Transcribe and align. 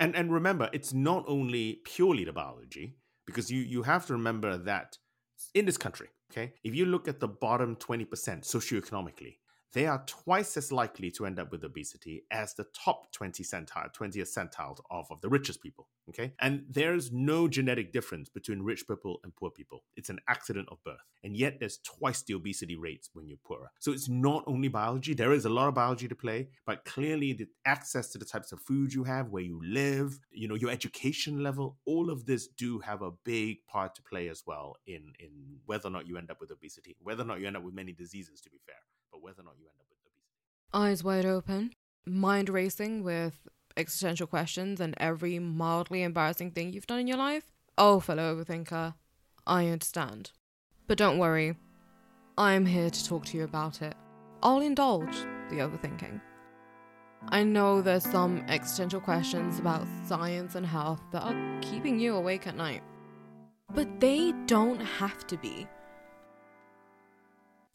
And 0.00 0.16
and 0.16 0.32
remember, 0.32 0.70
it's 0.72 0.92
not 0.92 1.24
only 1.28 1.82
purely 1.84 2.24
the 2.24 2.32
biology, 2.32 2.96
because 3.26 3.50
you 3.50 3.60
you 3.60 3.82
have 3.82 4.06
to 4.06 4.14
remember 4.14 4.56
that 4.56 4.98
in 5.54 5.66
this 5.66 5.76
country, 5.76 6.08
okay, 6.32 6.54
if 6.64 6.74
you 6.74 6.86
look 6.86 7.06
at 7.06 7.20
the 7.20 7.28
bottom 7.28 7.76
20% 7.76 8.08
socioeconomically, 8.08 9.36
they 9.72 9.86
are 9.86 10.02
twice 10.06 10.56
as 10.56 10.72
likely 10.72 11.10
to 11.12 11.26
end 11.26 11.38
up 11.38 11.52
with 11.52 11.64
obesity 11.64 12.24
as 12.30 12.54
the 12.54 12.66
top 12.74 13.12
20 13.12 13.44
centile, 13.44 13.92
20th 13.94 14.36
centile 14.36 14.78
of, 14.90 15.06
of 15.10 15.20
the 15.20 15.28
richest 15.28 15.62
people. 15.62 15.88
Okay. 16.08 16.32
And 16.40 16.64
there's 16.68 17.12
no 17.12 17.46
genetic 17.46 17.92
difference 17.92 18.28
between 18.28 18.62
rich 18.62 18.86
people 18.88 19.20
and 19.22 19.34
poor 19.36 19.50
people. 19.50 19.84
It's 19.94 20.08
an 20.10 20.18
accident 20.28 20.68
of 20.70 20.82
birth. 20.82 20.96
And 21.22 21.36
yet 21.36 21.60
there's 21.60 21.78
twice 21.78 22.22
the 22.22 22.34
obesity 22.34 22.74
rates 22.74 23.10
when 23.12 23.28
you're 23.28 23.38
poorer. 23.44 23.70
So 23.78 23.92
it's 23.92 24.08
not 24.08 24.42
only 24.46 24.68
biology, 24.68 25.14
there 25.14 25.32
is 25.32 25.44
a 25.44 25.50
lot 25.50 25.68
of 25.68 25.74
biology 25.74 26.08
to 26.08 26.16
play, 26.16 26.48
but 26.66 26.84
clearly 26.84 27.32
the 27.32 27.46
access 27.64 28.10
to 28.10 28.18
the 28.18 28.24
types 28.24 28.50
of 28.50 28.60
food 28.60 28.92
you 28.92 29.04
have, 29.04 29.28
where 29.28 29.42
you 29.42 29.60
live, 29.64 30.18
you 30.32 30.48
know, 30.48 30.56
your 30.56 30.70
education 30.70 31.44
level, 31.44 31.76
all 31.86 32.10
of 32.10 32.26
this 32.26 32.48
do 32.48 32.80
have 32.80 33.02
a 33.02 33.12
big 33.24 33.64
part 33.66 33.94
to 33.94 34.02
play 34.02 34.28
as 34.28 34.42
well 34.46 34.76
in, 34.86 35.12
in 35.20 35.30
whether 35.66 35.86
or 35.86 35.92
not 35.92 36.08
you 36.08 36.18
end 36.18 36.30
up 36.30 36.40
with 36.40 36.50
obesity, 36.50 36.96
whether 37.00 37.22
or 37.22 37.26
not 37.26 37.38
you 37.38 37.46
end 37.46 37.56
up 37.56 37.62
with 37.62 37.74
many 37.74 37.92
diseases, 37.92 38.40
to 38.40 38.50
be 38.50 38.58
fair 38.66 38.76
but 39.10 39.22
whether 39.22 39.42
or 39.42 39.44
not 39.44 39.54
you 39.58 39.66
end 39.66 39.80
up 39.80 39.86
with 39.88 39.98
obesity. 39.98 40.32
Eyes 40.72 41.04
wide 41.04 41.26
open, 41.26 41.72
mind 42.06 42.48
racing 42.48 43.02
with 43.02 43.48
existential 43.76 44.26
questions 44.26 44.80
and 44.80 44.94
every 44.98 45.38
mildly 45.38 46.02
embarrassing 46.02 46.50
thing 46.50 46.72
you've 46.72 46.86
done 46.86 47.00
in 47.00 47.06
your 47.06 47.16
life? 47.16 47.50
Oh, 47.78 48.00
fellow 48.00 48.34
overthinker, 48.34 48.94
I 49.46 49.68
understand. 49.68 50.32
But 50.86 50.98
don't 50.98 51.18
worry, 51.18 51.56
I'm 52.36 52.66
here 52.66 52.90
to 52.90 53.04
talk 53.06 53.24
to 53.26 53.36
you 53.36 53.44
about 53.44 53.82
it. 53.82 53.94
I'll 54.42 54.60
indulge 54.60 55.16
the 55.50 55.56
overthinking. 55.56 56.20
I 57.28 57.42
know 57.42 57.82
there's 57.82 58.04
some 58.04 58.44
existential 58.48 59.00
questions 59.00 59.58
about 59.58 59.86
science 60.06 60.54
and 60.54 60.64
health 60.64 61.02
that 61.12 61.22
are 61.22 61.60
keeping 61.60 62.00
you 62.00 62.16
awake 62.16 62.46
at 62.46 62.56
night. 62.56 62.82
But 63.74 64.00
they 64.00 64.32
don't 64.46 64.80
have 64.80 65.26
to 65.28 65.36
be. 65.36 65.68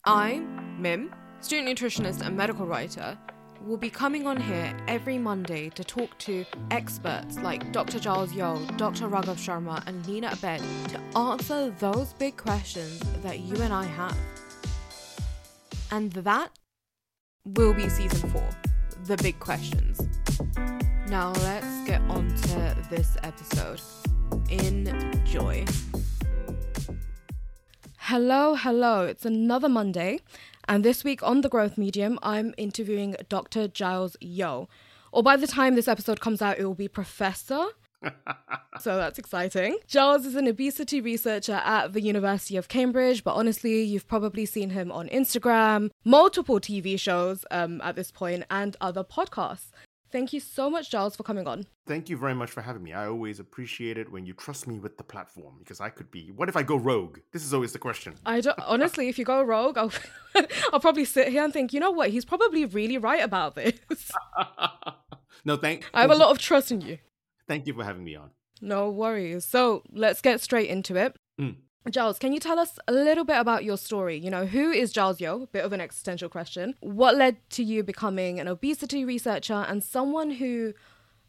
I'm 0.04 0.82
Mim, 0.82 1.14
student 1.46 1.78
nutritionist 1.78 2.26
and 2.26 2.36
medical 2.36 2.66
writer, 2.66 3.16
will 3.68 3.78
be 3.78 3.88
coming 3.88 4.26
on 4.26 4.36
here 4.36 4.76
every 4.88 5.20
Monday 5.20 5.70
to 5.70 5.84
talk 5.84 6.18
to 6.18 6.44
experts 6.72 7.38
like 7.38 7.72
Dr. 7.72 8.00
Giles 8.00 8.34
Yeo, 8.34 8.58
Dr. 8.78 9.08
Raghav 9.08 9.38
Sharma, 9.38 9.86
and 9.86 10.04
Nina 10.08 10.32
Abed 10.32 10.60
to 10.90 11.00
answer 11.16 11.70
those 11.78 12.14
big 12.14 12.36
questions 12.36 13.00
that 13.22 13.42
you 13.42 13.62
and 13.62 13.72
I 13.72 13.84
have. 13.84 14.18
And 15.92 16.12
that 16.14 16.50
will 17.46 17.76
be 17.76 17.90
season 17.90 18.28
four 18.32 18.50
the 19.06 19.18
big 19.18 19.40
questions. 19.40 20.02
Now 21.10 21.32
let's 21.44 21.88
get 21.88 22.02
on 22.10 22.28
to 22.28 22.76
this 22.90 23.18
episode. 23.22 23.82
Enjoy. 24.50 25.64
Hello, 28.08 28.54
hello. 28.54 29.02
It's 29.08 29.26
another 29.26 29.68
Monday, 29.68 30.20
and 30.68 30.84
this 30.84 31.04
week 31.04 31.22
on 31.24 31.42
The 31.42 31.50
Growth 31.50 31.78
Medium, 31.78 32.20
I'm 32.24 32.54
interviewing 32.58 33.16
Dr. 33.30 33.68
Giles 33.68 34.18
Yeo. 34.20 34.68
Or 35.12 35.24
by 35.24 35.38
the 35.38 35.48
time 35.48 35.76
this 35.76 35.88
episode 35.88 36.20
comes 36.20 36.42
out, 36.42 36.60
it 36.60 36.66
will 36.66 36.76
be 36.76 36.88
Professor. 36.88 37.68
so 38.80 38.98
that's 38.98 39.18
exciting. 39.18 39.78
Giles 39.88 40.26
is 40.26 40.36
an 40.36 40.48
obesity 40.48 41.02
researcher 41.02 41.62
at 41.64 41.94
the 41.94 42.02
University 42.02 42.58
of 42.58 42.68
Cambridge, 42.68 43.24
but 43.24 43.36
honestly, 43.36 43.82
you've 43.84 44.08
probably 44.08 44.46
seen 44.46 44.72
him 44.72 44.92
on 44.92 45.08
Instagram, 45.10 45.90
multiple 46.04 46.60
TV 46.60 47.00
shows 47.00 47.46
um, 47.52 47.82
at 47.82 47.96
this 47.96 48.12
point, 48.12 48.44
and 48.50 48.76
other 48.82 49.04
podcasts. 49.04 49.72
Thank 50.16 50.32
you 50.32 50.40
so 50.40 50.70
much, 50.70 50.92
Giles, 50.92 51.14
for 51.14 51.24
coming 51.24 51.46
on. 51.46 51.66
Thank 51.86 52.08
you 52.10 52.16
very 52.16 52.34
much 52.34 52.50
for 52.50 52.62
having 52.62 52.82
me. 52.82 52.94
I 52.94 53.06
always 53.08 53.42
appreciate 53.42 53.98
it 53.98 54.10
when 54.10 54.26
you 54.26 54.34
trust 54.34 54.66
me 54.66 54.80
with 54.80 54.98
the 54.98 55.04
platform 55.04 55.56
because 55.60 55.82
I 55.82 55.90
could 55.90 56.10
be. 56.10 56.32
What 56.32 56.48
if 56.48 56.56
I 56.56 56.64
go 56.64 56.78
rogue? 56.78 57.20
This 57.34 57.44
is 57.44 57.54
always 57.54 57.74
the 57.74 57.80
question. 57.80 58.14
I 58.26 58.40
don't 58.40 58.58
honestly. 58.66 59.10
if 59.10 59.20
you 59.20 59.26
go 59.26 59.44
rogue, 59.44 59.78
I'll 59.78 59.92
I'll 60.72 60.80
probably 60.80 61.04
sit 61.04 61.28
here 61.28 61.44
and 61.44 61.52
think, 61.52 61.74
you 61.74 61.82
know 61.82 61.92
what? 61.92 62.12
He's 62.12 62.24
probably 62.24 62.64
really 62.64 62.98
right 62.98 63.22
about 63.22 63.56
this. 63.56 63.74
no, 65.44 65.58
thank. 65.58 65.84
I 65.94 66.00
have 66.00 66.12
a 66.12 66.16
lot 66.16 66.30
of 66.30 66.38
trust 66.38 66.72
in 66.72 66.80
you. 66.80 66.98
Thank 67.50 67.68
you 67.68 67.74
for 67.74 67.84
having 67.84 68.06
me 68.06 68.16
on. 68.16 68.30
No 68.62 68.90
worries. 68.92 69.44
So 69.44 69.84
let's 69.92 70.22
get 70.22 70.40
straight 70.40 70.70
into 70.70 70.96
it. 70.96 71.18
Mm. 71.38 71.58
Giles, 71.92 72.18
can 72.18 72.34
you 72.34 72.40
tell 72.40 72.58
us 72.58 72.80
a 72.88 72.92
little 72.92 73.24
bit 73.24 73.38
about 73.38 73.64
your 73.64 73.78
story? 73.78 74.18
You 74.18 74.32
know, 74.32 74.46
who 74.46 74.72
is 74.72 74.92
Giles 74.92 75.22
Yeo? 75.22 75.44
A 75.44 75.48
bit 75.48 75.64
of 75.64 75.72
an 75.72 75.82
existential 75.82 76.30
question. 76.30 76.76
What 76.80 77.16
led 77.16 77.38
to 77.52 77.64
you 77.64 77.84
becoming 77.84 78.40
an 78.40 78.48
obesity 78.48 79.06
researcher 79.06 79.54
and 79.54 79.84
someone 79.84 80.32
who, 80.32 80.74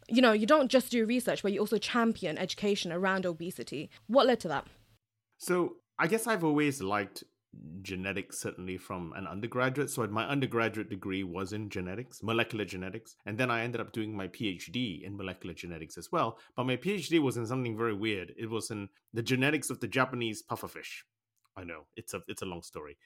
you 0.07 0.21
know, 0.21 0.31
you 0.31 0.47
don't 0.47 0.69
just 0.69 0.91
do 0.91 1.05
research, 1.05 1.43
but 1.43 1.53
you 1.53 1.59
also 1.59 1.77
champion 1.77 2.37
education 2.37 2.91
around 2.91 3.25
obesity? 3.25 3.91
What 4.07 4.25
led 4.25 4.39
to 4.41 4.47
that? 4.47 4.65
So, 5.37 5.75
I 5.99 6.07
guess 6.07 6.25
I've 6.25 6.43
always 6.43 6.81
liked 6.81 7.23
genetics 7.81 8.39
certainly 8.39 8.77
from 8.77 9.13
an 9.15 9.27
undergraduate. 9.27 9.89
So 9.89 10.05
my 10.07 10.27
undergraduate 10.27 10.89
degree 10.89 11.23
was 11.23 11.53
in 11.53 11.69
genetics, 11.69 12.21
molecular 12.23 12.65
genetics, 12.65 13.15
and 13.25 13.37
then 13.37 13.51
I 13.51 13.63
ended 13.63 13.81
up 13.81 13.91
doing 13.91 14.15
my 14.15 14.27
PhD 14.27 15.03
in 15.03 15.17
molecular 15.17 15.53
genetics 15.53 15.97
as 15.97 16.11
well. 16.11 16.37
But 16.55 16.65
my 16.65 16.77
PhD 16.77 17.19
was 17.19 17.37
in 17.37 17.45
something 17.45 17.77
very 17.77 17.93
weird. 17.93 18.33
It 18.37 18.49
was 18.49 18.71
in 18.71 18.89
the 19.13 19.23
genetics 19.23 19.69
of 19.69 19.79
the 19.79 19.87
Japanese 19.87 20.43
pufferfish. 20.43 21.03
I 21.55 21.63
know 21.63 21.85
it's 21.95 22.13
a 22.13 22.21
it's 22.27 22.43
a 22.43 22.45
long 22.45 22.61
story, 22.61 22.97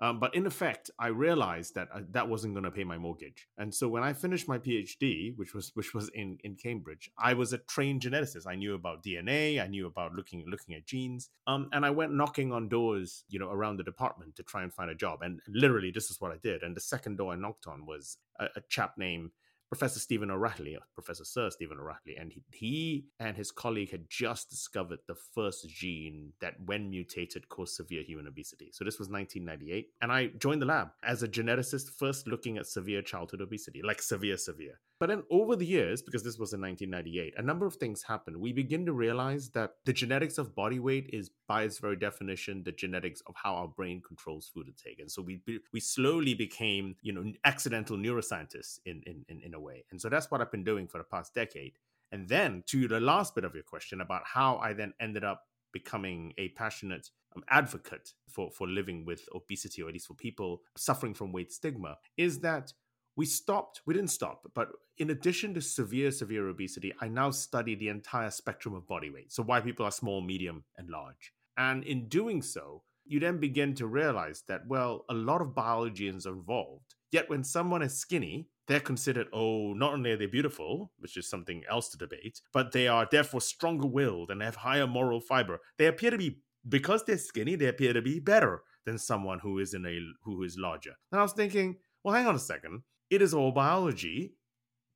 um, 0.00 0.20
but 0.20 0.34
in 0.34 0.46
effect, 0.46 0.90
I 0.98 1.08
realized 1.08 1.74
that 1.74 1.88
uh, 1.92 2.00
that 2.10 2.28
wasn't 2.28 2.54
going 2.54 2.64
to 2.64 2.70
pay 2.70 2.84
my 2.84 2.98
mortgage. 2.98 3.48
And 3.58 3.74
so 3.74 3.88
when 3.88 4.04
I 4.04 4.12
finished 4.12 4.46
my 4.46 4.58
PhD, 4.58 5.36
which 5.36 5.54
was 5.54 5.72
which 5.74 5.92
was 5.92 6.08
in 6.14 6.38
in 6.44 6.54
Cambridge, 6.54 7.10
I 7.18 7.34
was 7.34 7.52
a 7.52 7.58
trained 7.58 8.02
geneticist. 8.02 8.46
I 8.46 8.54
knew 8.54 8.74
about 8.74 9.02
DNA. 9.02 9.60
I 9.60 9.66
knew 9.66 9.86
about 9.86 10.14
looking 10.14 10.44
looking 10.46 10.74
at 10.74 10.86
genes. 10.86 11.30
Um, 11.46 11.68
and 11.72 11.84
I 11.84 11.90
went 11.90 12.12
knocking 12.12 12.52
on 12.52 12.68
doors, 12.68 13.24
you 13.28 13.38
know, 13.38 13.50
around 13.50 13.78
the 13.78 13.84
department 13.84 14.36
to 14.36 14.42
try 14.44 14.62
and 14.62 14.72
find 14.72 14.90
a 14.90 14.94
job. 14.94 15.22
And 15.22 15.40
literally, 15.48 15.90
this 15.90 16.10
is 16.10 16.20
what 16.20 16.30
I 16.30 16.36
did. 16.36 16.62
And 16.62 16.76
the 16.76 16.80
second 16.80 17.18
door 17.18 17.32
I 17.32 17.36
knocked 17.36 17.66
on 17.66 17.84
was 17.84 18.18
a, 18.38 18.44
a 18.56 18.60
chap 18.68 18.94
named 18.98 19.30
Professor 19.68 20.00
Stephen 20.00 20.30
O'Rahilly, 20.30 20.76
uh, 20.76 20.80
Professor 20.94 21.24
Sir 21.24 21.50
Stephen 21.50 21.78
O'Rahilly, 21.78 22.16
and 22.18 22.32
he, 22.32 22.42
he, 22.50 23.06
and 23.20 23.36
his 23.36 23.50
colleague 23.50 23.90
had 23.90 24.08
just 24.08 24.48
discovered 24.48 25.00
the 25.06 25.14
first 25.14 25.68
gene 25.68 26.32
that, 26.40 26.54
when 26.64 26.88
mutated, 26.88 27.48
caused 27.50 27.74
severe 27.74 28.02
human 28.02 28.26
obesity. 28.26 28.70
So 28.72 28.84
this 28.84 28.98
was 28.98 29.10
1998, 29.10 29.90
and 30.00 30.10
I 30.10 30.28
joined 30.38 30.62
the 30.62 30.66
lab 30.66 30.88
as 31.02 31.22
a 31.22 31.28
geneticist, 31.28 31.90
first 31.98 32.26
looking 32.26 32.56
at 32.56 32.66
severe 32.66 33.02
childhood 33.02 33.42
obesity, 33.42 33.82
like 33.82 34.00
severe, 34.00 34.38
severe. 34.38 34.80
But 35.00 35.10
then 35.10 35.22
over 35.30 35.54
the 35.54 35.66
years, 35.66 36.02
because 36.02 36.24
this 36.24 36.38
was 36.38 36.52
in 36.52 36.60
1998, 36.60 37.34
a 37.36 37.42
number 37.42 37.66
of 37.66 37.76
things 37.76 38.02
happened. 38.02 38.36
We 38.36 38.52
begin 38.52 38.84
to 38.86 38.92
realize 38.92 39.50
that 39.50 39.74
the 39.84 39.92
genetics 39.92 40.38
of 40.38 40.56
body 40.56 40.80
weight 40.80 41.08
is, 41.12 41.30
by 41.46 41.62
its 41.62 41.78
very 41.78 41.96
definition, 41.96 42.64
the 42.64 42.72
genetics 42.72 43.22
of 43.26 43.36
how 43.36 43.54
our 43.54 43.68
brain 43.68 44.02
controls 44.06 44.50
food 44.52 44.66
intake. 44.66 44.98
And 44.98 45.10
so 45.10 45.22
we 45.22 45.40
we 45.72 45.80
slowly 45.80 46.34
became, 46.34 46.96
you 47.02 47.12
know, 47.12 47.32
accidental 47.44 47.96
neuroscientists 47.96 48.80
in 48.86 49.02
in 49.06 49.24
in, 49.28 49.40
in 49.40 49.54
a 49.54 49.60
way. 49.60 49.84
And 49.90 50.00
so 50.00 50.08
that's 50.08 50.30
what 50.30 50.40
I've 50.40 50.50
been 50.50 50.64
doing 50.64 50.88
for 50.88 50.98
the 50.98 51.04
past 51.04 51.32
decade. 51.32 51.74
And 52.10 52.28
then 52.28 52.64
to 52.66 52.88
the 52.88 53.00
last 53.00 53.34
bit 53.34 53.44
of 53.44 53.54
your 53.54 53.64
question 53.64 54.00
about 54.00 54.22
how 54.24 54.56
I 54.56 54.72
then 54.72 54.94
ended 54.98 55.24
up 55.24 55.44
becoming 55.72 56.32
a 56.38 56.48
passionate 56.50 57.10
um, 57.36 57.44
advocate 57.48 58.14
for 58.28 58.50
for 58.50 58.66
living 58.66 59.04
with 59.04 59.28
obesity, 59.34 59.82
or 59.82 59.88
at 59.88 59.92
least 59.92 60.08
for 60.08 60.14
people 60.14 60.62
suffering 60.76 61.14
from 61.14 61.32
weight 61.32 61.52
stigma, 61.52 61.98
is 62.16 62.40
that 62.40 62.72
we 63.18 63.26
stopped 63.26 63.82
we 63.84 63.92
didn't 63.92 64.10
stop 64.10 64.46
but 64.54 64.68
in 64.96 65.10
addition 65.10 65.52
to 65.52 65.60
severe 65.60 66.10
severe 66.12 66.48
obesity 66.48 66.94
i 67.00 67.08
now 67.08 67.30
study 67.32 67.74
the 67.74 67.88
entire 67.88 68.30
spectrum 68.30 68.74
of 68.74 68.86
body 68.86 69.10
weight. 69.10 69.32
So 69.32 69.42
why 69.42 69.60
people 69.60 69.84
are 69.84 69.90
small 69.90 70.20
medium 70.20 70.64
and 70.76 70.88
large. 70.88 71.32
And 71.56 71.82
in 71.82 72.08
doing 72.08 72.40
so 72.42 72.84
you 73.04 73.18
then 73.18 73.38
begin 73.38 73.74
to 73.74 73.86
realize 73.86 74.44
that 74.46 74.66
well 74.68 75.04
a 75.10 75.14
lot 75.14 75.42
of 75.42 75.54
biology 75.54 76.06
is 76.06 76.26
involved. 76.26 76.94
Yet 77.10 77.28
when 77.28 77.42
someone 77.42 77.82
is 77.82 77.98
skinny 77.98 78.48
they're 78.68 78.88
considered 78.92 79.26
oh 79.32 79.72
not 79.72 79.94
only 79.94 80.12
are 80.12 80.16
they 80.16 80.26
beautiful 80.26 80.92
which 80.98 81.16
is 81.16 81.28
something 81.28 81.64
else 81.68 81.88
to 81.88 81.98
debate 81.98 82.40
but 82.52 82.70
they 82.70 82.86
are 82.86 83.08
therefore 83.10 83.40
stronger 83.40 83.88
willed 83.88 84.30
and 84.30 84.40
have 84.42 84.56
higher 84.56 84.86
moral 84.86 85.20
fiber. 85.20 85.60
They 85.76 85.86
appear 85.86 86.12
to 86.12 86.18
be 86.18 86.38
because 86.68 87.02
they're 87.02 87.18
skinny 87.18 87.56
they 87.56 87.66
appear 87.66 87.92
to 87.94 88.02
be 88.02 88.20
better 88.20 88.62
than 88.84 88.96
someone 88.96 89.40
who 89.40 89.58
is 89.58 89.74
in 89.74 89.84
a 89.86 89.98
who 90.22 90.44
is 90.44 90.56
larger. 90.56 90.94
And 91.10 91.18
i 91.18 91.22
was 91.24 91.32
thinking 91.32 91.78
well 92.04 92.14
hang 92.14 92.28
on 92.28 92.36
a 92.36 92.46
second 92.52 92.82
it 93.10 93.22
is 93.22 93.34
all 93.34 93.52
biology, 93.52 94.34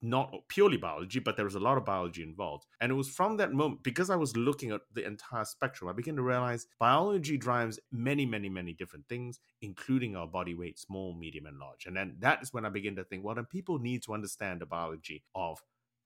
not 0.05 0.35
purely 0.49 0.77
biology, 0.77 1.21
but 1.21 1.37
there 1.37 1.45
was 1.45 1.55
a 1.55 1.61
lot 1.61 1.79
of 1.79 1.85
biology 1.85 2.23
involved. 2.23 2.67
And 2.81 2.91
it 2.91 2.95
was 2.95 3.09
from 3.09 3.37
that 3.37 3.53
moment, 3.53 3.83
because 3.85 4.11
I 4.11 4.17
was 4.17 4.37
looking 4.37 4.73
at 4.73 4.81
the 4.93 5.07
entire 5.07 5.45
spectrum, 5.45 5.89
I 5.89 5.93
began 5.93 6.17
to 6.17 6.23
realize 6.23 6.67
biology 6.81 7.39
drives 7.39 7.79
many, 7.93 8.27
many, 8.27 8.49
many 8.49 8.73
different 8.73 9.07
things, 9.09 9.39
including 9.61 10.17
our 10.17 10.27
body 10.27 10.55
weight, 10.55 10.79
small, 10.79 11.15
medium, 11.15 11.47
and 11.47 11.59
large. 11.59 11.87
And 11.87 11.97
then 11.97 12.17
that 12.19 12.43
is 12.43 12.53
when 12.53 12.67
I 12.67 12.69
began 12.69 12.97
to 12.97 13.05
think, 13.05 13.25
well, 13.25 13.37
then 13.37 13.47
people 13.47 13.79
need 13.79 14.03
to 14.05 14.15
understand 14.15 14.61
the 14.61 14.67
biology 14.67 15.23
of 15.35 15.63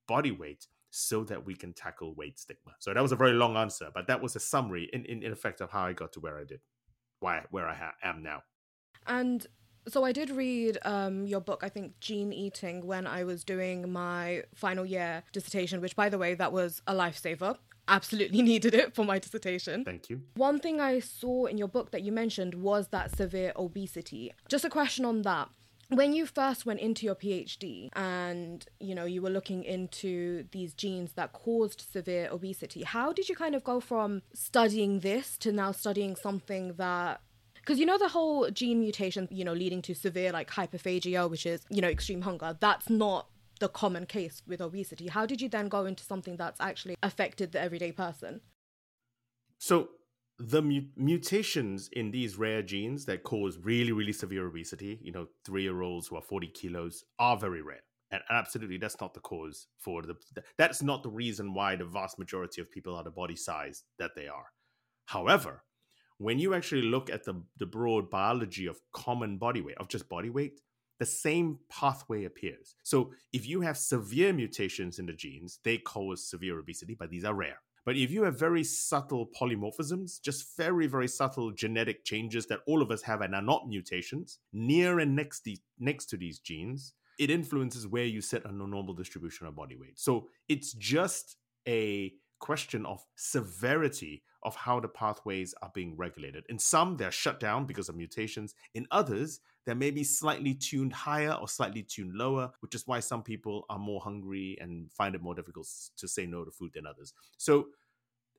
body 0.06 0.30
weight 0.30 0.66
so 0.90 1.24
that 1.24 1.44
we 1.44 1.54
can 1.54 1.72
tackle 1.72 2.14
weight 2.14 2.38
stigma. 2.38 2.72
So 2.78 2.94
that 2.94 3.02
was 3.02 3.12
a 3.12 3.16
very 3.16 3.32
long 3.32 3.56
answer, 3.56 3.88
but 3.92 4.06
that 4.06 4.22
was 4.22 4.36
a 4.36 4.40
summary 4.40 4.88
in, 4.92 5.04
in, 5.06 5.22
in 5.22 5.32
effect 5.32 5.60
of 5.60 5.70
how 5.70 5.84
I 5.84 5.92
got 5.94 6.12
to 6.12 6.20
where 6.20 6.38
I 6.38 6.44
did, 6.44 6.60
why 7.20 7.42
where 7.50 7.66
I 7.66 7.74
ha- 7.74 7.94
am 8.02 8.22
now. 8.22 8.42
And 9.06 9.46
So 9.88 10.04
I 10.04 10.12
did 10.12 10.30
read 10.30 10.78
um, 10.84 11.26
your 11.26 11.40
book, 11.40 11.60
I 11.62 11.68
think 11.68 11.98
Gene 12.00 12.32
Eating, 12.32 12.86
when 12.86 13.06
I 13.06 13.24
was 13.24 13.44
doing 13.44 13.90
my 13.92 14.42
final 14.54 14.84
year 14.84 15.22
dissertation, 15.32 15.80
which, 15.80 15.94
by 15.94 16.08
the 16.08 16.18
way, 16.18 16.34
that 16.34 16.52
was 16.52 16.82
a 16.86 16.94
lifesaver. 16.94 17.56
Absolutely 17.88 18.42
needed 18.52 18.74
it 18.74 18.94
for 18.94 19.04
my 19.04 19.18
dissertation. 19.18 19.84
Thank 19.84 20.10
you. 20.10 20.22
One 20.34 20.58
thing 20.58 20.80
I 20.80 20.98
saw 20.98 21.46
in 21.46 21.56
your 21.56 21.68
book 21.68 21.92
that 21.92 22.02
you 22.02 22.10
mentioned 22.10 22.54
was 22.54 22.88
that 22.88 23.16
severe 23.16 23.52
obesity. 23.56 24.32
Just 24.48 24.64
a 24.64 24.70
question 24.70 25.04
on 25.04 25.22
that 25.22 25.50
when 25.88 26.12
you 26.12 26.26
first 26.26 26.66
went 26.66 26.80
into 26.80 27.06
your 27.06 27.14
PhD 27.14 27.90
and 27.94 28.66
you 28.80 28.94
know 28.94 29.04
you 29.04 29.22
were 29.22 29.30
looking 29.30 29.62
into 29.62 30.44
these 30.50 30.74
genes 30.74 31.12
that 31.12 31.32
caused 31.32 31.80
severe 31.92 32.28
obesity, 32.30 32.82
how 32.82 33.12
did 33.12 33.28
you 33.28 33.36
kind 33.36 33.54
of 33.54 33.62
go 33.62 33.80
from 33.80 34.22
studying 34.32 35.00
this 35.00 35.36
to 35.38 35.52
now 35.52 35.72
studying 35.72 36.16
something 36.16 36.74
that 36.74 37.20
because 37.66 37.80
you 37.80 37.86
know 37.86 37.98
the 37.98 38.08
whole 38.08 38.48
gene 38.50 38.78
mutation, 38.78 39.26
you 39.30 39.44
know, 39.44 39.52
leading 39.52 39.82
to 39.82 39.94
severe 39.94 40.30
like 40.30 40.50
hyperphagia, 40.50 41.28
which 41.28 41.44
is 41.44 41.62
you 41.68 41.82
know 41.82 41.88
extreme 41.88 42.22
hunger. 42.22 42.56
That's 42.60 42.88
not 42.88 43.28
the 43.58 43.68
common 43.68 44.06
case 44.06 44.42
with 44.46 44.60
obesity. 44.60 45.08
How 45.08 45.26
did 45.26 45.40
you 45.40 45.48
then 45.48 45.68
go 45.68 45.84
into 45.84 46.04
something 46.04 46.36
that's 46.36 46.60
actually 46.60 46.96
affected 47.02 47.52
the 47.52 47.60
everyday 47.60 47.90
person? 47.90 48.40
So 49.58 49.88
the 50.38 50.62
mu- 50.62 50.88
mutations 50.96 51.88
in 51.92 52.10
these 52.10 52.36
rare 52.36 52.62
genes 52.62 53.06
that 53.06 53.24
cause 53.24 53.58
really, 53.58 53.92
really 53.92 54.12
severe 54.12 54.46
obesity, 54.46 55.00
you 55.02 55.10
know, 55.10 55.26
three 55.44 55.62
year 55.62 55.82
olds 55.82 56.06
who 56.06 56.16
are 56.16 56.22
40 56.22 56.48
kilos, 56.48 57.04
are 57.18 57.36
very 57.36 57.62
rare. 57.62 57.80
And 58.12 58.22
absolutely, 58.30 58.76
that's 58.76 59.00
not 59.00 59.14
the 59.14 59.20
cause 59.20 59.66
for 59.78 60.02
the, 60.02 60.14
that's 60.56 60.82
not 60.82 61.02
the 61.02 61.10
reason 61.10 61.54
why 61.54 61.74
the 61.74 61.84
vast 61.84 62.18
majority 62.18 62.60
of 62.60 62.70
people 62.70 62.94
are 62.94 63.02
the 63.02 63.10
body 63.10 63.34
size 63.34 63.82
that 63.98 64.12
they 64.14 64.28
are. 64.28 64.46
However, 65.06 65.64
when 66.18 66.38
you 66.38 66.54
actually 66.54 66.82
look 66.82 67.10
at 67.10 67.24
the, 67.24 67.42
the 67.58 67.66
broad 67.66 68.10
biology 68.10 68.66
of 68.66 68.80
common 68.92 69.38
body 69.38 69.60
weight, 69.60 69.78
of 69.78 69.88
just 69.88 70.08
body 70.08 70.30
weight, 70.30 70.60
the 70.98 71.06
same 71.06 71.58
pathway 71.68 72.24
appears. 72.24 72.74
So 72.82 73.12
if 73.32 73.46
you 73.46 73.60
have 73.60 73.76
severe 73.76 74.32
mutations 74.32 74.98
in 74.98 75.06
the 75.06 75.12
genes, 75.12 75.58
they 75.62 75.78
cause 75.78 76.28
severe 76.28 76.58
obesity, 76.58 76.96
but 76.98 77.10
these 77.10 77.24
are 77.24 77.34
rare. 77.34 77.58
But 77.84 77.96
if 77.96 78.10
you 78.10 78.24
have 78.24 78.38
very 78.38 78.64
subtle 78.64 79.30
polymorphisms, 79.40 80.20
just 80.20 80.56
very, 80.56 80.88
very 80.88 81.06
subtle 81.06 81.52
genetic 81.52 82.04
changes 82.04 82.46
that 82.46 82.60
all 82.66 82.82
of 82.82 82.90
us 82.90 83.02
have 83.02 83.20
and 83.20 83.34
are 83.34 83.42
not 83.42 83.68
mutations, 83.68 84.40
near 84.52 84.98
and 84.98 85.14
next, 85.14 85.44
the, 85.44 85.58
next 85.78 86.06
to 86.06 86.16
these 86.16 86.40
genes, 86.40 86.94
it 87.18 87.30
influences 87.30 87.86
where 87.86 88.04
you 88.04 88.20
sit 88.20 88.44
on 88.44 88.58
the 88.58 88.66
normal 88.66 88.94
distribution 88.94 89.46
of 89.46 89.54
body 89.54 89.76
weight. 89.76 89.98
So 89.98 90.28
it's 90.48 90.72
just 90.72 91.36
a 91.68 92.12
question 92.40 92.84
of 92.84 93.04
severity 93.14 94.22
of 94.46 94.54
how 94.54 94.80
the 94.80 94.88
pathways 94.88 95.54
are 95.60 95.72
being 95.74 95.96
regulated. 95.96 96.44
In 96.48 96.58
some, 96.58 96.96
they're 96.96 97.10
shut 97.10 97.40
down 97.40 97.66
because 97.66 97.88
of 97.88 97.96
mutations. 97.96 98.54
In 98.74 98.86
others, 98.92 99.40
they 99.66 99.74
may 99.74 99.90
be 99.90 100.04
slightly 100.04 100.54
tuned 100.54 100.92
higher 100.92 101.32
or 101.32 101.48
slightly 101.48 101.82
tuned 101.82 102.14
lower, 102.14 102.52
which 102.60 102.74
is 102.74 102.86
why 102.86 103.00
some 103.00 103.22
people 103.24 103.66
are 103.68 103.78
more 103.78 104.00
hungry 104.00 104.56
and 104.60 104.90
find 104.92 105.16
it 105.16 105.22
more 105.22 105.34
difficult 105.34 105.66
to 105.96 106.06
say 106.08 106.24
no 106.24 106.44
to 106.44 106.52
food 106.52 106.70
than 106.74 106.86
others. 106.86 107.12
So 107.36 107.66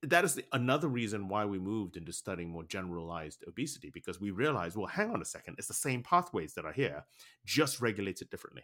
that 0.01 0.23
is 0.23 0.35
the, 0.35 0.45
another 0.53 0.87
reason 0.87 1.27
why 1.27 1.43
we 1.43 1.59
moved 1.59 1.97
into 1.97 2.13
studying 2.13 2.49
more 2.49 2.63
generalized 2.63 3.43
obesity 3.45 3.89
because 3.89 4.21
we 4.21 4.31
realized, 4.31 4.77
well, 4.77 4.87
hang 4.87 5.11
on 5.11 5.21
a 5.21 5.25
second, 5.25 5.55
it's 5.57 5.67
the 5.67 5.73
same 5.73 6.03
pathways 6.03 6.53
that 6.53 6.65
are 6.65 6.71
here, 6.71 7.03
just 7.45 7.81
regulated 7.81 8.29
differently. 8.29 8.63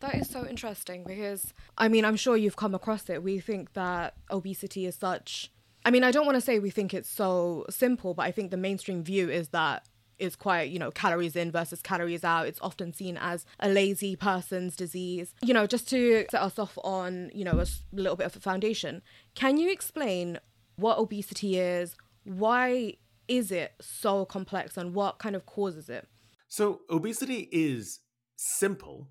That 0.00 0.14
is 0.14 0.28
so 0.28 0.46
interesting 0.46 1.04
because, 1.04 1.52
I 1.78 1.88
mean, 1.88 2.04
I'm 2.04 2.16
sure 2.16 2.36
you've 2.36 2.56
come 2.56 2.74
across 2.74 3.08
it. 3.08 3.22
We 3.22 3.40
think 3.40 3.72
that 3.72 4.14
obesity 4.30 4.86
is 4.86 4.94
such. 4.94 5.50
I 5.86 5.90
mean, 5.92 6.02
I 6.02 6.10
don't 6.10 6.26
want 6.26 6.34
to 6.34 6.40
say 6.40 6.58
we 6.58 6.70
think 6.70 6.92
it's 6.92 7.08
so 7.08 7.64
simple, 7.70 8.12
but 8.12 8.24
I 8.24 8.32
think 8.32 8.50
the 8.50 8.56
mainstream 8.56 9.04
view 9.04 9.30
is 9.30 9.50
that 9.50 9.86
it's 10.18 10.34
quite, 10.34 10.68
you 10.68 10.80
know, 10.80 10.90
calories 10.90 11.36
in 11.36 11.52
versus 11.52 11.80
calories 11.80 12.24
out. 12.24 12.48
It's 12.48 12.58
often 12.60 12.92
seen 12.92 13.16
as 13.16 13.46
a 13.60 13.68
lazy 13.68 14.16
person's 14.16 14.74
disease. 14.74 15.32
You 15.44 15.54
know, 15.54 15.64
just 15.64 15.88
to 15.90 16.26
set 16.28 16.42
us 16.42 16.58
off 16.58 16.76
on, 16.82 17.30
you 17.32 17.44
know, 17.44 17.60
a 17.60 17.66
little 17.92 18.16
bit 18.16 18.26
of 18.26 18.34
a 18.34 18.40
foundation, 18.40 19.00
can 19.36 19.58
you 19.58 19.70
explain 19.70 20.40
what 20.74 20.98
obesity 20.98 21.56
is? 21.56 21.94
Why 22.24 22.94
is 23.28 23.52
it 23.52 23.74
so 23.80 24.24
complex 24.24 24.76
and 24.76 24.92
what 24.92 25.20
kind 25.20 25.36
of 25.36 25.46
causes 25.46 25.88
it? 25.88 26.08
So, 26.48 26.80
obesity 26.90 27.48
is 27.52 28.00
simple 28.34 29.06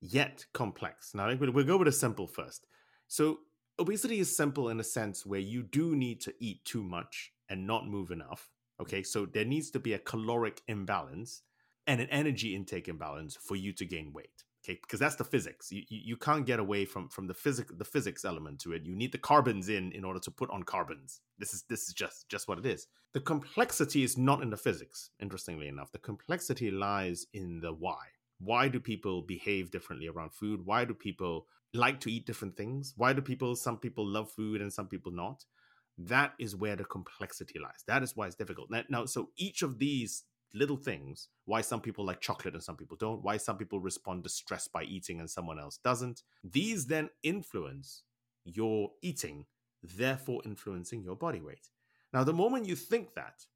yet 0.00 0.46
complex. 0.52 1.16
Now, 1.16 1.34
we'll 1.34 1.64
go 1.64 1.78
with 1.78 1.86
the 1.86 1.92
simple 1.92 2.28
first. 2.28 2.64
So, 3.08 3.38
obesity 3.78 4.18
is 4.18 4.36
simple 4.36 4.68
in 4.68 4.80
a 4.80 4.84
sense 4.84 5.26
where 5.26 5.40
you 5.40 5.62
do 5.62 5.96
need 5.96 6.20
to 6.22 6.34
eat 6.38 6.64
too 6.64 6.82
much 6.82 7.32
and 7.48 7.66
not 7.66 7.86
move 7.86 8.10
enough. 8.10 8.50
Okay, 8.80 9.02
so 9.02 9.26
there 9.26 9.44
needs 9.44 9.70
to 9.70 9.78
be 9.78 9.92
a 9.92 9.98
caloric 9.98 10.62
imbalance 10.66 11.42
and 11.86 12.00
an 12.00 12.08
energy 12.10 12.54
intake 12.54 12.88
imbalance 12.88 13.36
for 13.36 13.56
you 13.56 13.72
to 13.74 13.84
gain 13.84 14.12
weight. 14.12 14.44
Okay, 14.64 14.78
because 14.80 15.00
that's 15.00 15.16
the 15.16 15.24
physics. 15.24 15.72
You, 15.72 15.82
you, 15.88 16.00
you 16.04 16.16
can't 16.16 16.46
get 16.46 16.60
away 16.60 16.84
from 16.84 17.08
from 17.08 17.26
the 17.26 17.34
physics 17.34 17.72
the 17.76 17.84
physics 17.84 18.24
element 18.24 18.60
to 18.60 18.72
it. 18.72 18.84
You 18.84 18.94
need 18.94 19.10
the 19.10 19.18
carbons 19.18 19.68
in 19.68 19.90
in 19.92 20.04
order 20.04 20.20
to 20.20 20.30
put 20.30 20.50
on 20.50 20.62
carbons. 20.62 21.20
This 21.38 21.52
is 21.52 21.64
this 21.68 21.88
is 21.88 21.94
just 21.94 22.28
just 22.28 22.46
what 22.46 22.58
it 22.58 22.66
is. 22.66 22.86
The 23.12 23.20
complexity 23.20 24.04
is 24.04 24.16
not 24.16 24.42
in 24.42 24.50
the 24.50 24.56
physics. 24.56 25.10
Interestingly 25.20 25.66
enough, 25.66 25.90
the 25.90 25.98
complexity 25.98 26.70
lies 26.70 27.26
in 27.34 27.60
the 27.60 27.72
why 27.72 27.98
why 28.42 28.68
do 28.68 28.80
people 28.80 29.22
behave 29.22 29.70
differently 29.70 30.08
around 30.08 30.32
food 30.32 30.66
why 30.66 30.84
do 30.84 30.92
people 30.92 31.46
like 31.74 32.00
to 32.00 32.12
eat 32.12 32.26
different 32.26 32.56
things. 32.56 32.94
Why 32.96 33.12
do 33.12 33.22
people 33.22 33.56
some 33.56 33.78
people 33.78 34.06
love 34.06 34.30
food 34.30 34.60
and 34.60 34.72
some 34.72 34.88
people 34.88 35.12
not? 35.12 35.44
That 35.98 36.32
is 36.38 36.56
where 36.56 36.76
the 36.76 36.84
complexity 36.84 37.58
lies. 37.58 37.84
That 37.86 38.02
is 38.02 38.16
why 38.16 38.26
it's 38.26 38.36
difficult. 38.36 38.70
Now, 38.70 38.82
now 38.88 39.06
so 39.06 39.30
each 39.36 39.62
of 39.62 39.78
these 39.78 40.24
little 40.54 40.76
things 40.76 41.28
why 41.46 41.62
some 41.62 41.80
people 41.80 42.04
like 42.04 42.20
chocolate 42.20 42.54
and 42.54 42.62
some 42.62 42.76
people 42.76 42.96
don't 43.00 43.22
why 43.22 43.38
some 43.38 43.56
people 43.56 43.80
respond 43.80 44.22
to 44.22 44.28
stress 44.28 44.68
by 44.68 44.82
eating 44.82 45.18
and 45.18 45.30
someone 45.30 45.58
else 45.58 45.78
doesn't 45.78 46.22
these 46.44 46.86
then 46.86 47.08
influence 47.22 48.02
your 48.44 48.90
eating 49.00 49.46
therefore 49.82 50.42
influencing 50.44 51.02
your 51.02 51.16
body 51.16 51.40
weight. 51.40 51.68
Now 52.12 52.22
the 52.24 52.32
moment 52.32 52.66
you 52.66 52.76
think 52.76 53.14
that 53.14 53.46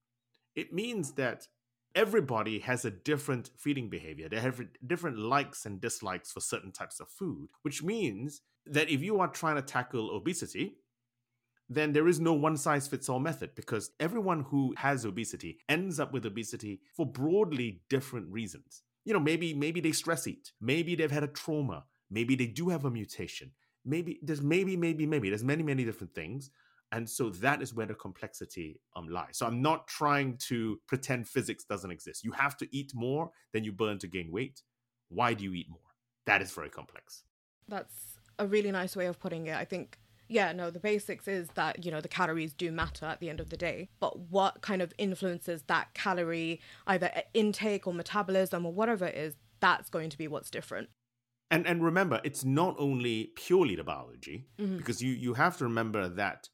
it 0.55 0.73
means 0.73 1.13
that 1.13 1.47
everybody 1.97 2.59
has 2.61 2.85
a 2.85 2.91
different 2.91 3.51
feeding 3.57 3.89
behavior. 3.89 4.29
They 4.29 4.39
have 4.39 4.61
different 4.87 5.19
likes 5.19 5.65
and 5.65 5.81
dislikes 5.81 6.31
for 6.31 6.41
certain 6.41 6.71
types 6.71 7.01
of 7.01 7.09
food, 7.09 7.49
which 7.63 7.83
means 7.83 8.43
that 8.67 8.91
if 8.91 9.03
you 9.03 9.19
are 9.19 9.29
trying 9.29 9.57
to 9.57 9.63
tackle 9.63 10.15
obesity, 10.15 10.77
then 11.69 11.93
there 11.93 12.07
is 12.07 12.21
no 12.21 12.35
one 12.35 12.57
size 12.57 12.87
fits 12.87 13.09
all 13.09 13.19
method 13.19 13.55
because 13.57 13.91
everyone 13.99 14.43
who 14.43 14.75
has 14.77 15.05
obesity 15.05 15.59
ends 15.69 15.99
up 15.99 16.13
with 16.13 16.27
obesity 16.27 16.81
for 16.95 17.07
broadly 17.07 17.81
different 17.89 18.31
reasons. 18.31 18.83
You 19.05 19.15
know, 19.15 19.21
maybe 19.21 19.55
maybe 19.55 19.81
they 19.81 19.93
stress 19.93 20.27
eat, 20.27 20.53
maybe 20.61 20.95
they've 20.95 21.11
had 21.11 21.25
a 21.25 21.29
trauma, 21.29 21.85
maybe 22.11 22.37
they 22.37 22.47
do 22.47 22.69
have 22.69 22.85
a 22.85 22.91
mutation. 22.91 23.53
Maybe 23.85 24.19
there's 24.23 24.43
maybe 24.43 24.77
maybe 24.77 25.07
maybe 25.07 25.29
there's 25.29 25.45
many 25.45 25.63
many 25.63 25.85
different 25.85 26.15
things 26.15 26.51
and 26.93 27.09
so 27.09 27.31
that 27.31 27.63
is 27.63 27.75
where 27.75 27.87
the 27.87 27.95
complexity 27.95 28.81
um, 28.95 29.09
lies. 29.09 29.39
So 29.39 29.47
i'm 29.47 29.61
not 29.63 29.87
trying 29.89 30.37
to 30.49 30.79
pretend 30.87 31.29
physics 31.29 31.65
doesn't 31.65 31.91
exist. 31.91 32.25
You 32.25 32.33
have 32.33 32.57
to 32.59 32.69
eat 32.77 32.93
more 32.95 33.31
than 33.53 33.65
you 33.65 33.73
burn 33.73 33.99
to 34.01 34.07
gain 34.07 34.31
weight. 34.31 34.63
Why 35.09 35.35
do 35.35 35.45
you 35.45 35.55
eat 35.55 35.69
more? 35.69 35.81
That 36.27 36.43
is 36.43 36.51
very 36.53 36.71
complex. 36.71 37.25
That's 37.69 38.19
a 38.39 38.47
really 38.47 38.71
nice 38.71 38.97
way 38.97 39.07
of 39.07 39.19
putting 39.19 39.47
it. 39.47 39.57
I 39.57 39.65
think 39.65 39.99
yeah 40.29 40.51
no 40.51 40.71
the 40.71 40.81
basics 40.81 41.29
is 41.29 41.47
that 41.55 41.85
you 41.85 41.91
know 41.93 42.01
the 42.01 42.09
calories 42.09 42.53
do 42.53 42.73
matter 42.73 43.07
at 43.07 43.21
the 43.21 43.31
end 43.31 43.41
of 43.41 43.51
the 43.51 43.57
day. 43.57 43.89
But 44.01 44.19
what 44.19 44.63
kind 44.63 44.83
of 44.83 44.93
influences 44.99 45.63
that 45.69 45.95
calorie 45.95 46.61
either 46.87 47.11
intake 47.35 47.87
or 47.87 47.95
metabolism 47.95 48.67
or 48.67 48.73
whatever 48.73 49.07
it 49.07 49.15
is 49.15 49.35
that's 49.61 49.89
going 49.89 50.11
to 50.11 50.19
be 50.19 50.29
what's 50.29 50.51
different. 50.51 50.89
And 51.51 51.67
and 51.67 51.83
remember 51.83 52.21
it's 52.25 52.45
not 52.45 52.75
only 52.79 53.31
purely 53.37 53.77
the 53.77 53.85
biology 53.85 54.49
mm-hmm. 54.59 54.77
because 54.77 55.01
you 55.01 55.13
you 55.13 55.35
have 55.35 55.57
to 55.59 55.65
remember 55.65 56.09
that 56.09 56.49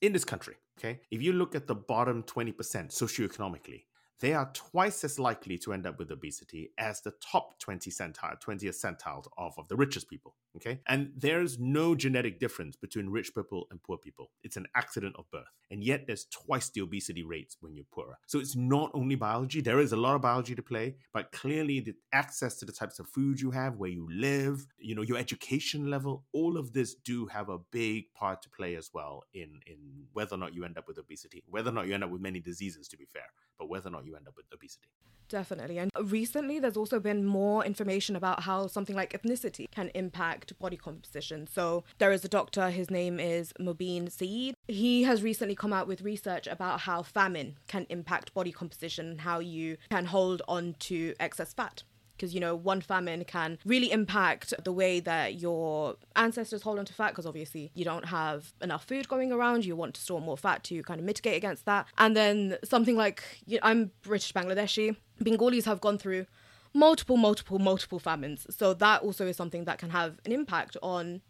in 0.00 0.12
this 0.12 0.24
country, 0.24 0.56
okay, 0.78 1.00
if 1.10 1.22
you 1.22 1.32
look 1.32 1.54
at 1.54 1.66
the 1.66 1.74
bottom 1.74 2.22
20% 2.22 2.54
socioeconomically, 2.54 3.84
they 4.20 4.34
are 4.34 4.50
twice 4.54 5.02
as 5.04 5.18
likely 5.18 5.58
to 5.58 5.72
end 5.72 5.86
up 5.86 5.98
with 5.98 6.10
obesity 6.10 6.70
as 6.78 7.00
the 7.00 7.12
top 7.20 7.58
20 7.58 7.90
centile, 7.90 8.40
20th 8.40 8.80
centile 8.80 9.26
of, 9.36 9.52
of 9.58 9.68
the 9.68 9.76
richest 9.76 10.08
people. 10.08 10.36
Okay. 10.56 10.80
And 10.86 11.12
there's 11.16 11.58
no 11.58 11.94
genetic 11.94 12.38
difference 12.38 12.76
between 12.76 13.08
rich 13.08 13.34
people 13.34 13.66
and 13.70 13.82
poor 13.82 13.96
people. 13.96 14.30
It's 14.42 14.56
an 14.56 14.66
accident 14.76 15.16
of 15.18 15.30
birth. 15.30 15.46
And 15.70 15.82
yet 15.82 16.06
there's 16.06 16.26
twice 16.26 16.68
the 16.68 16.82
obesity 16.82 17.22
rates 17.22 17.56
when 17.60 17.74
you're 17.74 17.86
poorer. 17.90 18.18
So 18.26 18.38
it's 18.38 18.54
not 18.54 18.90
only 18.92 19.14
biology. 19.14 19.62
There 19.62 19.80
is 19.80 19.92
a 19.92 19.96
lot 19.96 20.14
of 20.14 20.20
biology 20.20 20.54
to 20.54 20.62
play, 20.62 20.96
but 21.14 21.32
clearly 21.32 21.80
the 21.80 21.94
access 22.12 22.56
to 22.58 22.66
the 22.66 22.72
types 22.72 22.98
of 22.98 23.08
food 23.08 23.40
you 23.40 23.50
have, 23.50 23.76
where 23.76 23.90
you 23.90 24.06
live, 24.10 24.66
you 24.78 24.94
know, 24.94 25.02
your 25.02 25.16
education 25.16 25.90
level, 25.90 26.24
all 26.32 26.58
of 26.58 26.72
this 26.74 26.94
do 26.94 27.26
have 27.26 27.48
a 27.48 27.58
big 27.70 28.12
part 28.14 28.42
to 28.42 28.50
play 28.50 28.76
as 28.76 28.90
well 28.92 29.24
in, 29.32 29.60
in 29.66 29.78
whether 30.12 30.34
or 30.34 30.38
not 30.38 30.54
you 30.54 30.64
end 30.64 30.76
up 30.76 30.86
with 30.86 30.98
obesity, 30.98 31.42
whether 31.48 31.70
or 31.70 31.72
not 31.72 31.86
you 31.86 31.94
end 31.94 32.04
up 32.04 32.10
with 32.10 32.20
many 32.20 32.40
diseases, 32.40 32.88
to 32.88 32.98
be 32.98 33.06
fair, 33.06 33.32
but 33.58 33.70
whether 33.70 33.88
or 33.88 33.92
not 33.92 34.04
you 34.04 34.16
end 34.16 34.28
up 34.28 34.36
with 34.36 34.46
obesity. 34.52 34.90
Definitely. 35.28 35.78
And 35.78 35.90
recently, 36.10 36.58
there's 36.58 36.76
also 36.76 37.00
been 37.00 37.24
more 37.24 37.64
information 37.64 38.16
about 38.16 38.42
how 38.42 38.66
something 38.66 38.94
like 38.94 39.14
ethnicity 39.14 39.64
can 39.70 39.88
impact 39.94 40.41
body 40.58 40.76
composition. 40.76 41.46
So, 41.46 41.84
there 41.98 42.12
is 42.12 42.24
a 42.24 42.28
doctor, 42.28 42.70
his 42.70 42.90
name 42.90 43.18
is 43.20 43.52
Mobeen 43.60 44.10
Saeed. 44.10 44.54
He 44.68 45.02
has 45.04 45.22
recently 45.22 45.54
come 45.54 45.72
out 45.72 45.86
with 45.86 46.02
research 46.02 46.46
about 46.46 46.80
how 46.80 47.02
famine 47.02 47.56
can 47.68 47.86
impact 47.88 48.34
body 48.34 48.52
composition 48.52 49.06
and 49.08 49.20
how 49.20 49.38
you 49.38 49.76
can 49.90 50.06
hold 50.06 50.42
on 50.48 50.74
to 50.80 51.14
excess 51.20 51.52
fat. 51.52 51.82
because 52.16 52.34
you 52.34 52.40
know 52.40 52.54
one 52.54 52.80
famine 52.80 53.24
can 53.24 53.58
really 53.64 53.90
impact 53.90 54.52
the 54.64 54.72
way 54.72 55.00
that 55.00 55.40
your 55.40 55.96
ancestors 56.14 56.62
hold 56.62 56.78
on 56.78 56.84
to 56.84 56.92
fat 56.92 57.08
because 57.10 57.26
obviously 57.26 57.70
you 57.74 57.84
don't 57.84 58.04
have 58.04 58.52
enough 58.60 58.84
food 58.84 59.08
going 59.08 59.32
around 59.32 59.64
you 59.64 59.74
want 59.74 59.94
to 59.94 60.00
store 60.00 60.20
more 60.20 60.36
fat 60.36 60.62
to 60.62 60.82
kind 60.82 61.00
of 61.00 61.06
mitigate 61.06 61.36
against 61.36 61.64
that 61.64 61.86
and 61.98 62.16
then 62.16 62.56
something 62.64 62.96
like 62.96 63.22
you 63.46 63.56
know, 63.56 63.60
i'm 63.64 63.90
british 64.02 64.32
bangladeshi 64.32 64.94
bengalis 65.20 65.64
have 65.64 65.80
gone 65.80 65.98
through 65.98 66.26
multiple 66.74 67.16
multiple 67.16 67.58
multiple 67.58 67.98
famines 67.98 68.46
so 68.50 68.72
that 68.72 69.02
also 69.02 69.26
is 69.26 69.36
something 69.36 69.64
that 69.64 69.78
can 69.78 69.90
have 69.90 70.18
an 70.24 70.32
impact 70.32 70.76
on 70.82 71.20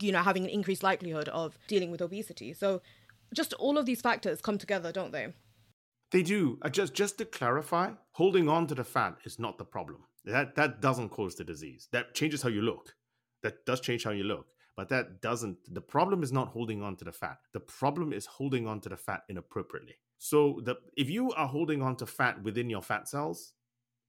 you 0.00 0.10
know 0.10 0.22
having 0.22 0.44
an 0.44 0.50
increased 0.50 0.82
likelihood 0.82 1.28
of 1.28 1.58
dealing 1.68 1.90
with 1.90 2.00
obesity 2.00 2.52
so 2.52 2.80
just 3.34 3.52
all 3.54 3.76
of 3.76 3.86
these 3.86 4.00
factors 4.00 4.40
come 4.40 4.56
together 4.56 4.90
don't 4.92 5.12
they 5.12 5.32
they 6.10 6.22
do. 6.22 6.58
Uh, 6.62 6.68
just 6.68 6.94
just 6.94 7.18
to 7.18 7.24
clarify, 7.24 7.90
holding 8.12 8.48
on 8.48 8.66
to 8.68 8.74
the 8.74 8.84
fat 8.84 9.16
is 9.24 9.38
not 9.38 9.58
the 9.58 9.64
problem. 9.64 10.04
That 10.24 10.54
that 10.54 10.80
doesn't 10.80 11.10
cause 11.10 11.34
the 11.34 11.44
disease. 11.44 11.88
That 11.92 12.14
changes 12.14 12.42
how 12.42 12.48
you 12.48 12.62
look. 12.62 12.94
That 13.42 13.64
does 13.66 13.80
change 13.80 14.04
how 14.04 14.12
you 14.12 14.24
look, 14.24 14.46
but 14.76 14.88
that 14.90 15.20
doesn't. 15.20 15.58
The 15.72 15.80
problem 15.80 16.22
is 16.22 16.32
not 16.32 16.48
holding 16.48 16.82
on 16.82 16.96
to 16.96 17.04
the 17.04 17.12
fat. 17.12 17.38
The 17.52 17.60
problem 17.60 18.12
is 18.12 18.26
holding 18.26 18.66
on 18.66 18.80
to 18.82 18.88
the 18.88 18.96
fat 18.96 19.22
inappropriately. 19.28 19.96
So 20.18 20.60
the 20.64 20.76
if 20.96 21.10
you 21.10 21.32
are 21.32 21.48
holding 21.48 21.82
on 21.82 21.96
to 21.96 22.06
fat 22.06 22.42
within 22.42 22.70
your 22.70 22.82
fat 22.82 23.08
cells, 23.08 23.52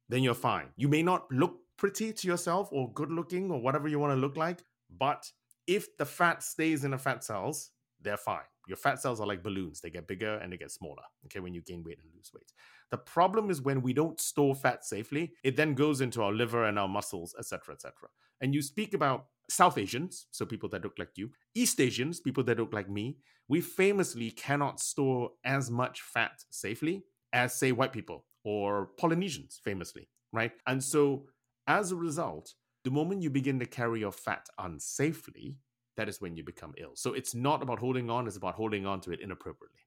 then 0.09 0.23
you're 0.23 0.33
fine. 0.33 0.67
You 0.75 0.87
may 0.87 1.03
not 1.03 1.31
look 1.31 1.57
pretty 1.77 2.11
to 2.11 2.27
yourself 2.27 2.69
or 2.71 2.91
good 2.93 3.11
looking 3.11 3.51
or 3.51 3.61
whatever 3.61 3.87
you 3.87 3.99
want 3.99 4.13
to 4.13 4.19
look 4.19 4.37
like, 4.37 4.63
but 4.97 5.29
if 5.67 5.97
the 5.97 6.05
fat 6.05 6.43
stays 6.43 6.83
in 6.83 6.91
the 6.91 6.97
fat 6.97 7.23
cells, 7.23 7.71
they're 8.01 8.17
fine. 8.17 8.45
Your 8.67 8.77
fat 8.77 9.01
cells 9.01 9.21
are 9.21 9.27
like 9.27 9.43
balloons. 9.43 9.79
They 9.79 9.89
get 9.89 10.07
bigger 10.07 10.35
and 10.37 10.51
they 10.51 10.57
get 10.57 10.71
smaller, 10.71 11.03
okay, 11.25 11.39
when 11.39 11.53
you 11.53 11.61
gain 11.61 11.83
weight 11.83 11.99
and 12.03 12.11
lose 12.13 12.31
weight. 12.33 12.51
The 12.91 12.97
problem 12.97 13.49
is 13.49 13.61
when 13.61 13.81
we 13.81 13.93
don't 13.93 14.19
store 14.19 14.55
fat 14.55 14.85
safely, 14.85 15.33
it 15.43 15.55
then 15.55 15.73
goes 15.73 16.01
into 16.01 16.21
our 16.21 16.31
liver 16.31 16.65
and 16.65 16.77
our 16.77 16.87
muscles, 16.87 17.35
etc., 17.37 17.75
etc. 17.75 17.93
And 18.41 18.53
you 18.53 18.61
speak 18.61 18.93
about 18.93 19.25
South 19.49 19.77
Asians, 19.77 20.27
so 20.31 20.45
people 20.45 20.69
that 20.69 20.83
look 20.83 20.99
like 20.99 21.11
you, 21.15 21.31
East 21.55 21.79
Asians, 21.79 22.19
people 22.19 22.43
that 22.43 22.57
look 22.57 22.73
like 22.73 22.89
me, 22.89 23.17
we 23.47 23.61
famously 23.61 24.31
cannot 24.31 24.79
store 24.79 25.31
as 25.45 25.71
much 25.71 26.01
fat 26.01 26.43
safely 26.49 27.03
as, 27.31 27.55
say, 27.55 27.71
white 27.71 27.93
people 27.93 28.25
or 28.47 28.91
Polynesians, 28.97 29.59
famously, 29.61 30.07
right? 30.31 30.53
And 30.65 30.81
so 30.81 31.25
as 31.67 31.91
a 31.91 31.97
result, 31.97 32.53
the 32.85 32.91
moment 32.91 33.21
you 33.21 33.29
begin 33.29 33.59
to 33.59 33.65
carry 33.65 33.99
your 33.99 34.13
fat 34.13 34.47
unsafely, 34.57 35.57
that 35.97 36.07
is 36.07 36.21
when 36.21 36.37
you 36.37 36.45
become 36.45 36.73
ill. 36.77 36.91
So 36.95 37.11
it's 37.11 37.35
not 37.35 37.61
about 37.61 37.79
holding 37.79 38.09
on, 38.09 38.25
it's 38.25 38.37
about 38.37 38.55
holding 38.55 38.85
on 38.85 39.01
to 39.01 39.11
it 39.11 39.19
inappropriately. 39.19 39.81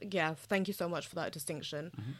Yeah, 0.00 0.32
thank 0.34 0.68
you 0.68 0.74
so 0.74 0.88
much 0.88 1.06
for 1.06 1.16
that 1.16 1.32
distinction. 1.32 1.92
Mm-hmm. 1.94 2.12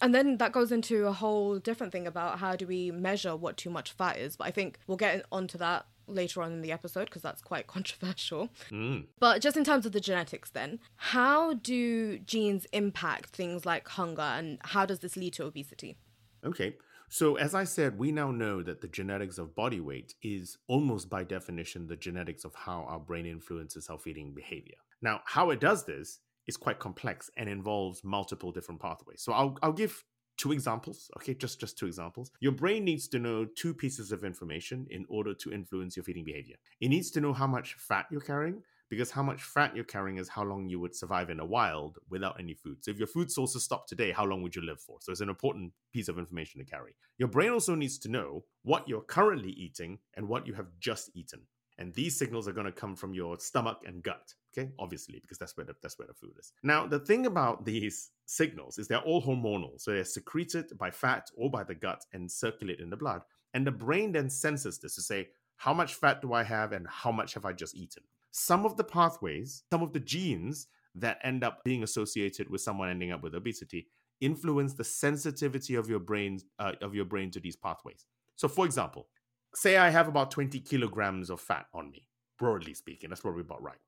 And 0.00 0.14
then 0.14 0.38
that 0.38 0.52
goes 0.52 0.72
into 0.72 1.06
a 1.06 1.12
whole 1.12 1.58
different 1.58 1.92
thing 1.92 2.06
about 2.06 2.38
how 2.38 2.56
do 2.56 2.66
we 2.66 2.90
measure 2.90 3.36
what 3.36 3.58
too 3.58 3.68
much 3.68 3.92
fat 3.92 4.16
is. 4.16 4.34
But 4.34 4.46
I 4.46 4.50
think 4.50 4.78
we'll 4.86 4.96
get 4.96 5.26
onto 5.30 5.58
that 5.58 5.84
later 6.08 6.42
on 6.42 6.52
in 6.52 6.62
the 6.62 6.72
episode 6.72 7.06
because 7.06 7.22
that's 7.22 7.42
quite 7.42 7.66
controversial. 7.76 8.48
Mm. 8.70 9.06
But 9.18 9.40
just 9.42 9.56
in 9.56 9.64
terms 9.64 9.86
of 9.86 9.92
the 9.92 10.00
genetics, 10.00 10.50
then, 10.50 10.80
how 10.96 11.54
do 11.54 12.18
genes 12.18 12.66
impact 12.72 13.30
things 13.30 13.64
like 13.64 13.86
hunger 13.88 14.22
and 14.22 14.58
how 14.62 14.86
does 14.86 15.00
this 15.00 15.16
lead 15.16 15.34
to 15.34 15.44
obesity? 15.44 15.98
Okay. 16.44 16.76
So, 17.10 17.36
as 17.36 17.54
I 17.54 17.64
said, 17.64 17.98
we 17.98 18.12
now 18.12 18.30
know 18.30 18.62
that 18.62 18.82
the 18.82 18.88
genetics 18.88 19.38
of 19.38 19.54
body 19.54 19.80
weight 19.80 20.14
is 20.22 20.58
almost 20.66 21.08
by 21.08 21.24
definition 21.24 21.86
the 21.86 21.96
genetics 21.96 22.44
of 22.44 22.54
how 22.54 22.82
our 22.82 22.98
brain 22.98 23.24
influences 23.24 23.88
our 23.88 23.98
feeding 23.98 24.34
behavior. 24.34 24.76
Now, 25.00 25.22
how 25.24 25.48
it 25.50 25.60
does 25.60 25.84
this 25.84 26.20
is 26.46 26.58
quite 26.58 26.78
complex 26.78 27.30
and 27.38 27.48
involves 27.48 28.04
multiple 28.04 28.52
different 28.52 28.82
pathways. 28.82 29.22
So, 29.22 29.32
I'll, 29.32 29.56
I'll 29.62 29.72
give 29.72 30.04
two 30.38 30.52
examples 30.52 31.10
okay 31.16 31.34
just 31.34 31.60
just 31.60 31.76
two 31.76 31.86
examples 31.86 32.30
your 32.40 32.52
brain 32.52 32.84
needs 32.84 33.08
to 33.08 33.18
know 33.18 33.44
two 33.56 33.74
pieces 33.74 34.12
of 34.12 34.24
information 34.24 34.86
in 34.90 35.04
order 35.08 35.34
to 35.34 35.52
influence 35.52 35.96
your 35.96 36.04
feeding 36.04 36.24
behavior 36.24 36.56
it 36.80 36.88
needs 36.88 37.10
to 37.10 37.20
know 37.20 37.32
how 37.32 37.46
much 37.46 37.74
fat 37.74 38.06
you're 38.10 38.20
carrying 38.20 38.62
because 38.90 39.10
how 39.10 39.22
much 39.22 39.42
fat 39.42 39.74
you're 39.74 39.84
carrying 39.84 40.18
is 40.18 40.28
how 40.28 40.42
long 40.42 40.68
you 40.68 40.80
would 40.80 40.94
survive 40.94 41.30
in 41.30 41.40
a 41.40 41.44
wild 41.44 41.98
without 42.08 42.38
any 42.38 42.54
food. 42.54 42.82
So 42.82 42.90
if 42.90 42.98
your 42.98 43.06
food 43.06 43.30
sources 43.30 43.64
stop 43.64 43.86
today, 43.86 44.12
how 44.12 44.24
long 44.24 44.42
would 44.42 44.56
you 44.56 44.62
live 44.62 44.80
for? 44.80 44.98
So 45.00 45.12
it's 45.12 45.20
an 45.20 45.28
important 45.28 45.72
piece 45.92 46.08
of 46.08 46.18
information 46.18 46.64
to 46.64 46.70
carry. 46.70 46.94
Your 47.18 47.28
brain 47.28 47.50
also 47.50 47.74
needs 47.74 47.98
to 47.98 48.08
know 48.08 48.44
what 48.62 48.88
you're 48.88 49.02
currently 49.02 49.50
eating 49.50 49.98
and 50.16 50.28
what 50.28 50.46
you 50.46 50.54
have 50.54 50.68
just 50.80 51.10
eaten. 51.14 51.40
And 51.78 51.94
these 51.94 52.18
signals 52.18 52.48
are 52.48 52.52
going 52.52 52.66
to 52.66 52.72
come 52.72 52.96
from 52.96 53.14
your 53.14 53.38
stomach 53.38 53.82
and 53.86 54.02
gut, 54.02 54.34
okay? 54.52 54.70
Obviously, 54.78 55.20
because 55.20 55.38
that's 55.38 55.56
where 55.56 55.64
the, 55.64 55.74
that's 55.80 55.98
where 55.98 56.08
the 56.08 56.14
food 56.14 56.34
is. 56.38 56.52
Now, 56.62 56.86
the 56.86 56.98
thing 56.98 57.26
about 57.26 57.64
these 57.64 58.10
signals 58.26 58.78
is 58.78 58.88
they're 58.88 58.98
all 58.98 59.22
hormonal. 59.22 59.80
So 59.80 59.92
they're 59.92 60.04
secreted 60.04 60.76
by 60.76 60.90
fat 60.90 61.30
or 61.36 61.50
by 61.50 61.62
the 61.62 61.74
gut 61.74 62.04
and 62.12 62.30
circulate 62.30 62.80
in 62.80 62.90
the 62.90 62.96
blood. 62.96 63.22
And 63.54 63.66
the 63.66 63.70
brain 63.70 64.12
then 64.12 64.28
senses 64.28 64.78
this 64.78 64.96
to 64.96 65.02
say, 65.02 65.28
how 65.56 65.72
much 65.72 65.94
fat 65.94 66.20
do 66.20 66.32
I 66.32 66.42
have 66.42 66.72
and 66.72 66.86
how 66.88 67.12
much 67.12 67.34
have 67.34 67.44
I 67.44 67.52
just 67.52 67.76
eaten? 67.76 68.02
some 68.30 68.64
of 68.64 68.76
the 68.76 68.84
pathways, 68.84 69.64
some 69.70 69.82
of 69.82 69.92
the 69.92 70.00
genes 70.00 70.68
that 70.94 71.18
end 71.22 71.44
up 71.44 71.62
being 71.64 71.82
associated 71.82 72.48
with 72.48 72.60
someone 72.60 72.88
ending 72.88 73.12
up 73.12 73.22
with 73.22 73.34
obesity 73.34 73.86
influence 74.20 74.74
the 74.74 74.84
sensitivity 74.84 75.74
of 75.74 75.88
your 75.88 76.00
brain 76.00 76.40
uh, 76.58 76.72
of 76.80 76.94
your 76.94 77.04
brain 77.04 77.30
to 77.30 77.40
these 77.40 77.56
pathways. 77.56 78.06
So, 78.36 78.48
for 78.48 78.64
example, 78.64 79.08
say 79.54 79.76
I 79.76 79.90
have 79.90 80.08
about 80.08 80.30
20 80.30 80.60
kilograms 80.60 81.30
of 81.30 81.40
fat 81.40 81.66
on 81.74 81.90
me, 81.90 82.08
broadly 82.38 82.74
speaking, 82.74 83.10
that's 83.10 83.22
probably 83.22 83.42
about 83.42 83.62
right. 83.62 83.78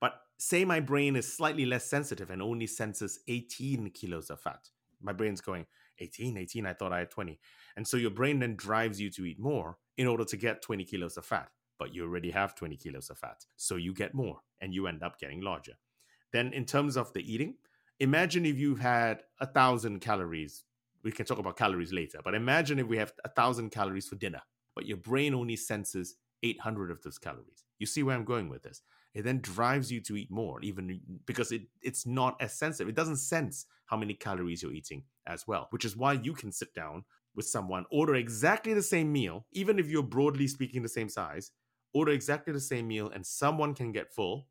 But 0.00 0.14
say 0.38 0.64
my 0.64 0.80
brain 0.80 1.16
is 1.16 1.32
slightly 1.32 1.64
less 1.64 1.84
sensitive 1.84 2.30
and 2.30 2.42
only 2.42 2.66
senses 2.66 3.20
18 3.28 3.90
kilos 3.90 4.30
of 4.30 4.40
fat. 4.40 4.68
My 5.00 5.12
brain's 5.12 5.40
going, 5.40 5.66
18, 5.98 6.36
18, 6.36 6.66
I 6.66 6.72
thought 6.72 6.92
I 6.92 7.00
had 7.00 7.10
20. 7.10 7.38
And 7.76 7.86
so 7.86 7.96
your 7.96 8.10
brain 8.10 8.38
then 8.38 8.56
drives 8.56 9.00
you 9.00 9.10
to 9.10 9.24
eat 9.24 9.38
more 9.38 9.78
in 9.96 10.06
order 10.06 10.24
to 10.24 10.36
get 10.36 10.62
20 10.62 10.84
kilos 10.84 11.16
of 11.16 11.24
fat 11.24 11.50
but 11.82 11.92
you 11.92 12.04
already 12.04 12.30
have 12.30 12.54
20 12.54 12.76
kilos 12.76 13.10
of 13.10 13.18
fat. 13.18 13.44
So 13.56 13.74
you 13.74 13.92
get 13.92 14.14
more 14.14 14.38
and 14.60 14.72
you 14.72 14.86
end 14.86 15.02
up 15.02 15.18
getting 15.18 15.40
larger. 15.40 15.72
Then, 16.32 16.52
in 16.52 16.64
terms 16.64 16.96
of 16.96 17.12
the 17.12 17.20
eating, 17.20 17.56
imagine 17.98 18.46
if 18.46 18.56
you've 18.56 18.78
had 18.78 19.24
a 19.40 19.46
thousand 19.46 19.98
calories. 19.98 20.62
We 21.04 21.12
can 21.12 21.26
talk 21.26 21.38
about 21.38 21.56
calories 21.56 21.92
later, 21.92 22.20
but 22.24 22.34
imagine 22.34 22.78
if 22.78 22.86
we 22.86 22.98
have 22.98 23.12
a 23.24 23.28
thousand 23.28 23.70
calories 23.70 24.08
for 24.08 24.16
dinner, 24.16 24.42
but 24.74 24.86
your 24.86 24.96
brain 24.96 25.34
only 25.34 25.56
senses 25.56 26.16
800 26.42 26.90
of 26.90 27.02
those 27.02 27.18
calories. 27.18 27.64
You 27.78 27.86
see 27.86 28.02
where 28.02 28.16
I'm 28.16 28.24
going 28.24 28.48
with 28.48 28.62
this? 28.62 28.82
It 29.14 29.22
then 29.22 29.40
drives 29.40 29.92
you 29.92 30.00
to 30.02 30.16
eat 30.16 30.30
more, 30.30 30.60
even 30.62 31.00
because 31.26 31.52
it, 31.52 31.62
it's 31.82 32.06
not 32.06 32.36
as 32.40 32.54
sensitive. 32.58 32.88
It 32.88 32.94
doesn't 32.96 33.16
sense 33.16 33.66
how 33.86 33.96
many 33.96 34.14
calories 34.14 34.62
you're 34.62 34.72
eating 34.72 35.04
as 35.26 35.46
well, 35.46 35.68
which 35.70 35.84
is 35.84 35.96
why 35.96 36.14
you 36.14 36.32
can 36.32 36.50
sit 36.50 36.72
down 36.74 37.04
with 37.34 37.46
someone, 37.46 37.84
order 37.90 38.14
exactly 38.14 38.74
the 38.74 38.82
same 38.82 39.12
meal, 39.12 39.46
even 39.52 39.78
if 39.78 39.88
you're 39.88 40.02
broadly 40.02 40.46
speaking 40.46 40.82
the 40.82 40.88
same 40.88 41.08
size, 41.08 41.50
order 41.94 42.12
exactly 42.12 42.52
the 42.52 42.60
same 42.60 42.88
meal 42.88 43.10
and 43.10 43.26
someone 43.26 43.74
can 43.74 43.92
get 43.92 44.12
full 44.12 44.48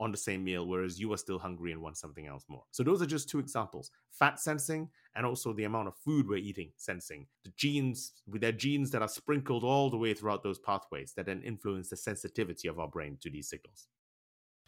on 0.00 0.10
the 0.10 0.18
same 0.18 0.42
meal, 0.42 0.66
whereas 0.66 0.98
you 0.98 1.12
are 1.12 1.16
still 1.16 1.38
hungry 1.38 1.72
and 1.72 1.80
want 1.80 1.96
something 1.96 2.26
else 2.26 2.44
more. 2.48 2.64
So 2.72 2.82
those 2.82 3.00
are 3.00 3.06
just 3.06 3.28
two 3.28 3.38
examples: 3.38 3.90
fat 4.10 4.40
sensing 4.40 4.88
and 5.16 5.24
also 5.24 5.52
the 5.52 5.64
amount 5.64 5.88
of 5.88 5.96
food 5.96 6.28
we're 6.28 6.38
eating 6.38 6.72
sensing. 6.76 7.26
The 7.44 7.52
genes, 7.56 8.12
with 8.26 8.40
their 8.40 8.52
genes 8.52 8.90
that 8.90 9.02
are 9.02 9.08
sprinkled 9.08 9.64
all 9.64 9.90
the 9.90 9.96
way 9.96 10.14
throughout 10.14 10.42
those 10.42 10.58
pathways 10.58 11.12
that 11.16 11.26
then 11.26 11.42
influence 11.42 11.88
the 11.90 11.96
sensitivity 11.96 12.68
of 12.68 12.78
our 12.80 12.88
brain 12.88 13.18
to 13.20 13.30
these 13.30 13.48
signals. 13.48 13.86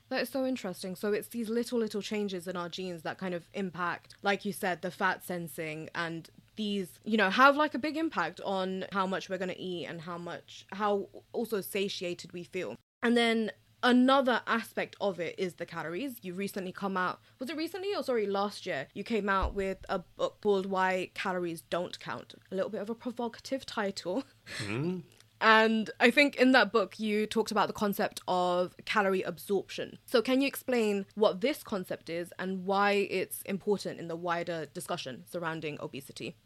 That 0.08 0.22
is 0.22 0.28
so 0.28 0.46
interesting. 0.46 0.94
So 0.94 1.12
it's 1.12 1.28
these 1.28 1.48
little, 1.48 1.80
little 1.80 2.00
changes 2.00 2.46
in 2.46 2.56
our 2.56 2.68
genes 2.68 3.02
that 3.02 3.18
kind 3.18 3.34
of 3.34 3.48
impact, 3.54 4.14
like 4.22 4.44
you 4.44 4.52
said, 4.52 4.80
the 4.80 4.90
fat 4.92 5.24
sensing 5.24 5.88
and 5.96 6.30
these, 6.54 7.00
you 7.04 7.16
know, 7.16 7.28
have 7.28 7.56
like 7.56 7.74
a 7.74 7.78
big 7.78 7.96
impact 7.96 8.40
on 8.44 8.84
how 8.92 9.04
much 9.04 9.28
we're 9.28 9.38
going 9.38 9.48
to 9.48 9.60
eat 9.60 9.86
and 9.86 10.00
how 10.00 10.16
much, 10.16 10.64
how 10.70 11.08
also 11.32 11.60
satiated 11.60 12.32
we 12.32 12.44
feel. 12.44 12.76
And 13.02 13.16
then 13.16 13.50
another 13.82 14.42
aspect 14.46 14.96
of 15.00 15.20
it 15.20 15.34
is 15.38 15.54
the 15.54 15.66
calories. 15.66 16.16
You 16.22 16.34
recently 16.34 16.72
come 16.72 16.96
out, 16.96 17.20
was 17.38 17.50
it 17.50 17.56
recently 17.56 17.94
or 17.94 18.02
sorry, 18.02 18.26
last 18.26 18.66
year? 18.66 18.88
You 18.94 19.04
came 19.04 19.28
out 19.28 19.54
with 19.54 19.78
a 19.88 20.00
book 20.00 20.40
called 20.42 20.66
Why 20.66 21.10
Calories 21.14 21.62
Don't 21.62 21.98
Count. 22.00 22.34
A 22.50 22.54
little 22.54 22.70
bit 22.70 22.80
of 22.80 22.90
a 22.90 22.94
provocative 22.94 23.66
title. 23.66 24.24
Mm. 24.64 25.02
And 25.40 25.90
I 26.00 26.10
think 26.10 26.36
in 26.36 26.52
that 26.52 26.72
book, 26.72 26.98
you 26.98 27.26
talked 27.26 27.50
about 27.50 27.66
the 27.66 27.74
concept 27.74 28.20
of 28.26 28.74
calorie 28.86 29.22
absorption. 29.22 29.98
So, 30.06 30.22
can 30.22 30.40
you 30.40 30.48
explain 30.48 31.04
what 31.14 31.42
this 31.42 31.62
concept 31.62 32.08
is 32.08 32.32
and 32.38 32.64
why 32.64 32.92
it's 33.10 33.42
important 33.42 34.00
in 34.00 34.08
the 34.08 34.16
wider 34.16 34.66
discussion 34.72 35.24
surrounding 35.30 35.78
obesity? 35.80 36.36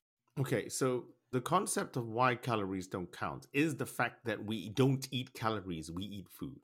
Okay, 0.41 0.69
so 0.69 1.05
the 1.33 1.41
concept 1.41 1.97
of 1.97 2.09
why 2.09 2.35
calories 2.35 2.89
don't 2.89 3.13
count 3.13 3.47
is 3.53 3.77
the 3.77 3.87
fact 3.87 4.25
that 4.25 4.45
we 4.45 4.69
don't 4.71 5.07
eat 5.13 5.33
calories, 5.35 5.91
we 5.91 6.05
eat 6.05 6.29
food. 6.29 6.59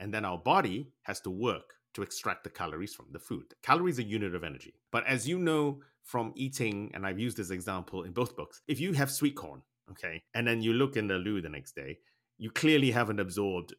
And 0.00 0.12
then 0.12 0.24
our 0.24 0.38
body 0.38 0.92
has 1.02 1.20
to 1.22 1.30
work 1.30 1.74
to 1.94 2.02
extract 2.02 2.44
the 2.44 2.50
calories 2.50 2.94
from 2.94 3.06
the 3.12 3.18
food. 3.18 3.54
Calories 3.62 3.98
are 3.98 4.02
a 4.02 4.06
unit 4.06 4.34
of 4.34 4.44
energy. 4.44 4.74
But 4.92 5.06
as 5.06 5.26
you 5.26 5.38
know 5.38 5.80
from 6.04 6.32
eating, 6.36 6.90
and 6.94 7.06
I've 7.06 7.18
used 7.18 7.36
this 7.36 7.50
example 7.50 8.04
in 8.04 8.12
both 8.12 8.36
books, 8.36 8.60
if 8.68 8.80
you 8.80 8.92
have 8.92 9.10
sweet 9.10 9.36
corn, 9.36 9.62
okay 9.90 10.22
and 10.34 10.46
then 10.46 10.62
you 10.62 10.72
look 10.72 10.96
in 10.96 11.06
the 11.06 11.14
loo 11.14 11.40
the 11.40 11.48
next 11.48 11.74
day 11.74 11.98
you 12.36 12.50
clearly 12.50 12.90
haven't 12.90 13.20
absorbed 13.20 13.74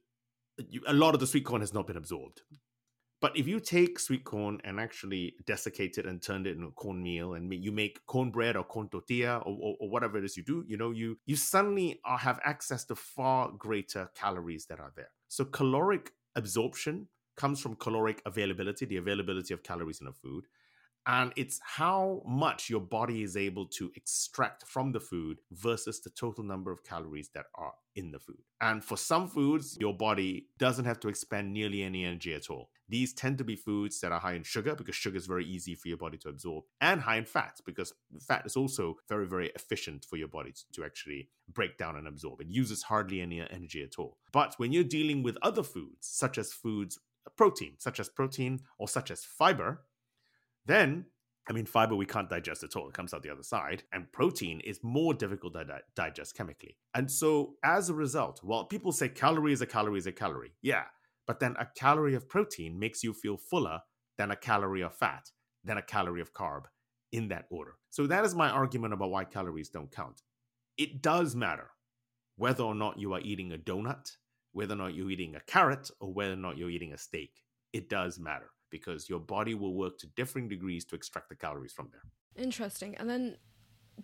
you, 0.68 0.82
a 0.88 0.94
lot 0.94 1.14
of 1.14 1.20
the 1.20 1.28
sweet 1.28 1.46
corn 1.46 1.62
has 1.62 1.74
not 1.74 1.88
been 1.88 1.98
absorbed 1.98 2.42
But 3.22 3.36
if 3.36 3.48
you 3.48 3.60
take 3.60 4.00
sweet 4.00 4.24
corn 4.24 4.62
and 4.64 4.80
actually 4.80 5.36
desiccate 5.46 5.98
it 5.98 6.06
and 6.06 6.22
turn 6.22 6.46
it 6.46 6.56
into 6.56 6.72
cornmeal, 6.72 7.34
and 7.34 7.54
you 7.54 7.72
make 7.72 8.06
cornbread 8.06 8.56
or 8.56 8.64
corn 8.64 8.88
tortilla 8.88 9.38
or, 9.40 9.58
or, 9.60 9.76
or, 9.82 9.90
whatever 9.90 10.18
it 10.18 10.24
is 10.24 10.38
you 10.38 10.44
do, 10.44 10.64
you 10.68 10.78
know, 10.78 10.92
you 10.92 11.18
you 11.26 11.36
suddenly 11.36 12.00
are, 12.06 12.18
have 12.18 12.40
access 12.46 12.86
to 12.86 12.96
far 12.96 13.52
greater 13.52 14.10
calories 14.16 14.68
that 14.68 14.80
are 14.80 14.94
there. 14.96 15.10
So 15.28 15.44
caloric 15.44 16.14
absorption 16.36 17.08
comes 17.36 17.60
from 17.60 17.76
caloric 17.76 18.22
availability, 18.26 18.86
the 18.86 18.98
availability 18.98 19.54
of 19.54 19.64
calories 19.64 20.00
in 20.02 20.08
a 20.08 20.14
food 20.14 20.46
and 21.10 21.34
it's 21.36 21.60
how 21.63 22.22
much 22.24 22.70
your 22.70 22.82
body 22.82 23.24
is 23.24 23.36
able 23.36 23.66
to 23.66 23.92
extract 23.96 24.68
from 24.68 24.92
the 24.92 25.00
food 25.00 25.39
versus 25.51 26.00
the 26.01 26.12
total 26.12 26.44
number 26.44 26.72
of 26.72 26.84
calories 26.84 27.30
that 27.34 27.48
are 27.56 27.74
in 27.96 28.12
the 28.12 28.20
food. 28.20 28.38
And 28.62 28.84
for 28.84 28.96
some 28.96 29.28
foods, 29.28 29.75
your 29.82 29.98
body 29.98 30.50
doesn't 30.60 30.86
have 30.86 31.00
to 31.00 31.08
expend 31.08 31.51
nearly 31.51 31.82
any 31.82 32.06
energy 32.06 32.36
at 32.36 32.51
all. 32.51 32.70
These 32.88 33.13
tend 33.13 33.39
to 33.39 33.44
be 33.44 33.56
foods 33.56 34.00
that 34.01 34.12
are 34.12 34.20
high 34.20 34.34
in 34.34 34.44
sugar 34.44 34.75
because 34.75 34.96
sugar 34.96 35.18
is 35.18 35.25
very 35.25 35.46
easy 35.46 35.74
for 35.74 35.88
your 35.88 35.98
body 35.98 36.20
to 36.20 36.30
absorb, 36.30 36.66
and 36.80 37.01
high 37.01 37.18
in 37.18 37.25
fat 37.25 37.60
because 37.66 37.92
fat 38.22 38.46
is 38.46 38.56
also 38.56 38.98
very, 39.08 39.25
very 39.25 39.50
efficient 39.56 40.06
for 40.08 40.18
your 40.18 40.28
body 40.28 40.54
to 40.74 40.84
actually 40.86 41.30
break 41.51 41.75
down 41.80 41.96
and 41.96 42.08
absorb. 42.08 42.39
It 42.39 42.48
uses 42.50 42.84
hardly 42.84 43.20
any 43.20 43.42
energy 43.42 43.82
at 43.82 43.98
all. 43.98 44.20
But 44.32 44.54
when 44.58 44.72
you're 44.72 44.84
dealing 44.84 45.24
with 45.24 45.39
other 45.42 45.63
foods, 45.63 46.08
such 46.08 46.38
as 46.38 46.54
foods, 46.54 47.00
protein, 47.36 47.74
such 47.80 48.00
as 48.00 48.10
protein 48.10 48.60
or 48.78 48.88
such 48.88 49.10
as 49.10 49.24
fiber, 49.24 49.82
then, 50.66 51.06
I 51.50 51.54
mean, 51.54 51.66
fiber 51.66 51.96
we 51.96 52.06
can't 52.06 52.30
digest 52.30 52.63
at 52.63 52.75
all. 52.75 52.88
It 52.88 52.94
comes 52.94 53.13
out 53.13 53.24
the 53.24 53.32
other 53.32 53.44
side. 53.44 53.84
And 53.92 54.12
protein 54.12 54.60
is 54.62 54.84
more 54.84 55.13
difficult 55.13 55.54
to 55.54 55.66
di- 55.66 55.82
digest 55.96 56.36
chemically. 56.36 56.78
And 56.94 57.10
so, 57.10 57.56
as 57.63 57.89
a 57.89 57.94
result, 57.94 58.39
while 58.44 58.66
people 58.66 58.92
say 58.92 59.10
calorie 59.10 59.54
is 59.54 59.62
a 59.62 59.66
calorie 59.66 60.00
is 60.00 60.08
a 60.08 60.12
calorie, 60.12 60.54
yeah, 60.62 60.84
but 61.25 61.39
then 61.39 61.56
a 61.60 61.68
calorie 61.75 62.16
of 62.16 62.30
protein 62.30 62.78
makes 62.78 63.04
you 63.04 63.13
feel 63.13 63.38
fuller 63.38 63.82
than 64.18 64.32
a 64.32 64.36
calorie 64.36 64.82
of 64.82 64.96
fat, 64.96 65.32
than 65.63 65.78
a 65.78 65.82
calorie 65.82 66.22
of 66.22 66.34
carb 66.34 66.66
in 67.12 67.30
that 67.30 67.46
order. 67.50 67.75
So, 67.89 68.06
that 68.08 68.25
is 68.25 68.36
my 68.36 68.50
argument 68.50 68.94
about 68.94 69.10
why 69.10 69.24
calories 69.24 69.70
don't 69.70 69.92
count. 69.92 70.22
It 70.78 71.01
does 71.01 71.36
matter 71.36 71.72
whether 72.38 72.63
or 72.63 72.75
not 72.75 73.00
you 73.00 73.13
are 73.13 73.22
eating 73.22 73.51
a 73.51 73.58
donut, 73.58 74.12
whether 74.51 74.74
or 74.74 74.78
not 74.78 74.94
you're 74.94 75.12
eating 75.12 75.36
a 75.36 75.42
carrot, 75.42 75.89
or 76.00 76.13
whether 76.13 76.34
or 76.34 76.38
not 76.38 76.58
you're 76.58 76.70
eating 76.70 76.94
a 76.94 76.98
steak. 76.98 77.44
It 77.74 77.89
does 77.89 78.20
matter 78.20 78.51
because 78.70 79.10
your 79.10 79.20
body 79.20 79.56
will 79.56 79.74
work 79.74 79.98
to 80.00 80.08
differing 80.08 80.48
degrees 80.48 80.86
to 80.86 80.96
extract 80.96 81.30
the 81.30 81.36
calories 81.36 81.74
from 81.74 81.90
there. 81.92 82.44
Interesting. 82.44 82.96
And 82.98 83.10
then 83.10 83.38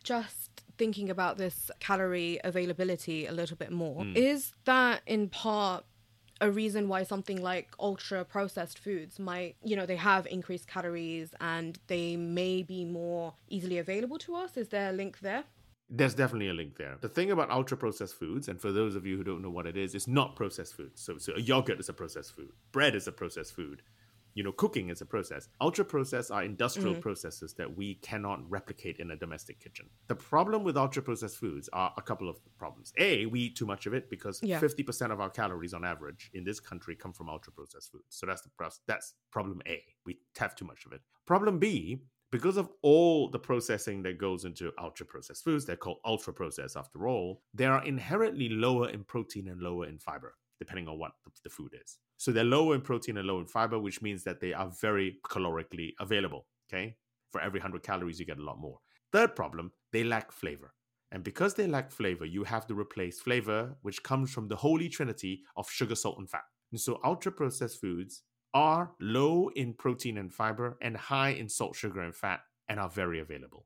just 0.03 0.63
thinking 0.77 1.09
about 1.09 1.37
this 1.37 1.71
calorie 1.79 2.39
availability 2.43 3.25
a 3.27 3.31
little 3.31 3.57
bit 3.57 3.71
more, 3.71 4.03
mm. 4.03 4.15
is 4.15 4.53
that 4.65 5.01
in 5.05 5.29
part 5.29 5.85
a 6.41 6.51
reason 6.51 6.89
why 6.89 7.03
something 7.03 7.41
like 7.41 7.69
ultra 7.79 8.25
processed 8.25 8.79
foods 8.79 9.19
might, 9.19 9.55
you 9.63 9.75
know, 9.75 9.85
they 9.85 9.95
have 9.95 10.27
increased 10.27 10.67
calories 10.67 11.33
and 11.39 11.79
they 11.87 12.17
may 12.17 12.61
be 12.61 12.83
more 12.83 13.33
easily 13.47 13.77
available 13.77 14.17
to 14.19 14.35
us? 14.35 14.57
Is 14.57 14.69
there 14.69 14.89
a 14.89 14.93
link 14.93 15.19
there? 15.19 15.45
There's 15.89 16.15
definitely 16.15 16.49
a 16.49 16.53
link 16.53 16.77
there. 16.77 16.97
The 16.99 17.09
thing 17.09 17.31
about 17.31 17.51
ultra 17.51 17.77
processed 17.77 18.15
foods, 18.15 18.47
and 18.47 18.59
for 18.59 18.71
those 18.71 18.95
of 18.95 19.05
you 19.05 19.17
who 19.17 19.23
don't 19.23 19.41
know 19.41 19.51
what 19.51 19.67
it 19.67 19.77
is, 19.77 19.93
it's 19.93 20.07
not 20.07 20.35
processed 20.35 20.75
food. 20.75 20.91
So, 20.95 21.19
so 21.19 21.33
a 21.35 21.39
yogurt 21.39 21.79
is 21.79 21.89
a 21.89 21.93
processed 21.93 22.35
food, 22.35 22.51
bread 22.71 22.95
is 22.95 23.07
a 23.07 23.11
processed 23.11 23.55
food, 23.55 23.83
you 24.35 24.43
know, 24.43 24.51
cooking 24.51 24.89
is 24.89 25.01
a 25.01 25.05
process. 25.05 25.47
Ultra 25.61 25.85
processed 25.85 26.29
are 26.29 26.43
industrial 26.43 26.91
mm-hmm. 26.91 27.01
processes 27.01 27.53
that 27.53 27.75
we 27.75 27.95
cannot 27.95 28.39
replicate 28.49 28.97
in 28.99 29.11
a 29.11 29.15
domestic 29.15 29.59
kitchen. 29.59 29.89
The 30.07 30.15
problem 30.15 30.63
with 30.63 30.77
ultra 30.77 31.01
processed 31.01 31.37
foods 31.37 31.69
are 31.71 31.93
a 31.97 32.01
couple 32.01 32.29
of 32.29 32.37
problems. 32.57 32.93
A, 32.99 33.25
we 33.25 33.39
eat 33.39 33.55
too 33.55 33.65
much 33.65 33.85
of 33.85 33.93
it 33.93 34.09
because 34.09 34.41
yeah. 34.43 34.59
50% 34.59 35.11
of 35.11 35.21
our 35.21 35.29
calories 35.29 35.73
on 35.73 35.85
average 35.85 36.29
in 36.33 36.43
this 36.43 36.59
country 36.59 36.95
come 36.95 37.13
from 37.13 37.29
ultra 37.29 37.53
processed 37.53 37.91
foods. 37.91 38.05
So 38.09 38.25
that's 38.25 38.41
the 38.41 38.49
that's 38.87 39.13
problem 39.31 39.61
A. 39.67 39.81
We 40.05 40.19
have 40.37 40.55
too 40.55 40.65
much 40.65 40.85
of 40.85 40.91
it. 40.91 41.01
Problem 41.25 41.57
B, 41.57 42.01
because 42.29 42.57
of 42.57 42.69
all 42.81 43.29
the 43.29 43.39
processing 43.39 44.03
that 44.03 44.17
goes 44.17 44.43
into 44.43 44.73
ultra 44.77 45.05
processed 45.05 45.45
foods, 45.45 45.63
they're 45.63 45.77
called 45.77 45.99
ultra 46.03 46.33
processed 46.33 46.75
after 46.75 47.07
all, 47.07 47.41
they 47.53 47.65
are 47.65 47.85
inherently 47.85 48.49
lower 48.49 48.89
in 48.89 49.05
protein 49.05 49.47
and 49.47 49.61
lower 49.61 49.87
in 49.87 49.97
fiber 49.97 50.35
depending 50.59 50.87
on 50.87 50.99
what 50.99 51.11
the 51.43 51.49
food 51.49 51.73
is. 51.83 51.97
So 52.17 52.31
they're 52.31 52.43
low 52.43 52.71
in 52.71 52.81
protein 52.81 53.17
and 53.17 53.27
low 53.27 53.39
in 53.39 53.47
fiber, 53.47 53.79
which 53.79 54.01
means 54.01 54.23
that 54.23 54.39
they 54.39 54.53
are 54.53 54.71
very 54.81 55.17
calorically 55.25 55.93
available. 55.99 56.47
Okay. 56.69 56.95
For 57.31 57.41
every 57.41 57.59
100 57.59 57.83
calories, 57.83 58.19
you 58.19 58.25
get 58.25 58.37
a 58.37 58.43
lot 58.43 58.59
more. 58.59 58.79
Third 59.11 59.35
problem, 59.35 59.71
they 59.91 60.03
lack 60.03 60.31
flavor. 60.31 60.73
And 61.11 61.23
because 61.23 61.53
they 61.53 61.67
lack 61.67 61.91
flavor, 61.91 62.25
you 62.25 62.43
have 62.43 62.65
to 62.67 62.75
replace 62.75 63.19
flavor, 63.19 63.75
which 63.81 64.03
comes 64.03 64.31
from 64.31 64.47
the 64.47 64.55
holy 64.55 64.89
trinity 64.89 65.43
of 65.55 65.69
sugar, 65.69 65.95
salt, 65.95 66.17
and 66.17 66.29
fat. 66.29 66.43
And 66.71 66.79
so 66.79 66.99
ultra 67.03 67.31
processed 67.31 67.79
foods 67.79 68.23
are 68.53 68.91
low 68.99 69.49
in 69.55 69.73
protein 69.73 70.17
and 70.17 70.33
fiber 70.33 70.77
and 70.81 70.97
high 70.97 71.29
in 71.29 71.49
salt, 71.49 71.75
sugar, 71.75 72.01
and 72.01 72.15
fat, 72.15 72.41
and 72.67 72.79
are 72.79 72.89
very 72.89 73.19
available. 73.19 73.65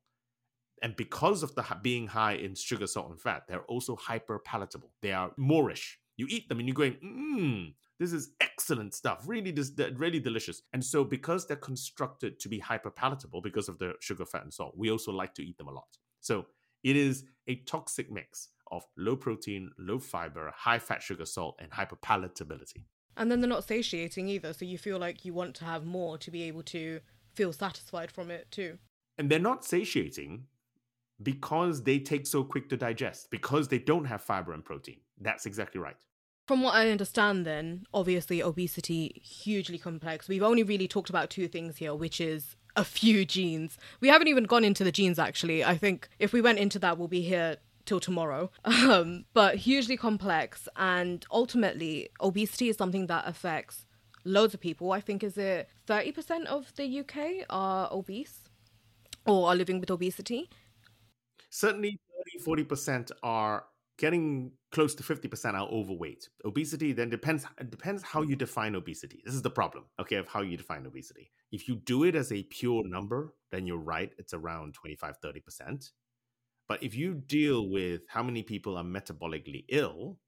And 0.81 0.95
because 0.95 1.43
of 1.43 1.55
the 1.55 1.65
being 1.81 2.07
high 2.07 2.33
in 2.33 2.55
sugar, 2.55 2.87
salt, 2.87 3.09
and 3.09 3.19
fat, 3.19 3.43
they're 3.47 3.63
also 3.63 3.95
hyper 3.95 4.39
palatable. 4.39 4.91
They 5.01 5.11
are 5.11 5.31
moreish. 5.39 5.95
You 6.19 6.27
eat 6.29 6.49
them 6.49 6.59
and 6.59 6.67
you're 6.67 6.75
going, 6.75 6.97
mmm, 7.01 7.73
this 7.97 8.11
is 8.11 8.31
excellent 8.41 8.93
stuff, 8.93 9.23
really, 9.25 9.51
this, 9.51 9.71
really 9.95 10.19
delicious. 10.19 10.61
And 10.73 10.83
so, 10.83 11.05
because 11.05 11.47
they're 11.47 11.55
constructed 11.55 12.41
to 12.41 12.49
be 12.49 12.59
hyper 12.59 12.89
palatable 12.89 13.41
because 13.41 13.69
of 13.69 13.77
the 13.77 13.93
sugar, 14.01 14.25
fat, 14.25 14.43
and 14.43 14.53
salt, 14.53 14.73
we 14.77 14.91
also 14.91 15.13
like 15.13 15.33
to 15.35 15.45
eat 15.45 15.57
them 15.57 15.69
a 15.69 15.71
lot. 15.71 15.97
So, 16.19 16.47
it 16.83 16.97
is 16.97 17.23
a 17.47 17.55
toxic 17.55 18.11
mix 18.11 18.49
of 18.69 18.83
low 18.97 19.15
protein, 19.15 19.71
low 19.79 19.97
fiber, 19.97 20.51
high 20.53 20.79
fat, 20.79 21.01
sugar, 21.01 21.25
salt, 21.25 21.55
and 21.61 21.71
hyper 21.71 21.95
palatability. 21.95 22.83
And 23.15 23.31
then 23.31 23.39
they're 23.39 23.49
not 23.49 23.63
satiating 23.63 24.27
either. 24.27 24.51
So, 24.51 24.65
you 24.65 24.77
feel 24.77 24.99
like 24.99 25.23
you 25.23 25.33
want 25.33 25.55
to 25.55 25.63
have 25.63 25.85
more 25.85 26.17
to 26.17 26.31
be 26.31 26.43
able 26.43 26.63
to 26.63 26.99
feel 27.33 27.53
satisfied 27.53 28.11
from 28.11 28.29
it 28.29 28.51
too. 28.51 28.77
And 29.17 29.29
they're 29.29 29.39
not 29.39 29.63
satiating 29.63 30.47
because 31.23 31.83
they 31.83 31.99
take 31.99 32.27
so 32.27 32.43
quick 32.43 32.67
to 32.69 32.77
digest, 32.77 33.31
because 33.31 33.69
they 33.69 33.79
don't 33.79 34.05
have 34.05 34.21
fiber 34.21 34.51
and 34.51 34.65
protein. 34.65 34.99
That's 35.21 35.45
exactly 35.45 35.79
right. 35.79 35.97
From 36.49 36.63
what 36.63 36.73
I 36.73 36.89
understand, 36.89 37.45
then, 37.45 37.85
obviously, 37.93 38.41
obesity 38.41 39.21
hugely 39.23 39.77
complex. 39.77 40.27
We've 40.27 40.41
only 40.41 40.63
really 40.63 40.87
talked 40.87 41.11
about 41.11 41.29
two 41.29 41.47
things 41.47 41.77
here, 41.77 41.93
which 41.93 42.19
is 42.19 42.55
a 42.75 42.83
few 42.83 43.23
genes. 43.23 43.77
We 44.01 44.07
haven't 44.07 44.29
even 44.29 44.45
gone 44.45 44.63
into 44.63 44.83
the 44.83 44.91
genes, 44.91 45.19
actually. 45.19 45.63
I 45.63 45.77
think 45.77 46.09
if 46.17 46.33
we 46.33 46.41
went 46.41 46.57
into 46.57 46.79
that, 46.79 46.97
we'll 46.97 47.07
be 47.07 47.21
here 47.21 47.57
till 47.85 47.99
tomorrow. 47.99 48.49
Um, 48.65 49.25
but 49.35 49.57
hugely 49.57 49.95
complex, 49.95 50.67
and 50.75 51.23
ultimately, 51.31 52.09
obesity 52.19 52.69
is 52.69 52.77
something 52.77 53.05
that 53.05 53.27
affects 53.27 53.85
loads 54.25 54.55
of 54.55 54.59
people. 54.59 54.91
I 54.91 55.01
think 55.01 55.23
is 55.23 55.37
it 55.37 55.69
thirty 55.85 56.11
percent 56.11 56.47
of 56.47 56.73
the 56.77 57.01
UK 57.01 57.45
are 57.51 57.89
obese 57.91 58.49
or 59.27 59.49
are 59.49 59.55
living 59.55 59.79
with 59.79 59.91
obesity. 59.91 60.49
Certainly, 61.51 61.99
30 62.43 62.63
40% 62.65 63.11
are 63.21 63.65
getting 63.99 64.53
close 64.71 64.95
to 64.95 65.03
50% 65.03 65.53
are 65.53 65.67
overweight. 65.67 66.29
Obesity 66.45 66.93
then 66.93 67.09
depends 67.09 67.45
depends 67.69 68.01
how 68.01 68.21
you 68.21 68.35
define 68.35 68.73
obesity. 68.73 69.21
This 69.25 69.35
is 69.35 69.41
the 69.41 69.49
problem, 69.49 69.85
okay, 69.99 70.15
of 70.15 70.27
how 70.27 70.41
you 70.41 70.57
define 70.57 70.85
obesity. 70.87 71.31
If 71.51 71.67
you 71.67 71.75
do 71.75 72.05
it 72.05 72.15
as 72.15 72.31
a 72.31 72.43
pure 72.43 72.83
number, 72.87 73.35
then 73.51 73.67
you're 73.67 73.77
right, 73.77 74.11
it's 74.17 74.33
around 74.33 74.73
25 74.73 75.15
30%. 75.21 75.91
But 76.67 76.81
if 76.81 76.95
you 76.95 77.15
deal 77.15 77.69
with 77.69 78.01
how 78.07 78.23
many 78.23 78.41
people 78.41 78.77
are 78.77 78.83
metabolically 78.83 79.65
ill, 79.69 80.19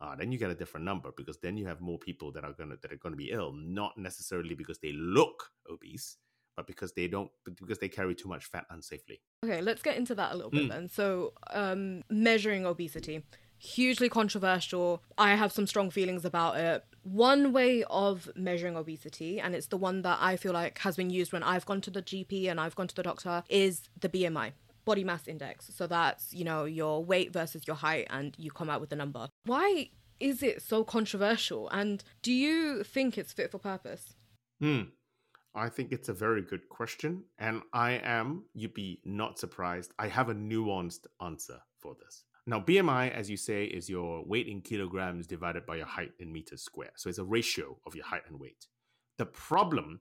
uh, 0.00 0.16
then 0.16 0.32
you 0.32 0.38
get 0.38 0.50
a 0.50 0.54
different 0.54 0.84
number 0.84 1.10
because 1.16 1.38
then 1.38 1.56
you 1.56 1.66
have 1.66 1.80
more 1.80 1.98
people 1.98 2.32
that 2.32 2.44
are 2.44 2.52
gonna 2.52 2.76
that 2.82 2.92
are 2.92 2.96
gonna 2.96 3.16
be 3.16 3.30
ill, 3.30 3.52
not 3.54 3.96
necessarily 3.96 4.54
because 4.54 4.78
they 4.80 4.92
look 4.92 5.50
obese, 5.70 6.16
but 6.58 6.66
because 6.66 6.92
they 6.92 7.06
don't 7.06 7.30
because 7.44 7.78
they 7.78 7.88
carry 7.88 8.16
too 8.16 8.28
much 8.28 8.46
fat 8.46 8.66
unsafely. 8.72 9.20
Okay, 9.44 9.60
let's 9.60 9.80
get 9.80 9.96
into 9.96 10.12
that 10.16 10.32
a 10.32 10.34
little 10.34 10.50
bit 10.50 10.64
mm. 10.64 10.68
then. 10.68 10.88
So, 10.88 11.32
um, 11.50 12.02
measuring 12.10 12.66
obesity 12.66 13.22
hugely 13.60 14.08
controversial. 14.08 15.02
I 15.16 15.34
have 15.34 15.50
some 15.50 15.66
strong 15.66 15.90
feelings 15.90 16.24
about 16.24 16.58
it. 16.58 16.84
One 17.02 17.52
way 17.52 17.82
of 17.90 18.30
measuring 18.36 18.76
obesity, 18.76 19.40
and 19.40 19.52
it's 19.52 19.66
the 19.66 19.76
one 19.76 20.02
that 20.02 20.18
I 20.20 20.36
feel 20.36 20.52
like 20.52 20.78
has 20.78 20.94
been 20.94 21.10
used 21.10 21.32
when 21.32 21.42
I've 21.42 21.66
gone 21.66 21.80
to 21.80 21.90
the 21.90 22.00
GP 22.00 22.48
and 22.48 22.60
I've 22.60 22.76
gone 22.76 22.86
to 22.86 22.94
the 22.94 23.02
doctor, 23.02 23.42
is 23.48 23.88
the 24.00 24.08
BMI 24.08 24.52
body 24.84 25.02
mass 25.02 25.26
index. 25.26 25.72
So 25.74 25.88
that's, 25.88 26.32
you 26.32 26.44
know, 26.44 26.66
your 26.66 27.04
weight 27.04 27.32
versus 27.32 27.66
your 27.66 27.74
height, 27.74 28.06
and 28.10 28.32
you 28.38 28.52
come 28.52 28.70
out 28.70 28.80
with 28.80 28.92
a 28.92 28.96
number. 28.96 29.28
Why 29.44 29.90
is 30.20 30.40
it 30.40 30.62
so 30.62 30.84
controversial? 30.84 31.68
And 31.70 32.04
do 32.22 32.32
you 32.32 32.84
think 32.84 33.18
it's 33.18 33.32
fit 33.32 33.50
for 33.50 33.58
purpose? 33.58 34.14
Hmm. 34.60 34.82
I 35.58 35.68
think 35.68 35.92
it's 35.92 36.08
a 36.08 36.14
very 36.14 36.42
good 36.42 36.68
question. 36.68 37.24
And 37.38 37.62
I 37.72 37.92
am, 38.02 38.44
you'd 38.54 38.74
be 38.74 39.00
not 39.04 39.38
surprised, 39.38 39.92
I 39.98 40.08
have 40.08 40.28
a 40.28 40.34
nuanced 40.34 41.06
answer 41.20 41.60
for 41.78 41.94
this. 42.02 42.24
Now, 42.46 42.60
BMI, 42.60 43.12
as 43.12 43.28
you 43.28 43.36
say, 43.36 43.64
is 43.64 43.90
your 43.90 44.24
weight 44.24 44.46
in 44.46 44.62
kilograms 44.62 45.26
divided 45.26 45.66
by 45.66 45.76
your 45.76 45.86
height 45.86 46.12
in 46.18 46.32
meters 46.32 46.62
square. 46.62 46.92
So 46.96 47.10
it's 47.10 47.18
a 47.18 47.24
ratio 47.24 47.76
of 47.86 47.94
your 47.94 48.06
height 48.06 48.22
and 48.26 48.40
weight. 48.40 48.66
The 49.18 49.26
problem 49.26 50.00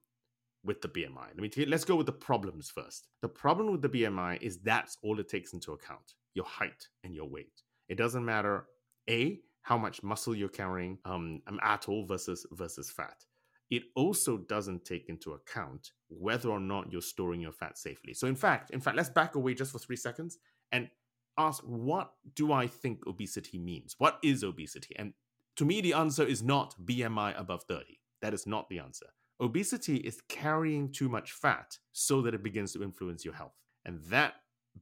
with 0.64 0.82
the 0.82 0.88
BMI, 0.88 1.28
let 1.28 1.38
me 1.38 1.50
t- 1.50 1.66
let's 1.66 1.86
go 1.86 1.96
with 1.96 2.06
the 2.06 2.14
problems 2.14 2.70
first. 2.70 3.08
The 3.22 3.28
problem 3.28 3.72
with 3.72 3.82
the 3.82 3.90
BMI 3.90 4.42
is 4.42 4.60
that's 4.60 4.98
all 5.04 5.20
it 5.20 5.28
takes 5.28 5.54
into 5.54 5.74
account 5.74 6.14
your 6.36 6.46
height 6.46 6.88
and 7.04 7.14
your 7.14 7.28
weight. 7.28 7.64
It 7.90 7.98
doesn't 7.98 8.24
matter, 8.24 8.66
A, 9.10 9.40
how 9.62 9.78
much 9.78 10.04
muscle 10.04 10.36
you're 10.36 10.48
carrying 10.48 11.00
um, 11.04 11.42
at 11.62 11.90
all 11.90 12.06
versus 12.06 12.46
versus 12.52 12.90
fat 12.90 13.26
it 13.70 13.84
also 13.96 14.38
doesn't 14.38 14.86
take 14.86 15.10
into 15.10 15.34
account 15.34 15.92
whether 16.10 16.50
or 16.50 16.60
not 16.60 16.92
you're 16.92 17.02
storing 17.02 17.42
your 17.42 17.52
fat 17.52 17.78
safely. 17.78 18.14
So 18.14 18.28
in 18.28 18.36
fact, 18.36 18.72
in 18.72 18.80
fact, 18.80 18.98
let's 18.98 19.10
back 19.10 19.36
away 19.36 19.54
just 19.54 19.72
for 19.72 19.80
3 19.80 19.96
seconds 19.96 20.38
and 20.72 20.90
ask 21.38 21.62
what 21.64 22.12
do 22.36 22.52
I 22.52 22.68
think 22.68 23.06
obesity 23.06 23.58
means? 23.58 23.96
What 23.98 24.20
is 24.24 24.44
obesity? 24.44 24.96
And 24.98 25.14
to 25.58 25.66
me 25.66 25.82
the 25.82 25.94
answer 25.94 26.24
is 26.24 26.42
not 26.42 26.76
BMI 26.86 27.40
above 27.40 27.64
30. 27.64 28.00
That 28.22 28.34
is 28.34 28.48
not 28.48 28.70
the 28.70 28.80
answer. 28.80 29.08
Obesity 29.40 29.98
is 29.98 30.22
carrying 30.30 30.92
too 30.92 31.10
much 31.10 31.32
fat 31.32 31.78
so 31.92 32.22
that 32.24 32.34
it 32.34 32.44
begins 32.44 32.74
to 32.74 32.84
influence 32.84 33.24
your 33.24 33.36
health. 33.36 33.54
And 33.86 34.02
that 34.06 34.34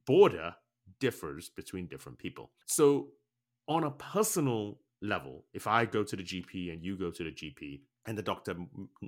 border 0.06 0.54
differs 1.00 1.50
between 1.50 1.86
different 1.88 2.18
people. 2.18 2.52
So 2.66 3.08
on 3.68 3.84
a 3.84 3.90
personal 3.90 4.78
level, 5.02 5.44
if 5.52 5.66
I 5.66 5.84
go 5.84 6.02
to 6.04 6.16
the 6.16 6.22
GP 6.22 6.72
and 6.72 6.82
you 6.82 6.96
go 6.96 7.10
to 7.10 7.24
the 7.24 7.30
GP 7.30 7.80
and 8.06 8.16
the 8.16 8.22
doctor 8.22 8.54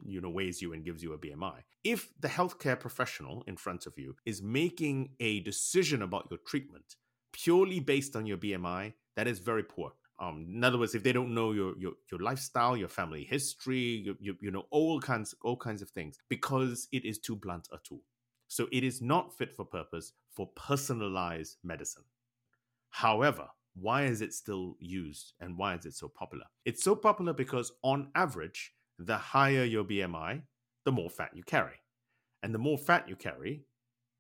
you 0.05 0.21
know 0.21 0.31
weighs 0.31 0.61
you 0.61 0.73
and 0.73 0.85
gives 0.85 1.03
you 1.03 1.13
a 1.13 1.19
BMI, 1.19 1.63
if 1.85 2.11
the 2.21 2.29
healthcare 2.29 2.79
professional 2.79 3.45
in 3.47 3.57
front 3.57 3.87
of 3.87 3.95
you 3.97 4.17
is 4.27 4.43
making 4.43 5.11
a 5.21 5.41
decision 5.41 6.03
about 6.03 6.29
your 6.31 6.39
treatment 6.47 6.97
purely 7.33 7.81
based 7.81 8.17
on 8.17 8.27
your 8.27 8.39
BMI, 8.39 8.93
that 9.17 9.29
is 9.29 9.39
very 9.39 9.63
poor. 9.63 9.93
Um, 10.21 10.47
in 10.53 10.65
other 10.65 10.79
words, 10.79 10.97
if 10.97 11.05
they 11.05 11.13
don't 11.13 11.33
know 11.33 11.53
your 11.53 11.79
your, 11.79 11.93
your 12.11 12.21
lifestyle, 12.21 12.77
your 12.77 12.89
family 12.89 13.25
history, 13.25 14.03
you, 14.05 14.17
you, 14.21 14.37
you 14.41 14.51
know 14.51 14.67
all 14.71 15.01
kinds 15.01 15.35
all 15.43 15.57
kinds 15.57 15.83
of 15.83 15.91
things, 15.91 16.19
because 16.29 16.89
it 16.93 17.05
is 17.05 17.19
too 17.19 17.37
blunt 17.37 17.69
a 17.73 17.79
tool. 17.85 18.03
So 18.49 18.67
it 18.73 18.83
is 18.83 19.01
not 19.03 19.37
fit 19.37 19.53
for 19.53 19.65
purpose 19.65 20.13
for 20.31 20.49
personalized 20.57 21.59
medicine. 21.63 22.05
However, 22.91 23.49
why 23.75 24.05
is 24.05 24.23
it 24.23 24.35
still 24.35 24.77
used 24.81 25.35
and 25.41 25.57
why 25.57 25.75
is 25.75 25.87
it 25.87 25.95
so 25.95 26.09
popular? 26.09 26.47
It's 26.65 26.83
so 26.83 26.97
popular 26.97 27.33
because, 27.33 27.73
on 27.83 28.09
average, 28.15 28.73
the 28.99 29.17
higher 29.17 29.65
your 29.65 29.85
BMI, 29.85 30.43
the 30.85 30.93
more 30.93 31.11
fat 31.11 31.31
you 31.35 31.43
carry. 31.43 31.81
And 32.43 32.55
the 32.55 32.59
more 32.59 32.79
fat 32.79 33.09
you 33.09 33.17
carry, 33.17 33.65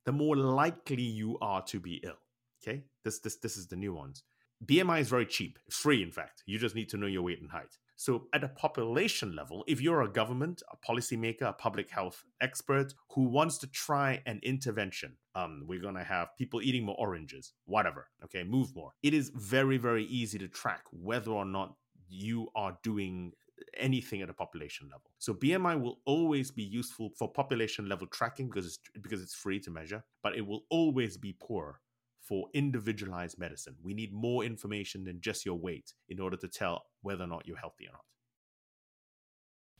the 0.04 0.12
more 0.12 0.36
likely 0.36 1.02
you 1.02 1.38
are 1.40 1.62
to 1.66 1.80
be 1.80 2.00
ill. 2.04 2.18
Okay? 2.62 2.84
This, 3.04 3.20
this, 3.20 3.36
this 3.36 3.56
is 3.56 3.68
the 3.68 3.76
nuance. 3.76 4.22
BMI 4.64 5.00
is 5.00 5.08
very 5.08 5.26
cheap, 5.26 5.58
free, 5.70 6.02
in 6.02 6.10
fact. 6.10 6.42
You 6.46 6.58
just 6.58 6.74
need 6.74 6.88
to 6.88 6.96
know 6.96 7.06
your 7.06 7.22
weight 7.22 7.40
and 7.40 7.50
height. 7.50 7.78
So, 7.94 8.26
at 8.32 8.44
a 8.44 8.48
population 8.48 9.34
level, 9.34 9.64
if 9.66 9.80
you're 9.80 10.02
a 10.02 10.08
government, 10.08 10.62
a 10.72 10.76
policymaker, 10.76 11.42
a 11.42 11.52
public 11.52 11.90
health 11.90 12.24
expert 12.40 12.94
who 13.10 13.24
wants 13.24 13.58
to 13.58 13.66
try 13.68 14.22
an 14.26 14.40
intervention, 14.42 15.16
um, 15.34 15.64
we're 15.66 15.80
to 15.80 16.04
have 16.04 16.28
people 16.36 16.62
eating 16.62 16.84
more 16.84 16.96
oranges, 16.98 17.52
whatever, 17.66 18.08
okay, 18.24 18.44
move 18.44 18.74
more. 18.74 18.92
It 19.02 19.14
is 19.14 19.30
very, 19.34 19.78
very 19.78 20.04
easy 20.04 20.38
to 20.38 20.48
track 20.48 20.82
whether 20.92 21.32
or 21.32 21.44
not 21.44 21.74
you 22.08 22.48
are 22.54 22.78
doing 22.82 23.32
anything 23.76 24.22
at 24.22 24.30
a 24.30 24.34
population 24.34 24.88
level. 24.88 25.10
So 25.18 25.34
BMI 25.34 25.80
will 25.80 26.00
always 26.04 26.50
be 26.50 26.62
useful 26.62 27.10
for 27.16 27.30
population 27.30 27.88
level 27.88 28.06
tracking 28.06 28.48
because 28.48 28.66
it's 28.66 28.78
because 29.00 29.22
it's 29.22 29.34
free 29.34 29.60
to 29.60 29.70
measure, 29.70 30.04
but 30.22 30.36
it 30.36 30.46
will 30.46 30.64
always 30.70 31.16
be 31.16 31.36
poor 31.40 31.80
for 32.20 32.48
individualized 32.52 33.38
medicine. 33.38 33.74
We 33.82 33.94
need 33.94 34.12
more 34.12 34.44
information 34.44 35.04
than 35.04 35.20
just 35.20 35.46
your 35.46 35.54
weight 35.54 35.94
in 36.08 36.20
order 36.20 36.36
to 36.36 36.48
tell 36.48 36.84
whether 37.02 37.24
or 37.24 37.28
not 37.28 37.46
you're 37.46 37.56
healthy 37.56 37.86
or 37.86 37.92
not. 37.92 38.04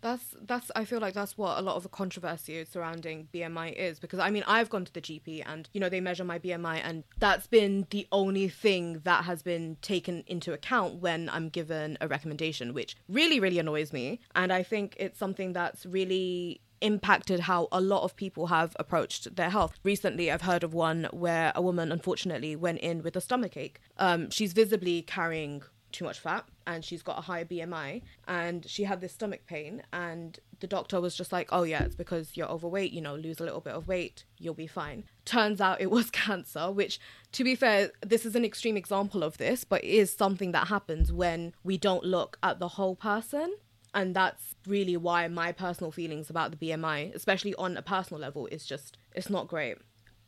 That's 0.01 0.37
that's 0.43 0.71
I 0.77 0.85
feel 0.85 1.01
like 1.01 1.15
that's 1.15 1.37
what 1.37 1.59
a 1.59 1.63
lot 1.63 1.77
of 1.77 1.83
the 1.83 1.89
controversy 1.89 2.65
surrounding 2.65 3.29
BMI 3.35 3.75
is 3.75 3.99
because 3.99 4.21
I 4.21 4.31
mean 4.31 4.45
I've 4.47 4.71
gone 4.71 4.85
to 4.85 4.93
the 4.93 5.01
GP 5.01 5.43
and 5.45 5.69
you 5.73 5.81
know 5.81 5.89
they 5.89 6.01
measure 6.01 6.25
my 6.25 6.39
BMI 6.39 6.81
and 6.85 7.05
that's 7.19 7.47
been 7.47 7.87
the 7.91 8.07
only 8.13 8.49
thing 8.49 9.01
that 9.05 9.25
has 9.25 9.43
been 9.43 9.77
taken 9.83 10.23
into 10.27 10.53
account 10.53 10.97
when 10.97 11.29
I'm 11.29 11.49
given 11.49 11.99
a 12.01 12.07
recommendation 12.07 12.75
which 12.75 12.97
really 13.09 13.41
really 13.41 13.59
annoys 13.59 13.93
me 13.93 14.21
and 14.37 14.53
I 14.53 14.63
think 14.63 14.95
it's 14.99 15.19
something 15.19 15.53
that's 15.53 15.85
really 15.85 16.61
impacted 16.81 17.41
how 17.41 17.67
a 17.73 17.81
lot 17.81 18.05
of 18.05 18.15
people 18.15 18.47
have 18.47 18.77
approached 18.79 19.35
their 19.35 19.51
health. 19.51 19.79
Recently, 19.83 20.31
I've 20.31 20.43
heard 20.43 20.63
of 20.63 20.75
one 20.75 21.09
where 21.11 21.53
a 21.57 21.63
woman 21.63 21.91
unfortunately 21.91 22.55
went 22.55 22.79
in 22.79 23.03
with 23.03 23.17
a 23.17 23.21
stomach 23.21 23.57
ache. 23.57 23.81
Um, 23.97 24.31
she's 24.31 24.53
visibly 24.53 25.03
carrying 25.03 25.63
too 25.91 26.05
much 26.05 26.19
fat 26.19 26.45
and 26.69 26.85
she's 26.85 27.03
got 27.03 27.19
a 27.19 27.23
higher 27.23 27.47
BMI 27.47 28.03
and 28.29 28.69
she 28.69 28.85
had 28.85 29.01
this 29.01 29.15
stomach 29.15 29.41
pain 29.47 29.83
and 29.93 30.39
the 30.61 30.67
doctor 30.67 31.01
was 31.01 31.17
just 31.17 31.33
like 31.33 31.49
oh 31.51 31.63
yeah 31.63 31.83
it's 31.83 31.97
because 31.97 32.37
you're 32.37 32.49
overweight 32.49 32.93
you 32.93 33.01
know 33.01 33.17
lose 33.17 33.41
a 33.41 33.45
little 33.45 33.61
bit 33.61 33.73
of 33.73 33.89
weight 33.89 34.25
you'll 34.39 34.55
be 34.55 34.67
fine 34.67 35.05
turns 35.25 35.61
out 35.61 35.81
it 35.81 35.91
was 35.91 36.11
cancer 36.27 36.71
which 36.71 37.01
to 37.33 37.43
be 37.43 37.55
fair 37.55 37.91
this 38.07 38.27
is 38.27 38.37
an 38.37 38.45
extreme 38.45 38.77
example 38.77 39.23
of 39.23 39.39
this 39.39 39.65
but 39.65 39.83
it 39.83 39.89
is 39.89 40.13
something 40.13 40.53
that 40.53 40.69
happens 40.69 41.11
when 41.11 41.55
we 41.65 41.79
don't 41.79 42.05
look 42.05 42.39
at 42.43 42.59
the 42.59 42.69
whole 42.69 42.95
person 42.95 43.55
and 43.95 44.15
that's 44.15 44.55
really 44.67 44.97
why 44.97 45.27
my 45.29 45.51
personal 45.51 45.91
feelings 45.91 46.29
about 46.29 46.51
the 46.51 46.59
BMI, 46.59 47.15
especially 47.15 47.55
on 47.55 47.77
a 47.77 47.83
personal 47.83 48.21
level, 48.21 48.47
is 48.49 48.67
just 48.67 48.99
it's 49.15 49.31
not 49.31 49.49
great. 49.49 49.79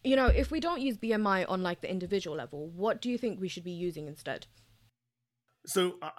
You 0.03 0.17
know, 0.17 0.27
if 0.29 0.51
we 0.51 0.61
don't 0.61 0.81
use 0.81 0.97
BMI 0.97 1.45
on 1.47 1.63
like 1.63 1.83
the 1.83 1.91
individual 1.91 2.35
level, 2.35 2.69
what 2.69 3.03
do 3.03 3.11
you 3.11 3.19
think 3.19 3.39
we 3.39 3.49
should 3.49 3.65
be 3.65 3.71
using 3.71 4.09
instead? 4.09 4.47
So 5.71 5.95
uh, 6.03 6.11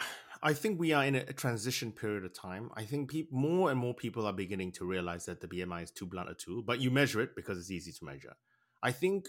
I 0.42 0.54
think 0.54 0.80
we 0.80 0.94
are 0.94 1.04
in 1.04 1.16
a, 1.16 1.26
transition 1.34 1.92
period 1.92 2.24
of 2.24 2.34
time. 2.34 2.72
I 2.74 2.86
think 2.86 3.12
pe- 3.12 3.28
more 3.32 3.70
and 3.70 3.78
more 3.78 3.94
people 3.94 4.26
are 4.26 4.32
beginning 4.32 4.72
to 4.74 4.86
realize 4.86 5.26
that 5.26 5.42
the 5.42 5.48
BMI 5.48 5.84
is 5.84 5.92
too 5.92 6.06
blunt 6.06 6.30
a 6.30 6.34
tool, 6.34 6.62
but 6.62 6.80
you 6.80 6.90
measure 6.90 7.20
it 7.20 7.36
because 7.36 7.58
it's 7.58 7.70
easy 7.70 7.92
to 7.92 8.06
measure. 8.06 8.34
I 8.82 8.94
think 8.94 9.28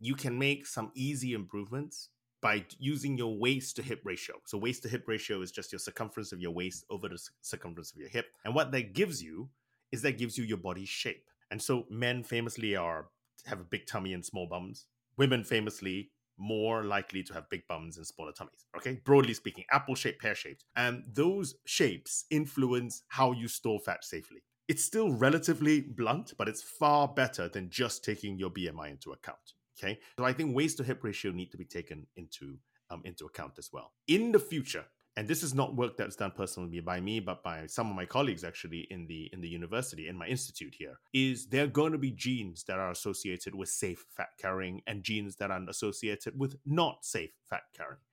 you 0.00 0.14
can 0.14 0.38
make 0.38 0.66
some 0.66 0.90
easy 0.94 1.34
improvements 1.34 2.08
by 2.40 2.64
using 2.78 3.18
your 3.18 3.36
waist 3.38 3.76
to 3.76 3.82
hip 3.82 4.00
ratio. 4.04 4.36
So 4.46 4.56
waist 4.56 4.84
to 4.84 4.88
hip 4.88 5.04
ratio 5.06 5.42
is 5.42 5.52
just 5.52 5.70
your 5.70 5.80
circumference 5.80 6.32
of 6.32 6.40
your 6.40 6.52
waist 6.52 6.86
over 6.88 7.06
the 7.06 7.18
circumference 7.42 7.92
of 7.92 7.98
your 7.98 8.08
hip. 8.08 8.28
And 8.46 8.54
what 8.54 8.72
that 8.72 8.94
gives 8.94 9.22
you 9.22 9.50
is 9.92 10.00
that 10.00 10.16
gives 10.16 10.38
you 10.38 10.44
your 10.44 10.56
body 10.56 10.86
shape. 10.86 11.28
And 11.50 11.60
so 11.60 11.84
men 11.90 12.22
famously 12.22 12.74
are 12.74 13.08
have 13.44 13.60
a 13.60 13.64
big 13.64 13.86
tummy 13.86 14.14
and 14.14 14.24
small 14.24 14.46
bums. 14.46 14.86
Women 15.18 15.44
famously 15.44 16.10
more 16.38 16.84
likely 16.84 17.22
to 17.24 17.34
have 17.34 17.50
big 17.50 17.66
bums 17.68 17.96
and 17.96 18.06
smaller 18.06 18.32
tummies. 18.32 18.66
Okay, 18.76 19.00
broadly 19.04 19.34
speaking, 19.34 19.64
apple 19.70 19.94
shaped, 19.94 20.20
pear 20.20 20.34
shaped. 20.34 20.64
And 20.76 21.04
those 21.12 21.56
shapes 21.64 22.24
influence 22.30 23.02
how 23.08 23.32
you 23.32 23.48
store 23.48 23.80
fat 23.80 24.04
safely. 24.04 24.42
It's 24.68 24.84
still 24.84 25.10
relatively 25.10 25.80
blunt, 25.80 26.34
but 26.36 26.48
it's 26.48 26.62
far 26.62 27.08
better 27.08 27.48
than 27.48 27.70
just 27.70 28.04
taking 28.04 28.38
your 28.38 28.50
BMI 28.50 28.90
into 28.90 29.12
account. 29.12 29.54
Okay, 29.78 29.98
so 30.18 30.24
I 30.24 30.32
think 30.32 30.54
waist 30.54 30.76
to 30.78 30.84
hip 30.84 31.04
ratio 31.04 31.30
need 31.30 31.50
to 31.52 31.56
be 31.56 31.64
taken 31.64 32.06
into 32.16 32.58
um, 32.90 33.02
into 33.04 33.26
account 33.26 33.58
as 33.58 33.70
well. 33.72 33.92
In 34.06 34.32
the 34.32 34.38
future, 34.38 34.84
and 35.18 35.26
this 35.26 35.42
is 35.42 35.52
not 35.52 35.74
work 35.74 35.96
that's 35.96 36.14
done 36.14 36.30
personally 36.30 36.78
by 36.78 37.00
me, 37.00 37.18
but 37.18 37.42
by 37.42 37.66
some 37.66 37.90
of 37.90 37.96
my 37.96 38.06
colleagues 38.06 38.44
actually 38.44 38.86
in 38.88 39.04
the 39.08 39.28
in 39.32 39.40
the 39.40 39.48
university 39.48 40.06
in 40.06 40.16
my 40.16 40.28
institute 40.28 40.76
here, 40.78 41.00
is 41.12 41.48
there 41.48 41.66
going 41.66 41.90
to 41.90 41.98
be 41.98 42.12
genes 42.12 42.62
that 42.68 42.78
are 42.78 42.92
associated 42.92 43.52
with 43.52 43.68
safe 43.68 44.04
fat 44.16 44.28
carrying 44.40 44.80
and 44.86 45.02
genes 45.02 45.34
that 45.34 45.50
are 45.50 45.60
associated 45.68 46.38
with 46.38 46.54
not 46.64 47.04
safe 47.04 47.32
fat 47.50 47.62
carrying, 47.76 48.06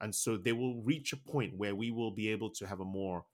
and 0.00 0.14
so 0.14 0.36
they 0.36 0.52
will 0.52 0.80
reach 0.82 1.12
a 1.12 1.16
point 1.16 1.52
where 1.56 1.74
we 1.74 1.90
will 1.90 2.12
be 2.12 2.28
able 2.28 2.50
to 2.50 2.64
have 2.64 2.78
a 2.78 2.84
more 2.84 3.24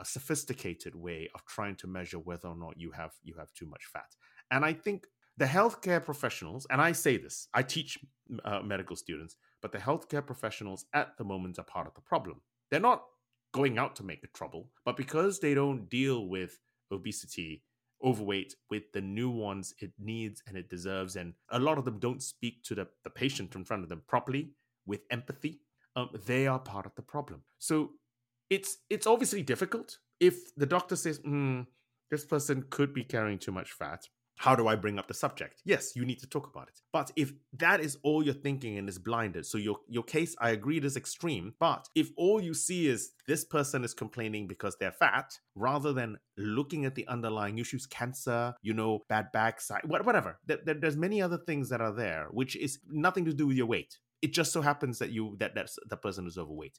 a 0.00 0.04
sophisticated 0.06 0.94
way 0.94 1.28
of 1.34 1.44
trying 1.44 1.76
to 1.76 1.86
measure 1.86 2.18
whether 2.18 2.48
or 2.48 2.56
not 2.56 2.78
you 2.78 2.90
have 2.92 3.12
you 3.22 3.34
have 3.38 3.52
too 3.52 3.66
much 3.66 3.84
fat. 3.92 4.16
And 4.50 4.64
I 4.64 4.72
think 4.72 5.04
the 5.36 5.44
healthcare 5.44 6.02
professionals, 6.02 6.66
and 6.70 6.80
I 6.80 6.92
say 6.92 7.18
this, 7.18 7.48
I 7.52 7.64
teach 7.64 7.98
uh, 8.46 8.60
medical 8.60 8.96
students, 8.96 9.36
but 9.60 9.72
the 9.72 9.78
healthcare 9.78 10.24
professionals 10.24 10.86
at 10.94 11.18
the 11.18 11.24
moment 11.24 11.58
are 11.58 11.64
part 11.64 11.86
of 11.86 11.94
the 11.94 12.00
problem. 12.00 12.40
They're 12.72 12.80
not 12.80 13.02
going 13.52 13.76
out 13.76 13.94
to 13.96 14.02
make 14.02 14.22
the 14.22 14.28
trouble, 14.28 14.70
but 14.86 14.96
because 14.96 15.38
they 15.38 15.52
don't 15.52 15.90
deal 15.90 16.26
with 16.26 16.58
obesity, 16.90 17.62
overweight 18.02 18.54
with 18.70 18.84
the 18.94 19.00
nuance 19.02 19.74
it 19.80 19.92
needs 19.98 20.42
and 20.48 20.56
it 20.56 20.70
deserves, 20.70 21.16
and 21.16 21.34
a 21.50 21.58
lot 21.58 21.76
of 21.76 21.84
them 21.84 21.98
don't 21.98 22.22
speak 22.22 22.62
to 22.64 22.74
the, 22.74 22.88
the 23.04 23.10
patient 23.10 23.54
in 23.54 23.64
front 23.66 23.82
of 23.82 23.90
them 23.90 24.00
properly 24.08 24.52
with 24.86 25.00
empathy, 25.10 25.60
um, 25.96 26.08
they 26.24 26.46
are 26.46 26.58
part 26.58 26.86
of 26.86 26.94
the 26.94 27.02
problem. 27.02 27.42
So 27.58 27.90
it's 28.48 28.78
it's 28.88 29.06
obviously 29.06 29.42
difficult 29.42 29.98
if 30.18 30.54
the 30.56 30.64
doctor 30.64 30.96
says, 30.96 31.18
mm, 31.18 31.66
this 32.10 32.24
person 32.24 32.64
could 32.70 32.94
be 32.94 33.04
carrying 33.04 33.38
too 33.38 33.52
much 33.52 33.72
fat 33.72 34.08
how 34.36 34.56
do 34.56 34.66
I 34.66 34.74
bring 34.74 34.98
up 34.98 35.06
the 35.06 35.14
subject? 35.14 35.62
Yes, 35.64 35.92
you 35.94 36.04
need 36.04 36.18
to 36.20 36.26
talk 36.26 36.48
about 36.48 36.68
it. 36.68 36.80
But 36.92 37.12
if 37.16 37.32
that 37.58 37.80
is 37.80 37.98
all 38.02 38.24
you're 38.24 38.34
thinking 38.34 38.76
and 38.78 38.88
is 38.88 38.98
blinded, 38.98 39.46
so 39.46 39.58
your 39.58 39.76
your 39.88 40.02
case, 40.02 40.34
I 40.40 40.50
agree, 40.50 40.78
it 40.78 40.84
is 40.84 40.96
extreme. 40.96 41.54
But 41.60 41.88
if 41.94 42.10
all 42.16 42.40
you 42.40 42.54
see 42.54 42.88
is 42.88 43.12
this 43.28 43.44
person 43.44 43.84
is 43.84 43.94
complaining 43.94 44.48
because 44.48 44.76
they're 44.80 44.92
fat, 44.92 45.38
rather 45.54 45.92
than 45.92 46.18
looking 46.36 46.84
at 46.84 46.94
the 46.94 47.06
underlying 47.08 47.58
issues, 47.58 47.86
cancer, 47.86 48.54
you 48.62 48.74
know, 48.74 49.00
bad 49.08 49.26
backside, 49.32 49.82
whatever, 49.84 50.38
there's 50.46 50.96
many 50.96 51.22
other 51.22 51.38
things 51.38 51.68
that 51.68 51.80
are 51.80 51.92
there, 51.92 52.26
which 52.30 52.56
is 52.56 52.80
nothing 52.88 53.24
to 53.26 53.32
do 53.32 53.46
with 53.46 53.56
your 53.56 53.66
weight. 53.66 53.98
It 54.22 54.32
just 54.32 54.52
so 54.52 54.60
happens 54.60 54.98
that 54.98 55.10
you 55.10 55.36
that 55.38 55.54
that's, 55.54 55.78
the 55.88 55.96
person 55.96 56.26
is 56.26 56.38
overweight. 56.38 56.78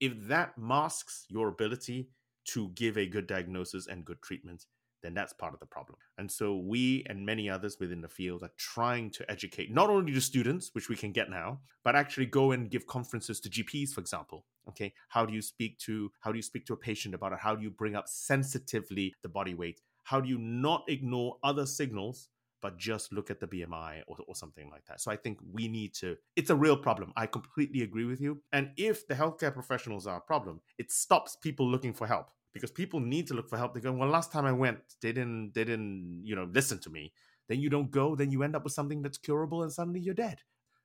If 0.00 0.28
that 0.28 0.58
masks 0.58 1.26
your 1.28 1.48
ability 1.48 2.08
to 2.46 2.68
give 2.74 2.98
a 2.98 3.06
good 3.06 3.26
diagnosis 3.26 3.86
and 3.86 4.04
good 4.04 4.20
treatment, 4.22 4.66
then 5.04 5.14
that's 5.14 5.32
part 5.32 5.54
of 5.54 5.60
the 5.60 5.66
problem. 5.66 5.98
And 6.18 6.30
so 6.30 6.56
we 6.56 7.04
and 7.08 7.26
many 7.26 7.50
others 7.50 7.76
within 7.78 8.00
the 8.00 8.08
field 8.08 8.42
are 8.42 8.52
trying 8.56 9.10
to 9.10 9.30
educate 9.30 9.72
not 9.72 9.90
only 9.90 10.12
the 10.12 10.20
students, 10.20 10.70
which 10.72 10.88
we 10.88 10.96
can 10.96 11.12
get 11.12 11.30
now, 11.30 11.60
but 11.84 11.94
actually 11.94 12.26
go 12.26 12.52
and 12.52 12.70
give 12.70 12.86
conferences 12.86 13.40
to 13.40 13.50
GPs, 13.50 13.90
for 13.90 14.00
example. 14.00 14.46
Okay, 14.68 14.94
how 15.08 15.26
do 15.26 15.34
you 15.34 15.42
speak 15.42 15.78
to 15.80 16.10
how 16.20 16.32
do 16.32 16.38
you 16.38 16.42
speak 16.42 16.64
to 16.66 16.72
a 16.72 16.76
patient 16.76 17.14
about 17.14 17.32
it? 17.32 17.38
How 17.38 17.54
do 17.54 17.62
you 17.62 17.70
bring 17.70 17.94
up 17.94 18.08
sensitively 18.08 19.14
the 19.22 19.28
body 19.28 19.54
weight? 19.54 19.80
How 20.04 20.20
do 20.20 20.28
you 20.28 20.38
not 20.38 20.84
ignore 20.88 21.36
other 21.42 21.66
signals 21.66 22.30
but 22.64 22.78
just 22.78 23.12
look 23.12 23.30
at 23.30 23.40
the 23.40 23.46
BMI 23.46 24.00
or, 24.06 24.16
or 24.26 24.34
something 24.34 24.70
like 24.70 24.86
that. 24.86 24.98
So 24.98 25.10
I 25.10 25.16
think 25.16 25.36
we 25.52 25.68
need 25.68 25.92
to, 25.96 26.16
it's 26.34 26.48
a 26.48 26.56
real 26.56 26.78
problem. 26.78 27.12
I 27.14 27.26
completely 27.26 27.82
agree 27.82 28.06
with 28.06 28.22
you. 28.22 28.40
And 28.54 28.70
if 28.78 29.06
the 29.06 29.14
healthcare 29.14 29.52
professionals 29.52 30.06
are 30.06 30.16
a 30.16 30.20
problem, 30.22 30.62
it 30.78 30.90
stops 30.90 31.36
people 31.36 31.70
looking 31.70 31.92
for 31.92 32.06
help 32.06 32.30
because 32.54 32.70
people 32.70 33.00
need 33.00 33.26
to 33.26 33.34
look 33.34 33.50
for 33.50 33.58
help. 33.58 33.74
They 33.74 33.80
go, 33.80 33.92
well, 33.92 34.08
last 34.08 34.32
time 34.32 34.46
I 34.46 34.52
went, 34.52 34.78
they 35.02 35.12
didn't, 35.12 35.52
they 35.54 35.64
didn't, 35.64 36.22
you 36.24 36.36
know, 36.36 36.48
listen 36.50 36.78
to 36.80 36.90
me. 36.90 37.12
Then 37.48 37.60
you 37.60 37.68
don't 37.68 37.90
go, 37.90 38.14
then 38.14 38.30
you 38.30 38.42
end 38.42 38.56
up 38.56 38.64
with 38.64 38.72
something 38.72 39.02
that's 39.02 39.18
curable 39.18 39.62
and 39.62 39.72
suddenly 39.72 40.00
you're 40.00 40.14
dead. 40.14 40.38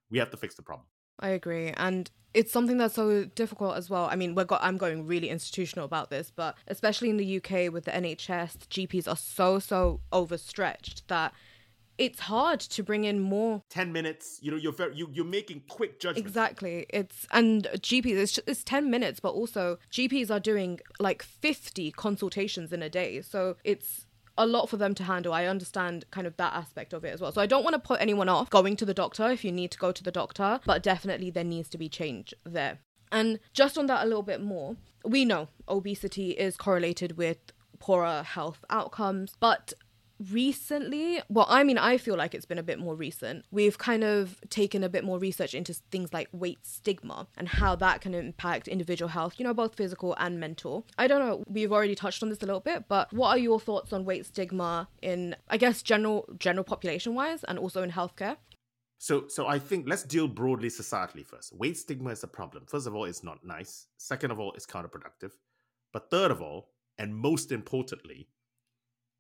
We 0.10 0.18
have 0.18 0.32
to 0.32 0.38
fix 0.38 0.56
the 0.56 0.64
problem. 0.64 0.88
I 1.20 1.30
agree. 1.30 1.70
And 1.78 2.10
it's 2.34 2.52
something 2.52 2.78
that's 2.78 2.96
so 2.96 3.26
difficult 3.26 3.78
as 3.78 3.90
well. 3.90 4.06
I 4.06 4.16
mean, 4.16 4.36
we're 4.36 4.46
got, 4.46 4.64
I'm 4.64 4.78
going 4.78 5.06
really 5.06 5.30
institutional 5.30 5.86
about 5.86 6.10
this, 6.10 6.32
but 6.36 6.56
especially 6.68 7.10
in 7.10 7.18
the 7.18 7.38
UK 7.38 7.72
with 7.72 7.86
the 7.86 7.92
NHS, 7.92 8.58
GPs 8.70 9.08
are 9.08 9.16
so, 9.16 9.60
so 9.60 10.02
overstretched 10.12 11.08
that 11.08 11.34
it's 12.00 12.22
hard 12.22 12.60
to 12.60 12.82
bring 12.82 13.04
in 13.04 13.20
more 13.20 13.62
10 13.70 13.92
minutes 13.92 14.40
you 14.42 14.50
know 14.50 14.58
you're 14.58 14.74
very 14.74 14.96
you, 14.96 15.10
you're 15.14 15.26
making 15.26 15.62
quick 15.68 16.00
judgments 16.00 16.28
exactly 16.28 16.86
it's 16.90 17.28
and 17.32 17.68
gps 17.76 18.18
it's, 18.18 18.40
it's 18.48 18.64
10 18.64 18.90
minutes 18.90 19.20
but 19.20 19.30
also 19.30 19.78
gps 19.92 20.32
are 20.32 20.40
doing 20.40 20.80
like 21.00 21.22
50 21.22 21.92
consultations 21.92 22.74
in 22.74 22.82
a 22.82 22.90
day 22.90 23.22
so 23.22 23.58
it's 23.64 24.06
a 24.40 24.48
lot 24.48 24.70
for 24.70 24.78
them 24.78 24.96
to 24.96 25.04
handle. 25.04 25.34
I 25.34 25.48
understand 25.48 26.06
kind 26.12 26.26
of 26.26 26.38
that 26.38 26.54
aspect 26.54 26.94
of 26.94 27.04
it 27.04 27.10
as 27.10 27.20
well. 27.20 27.34
So 27.34 27.42
I 27.42 27.46
don't 27.46 27.66
want 27.66 27.74
to 27.74 27.80
put 27.80 28.00
anyone 28.00 28.30
off 28.30 28.50
going 28.50 28.78
to 28.78 28.86
the 28.86 28.94
doctor 28.94 29.30
if 29.30 29.44
you 29.44 29.52
need 29.52 29.70
to 29.72 29.78
go 29.78 29.92
to 29.92 30.02
the 30.02 30.12
doctor, 30.12 30.62
but 30.66 30.82
definitely 30.82 31.30
there 31.30 31.44
needs 31.44 31.68
to 31.70 31.78
be 31.78 31.90
change 31.90 32.34
there. 32.46 32.80
And 33.12 33.40
just 33.52 33.78
on 33.78 33.88
that 33.88 34.04
a 34.04 34.08
little 34.08 34.24
bit 34.24 34.42
more, 34.42 34.78
we 35.04 35.26
know 35.26 35.50
obesity 35.68 36.32
is 36.32 36.56
correlated 36.56 37.18
with 37.18 37.52
poorer 37.80 38.24
health 38.24 38.64
outcomes, 38.70 39.36
but 39.42 39.74
recently, 40.20 41.22
well, 41.30 41.46
I 41.50 41.64
mean, 41.64 41.78
I 41.78 41.98
feel 41.98 42.16
like 42.16 42.34
it's 42.36 42.46
been 42.46 42.58
a 42.58 42.64
bit 42.64 42.80
more 42.80 42.96
recent. 42.96 43.46
We've 43.52 43.78
kind 43.78 44.04
of 44.04 44.40
taken 44.50 44.84
a 44.84 44.90
bit 44.90 45.04
more 45.04 45.18
research 45.18 45.54
into 45.54 45.74
things 45.74 46.14
like 46.14 46.28
weight 46.32 46.60
stigma 46.66 47.28
and 47.38 47.48
how 47.48 47.76
that 47.78 48.02
can 48.02 48.14
impact 48.14 48.68
individual 48.68 49.10
health, 49.10 49.36
you 49.38 49.46
know, 49.46 49.54
both 49.54 49.76
physical 49.76 50.16
and 50.20 50.40
mental. 50.40 50.86
I 50.98 51.08
don't 51.08 51.20
know, 51.20 51.44
we've 51.48 51.72
already 51.72 51.96
touched 51.96 52.22
on 52.22 52.30
this 52.30 52.42
a 52.42 52.46
little 52.46 52.60
bit, 52.60 52.86
but 52.88 53.12
what 53.14 53.30
are 53.30 53.38
your 53.38 53.60
thoughts 53.60 53.94
on 53.94 54.06
weight 54.06 54.26
stigma 54.26 54.90
in, 55.02 55.36
I 55.48 55.58
guess, 55.58 55.82
general 55.82 56.28
general 56.38 56.64
population 56.64 57.16
wise 57.16 57.44
and 57.44 57.58
also 57.58 57.84
in 57.84 57.92
healthcare? 57.92 58.38
So, 58.98 59.30
so 59.30 59.48
I 59.48 59.60
think 59.60 59.88
let's 59.88 60.04
deal 60.04 60.28
broadly 60.28 60.68
societally 60.68 61.26
first. 61.26 61.56
Weight 61.56 61.78
stigma 61.78 62.10
is 62.10 62.24
a 62.24 62.28
problem. 62.28 62.66
First 62.68 62.86
of 62.86 62.94
all, 62.94 63.06
it's 63.06 63.24
not 63.24 63.46
nice. 63.46 63.88
Second 63.98 64.32
of 64.32 64.40
all, 64.40 64.52
it's 64.54 64.66
counterproductive. 64.66 65.32
But 65.94 66.10
third 66.10 66.32
of 66.32 66.42
all, 66.42 66.72
and 66.98 67.16
most 67.16 67.54
importantly, 67.54 68.28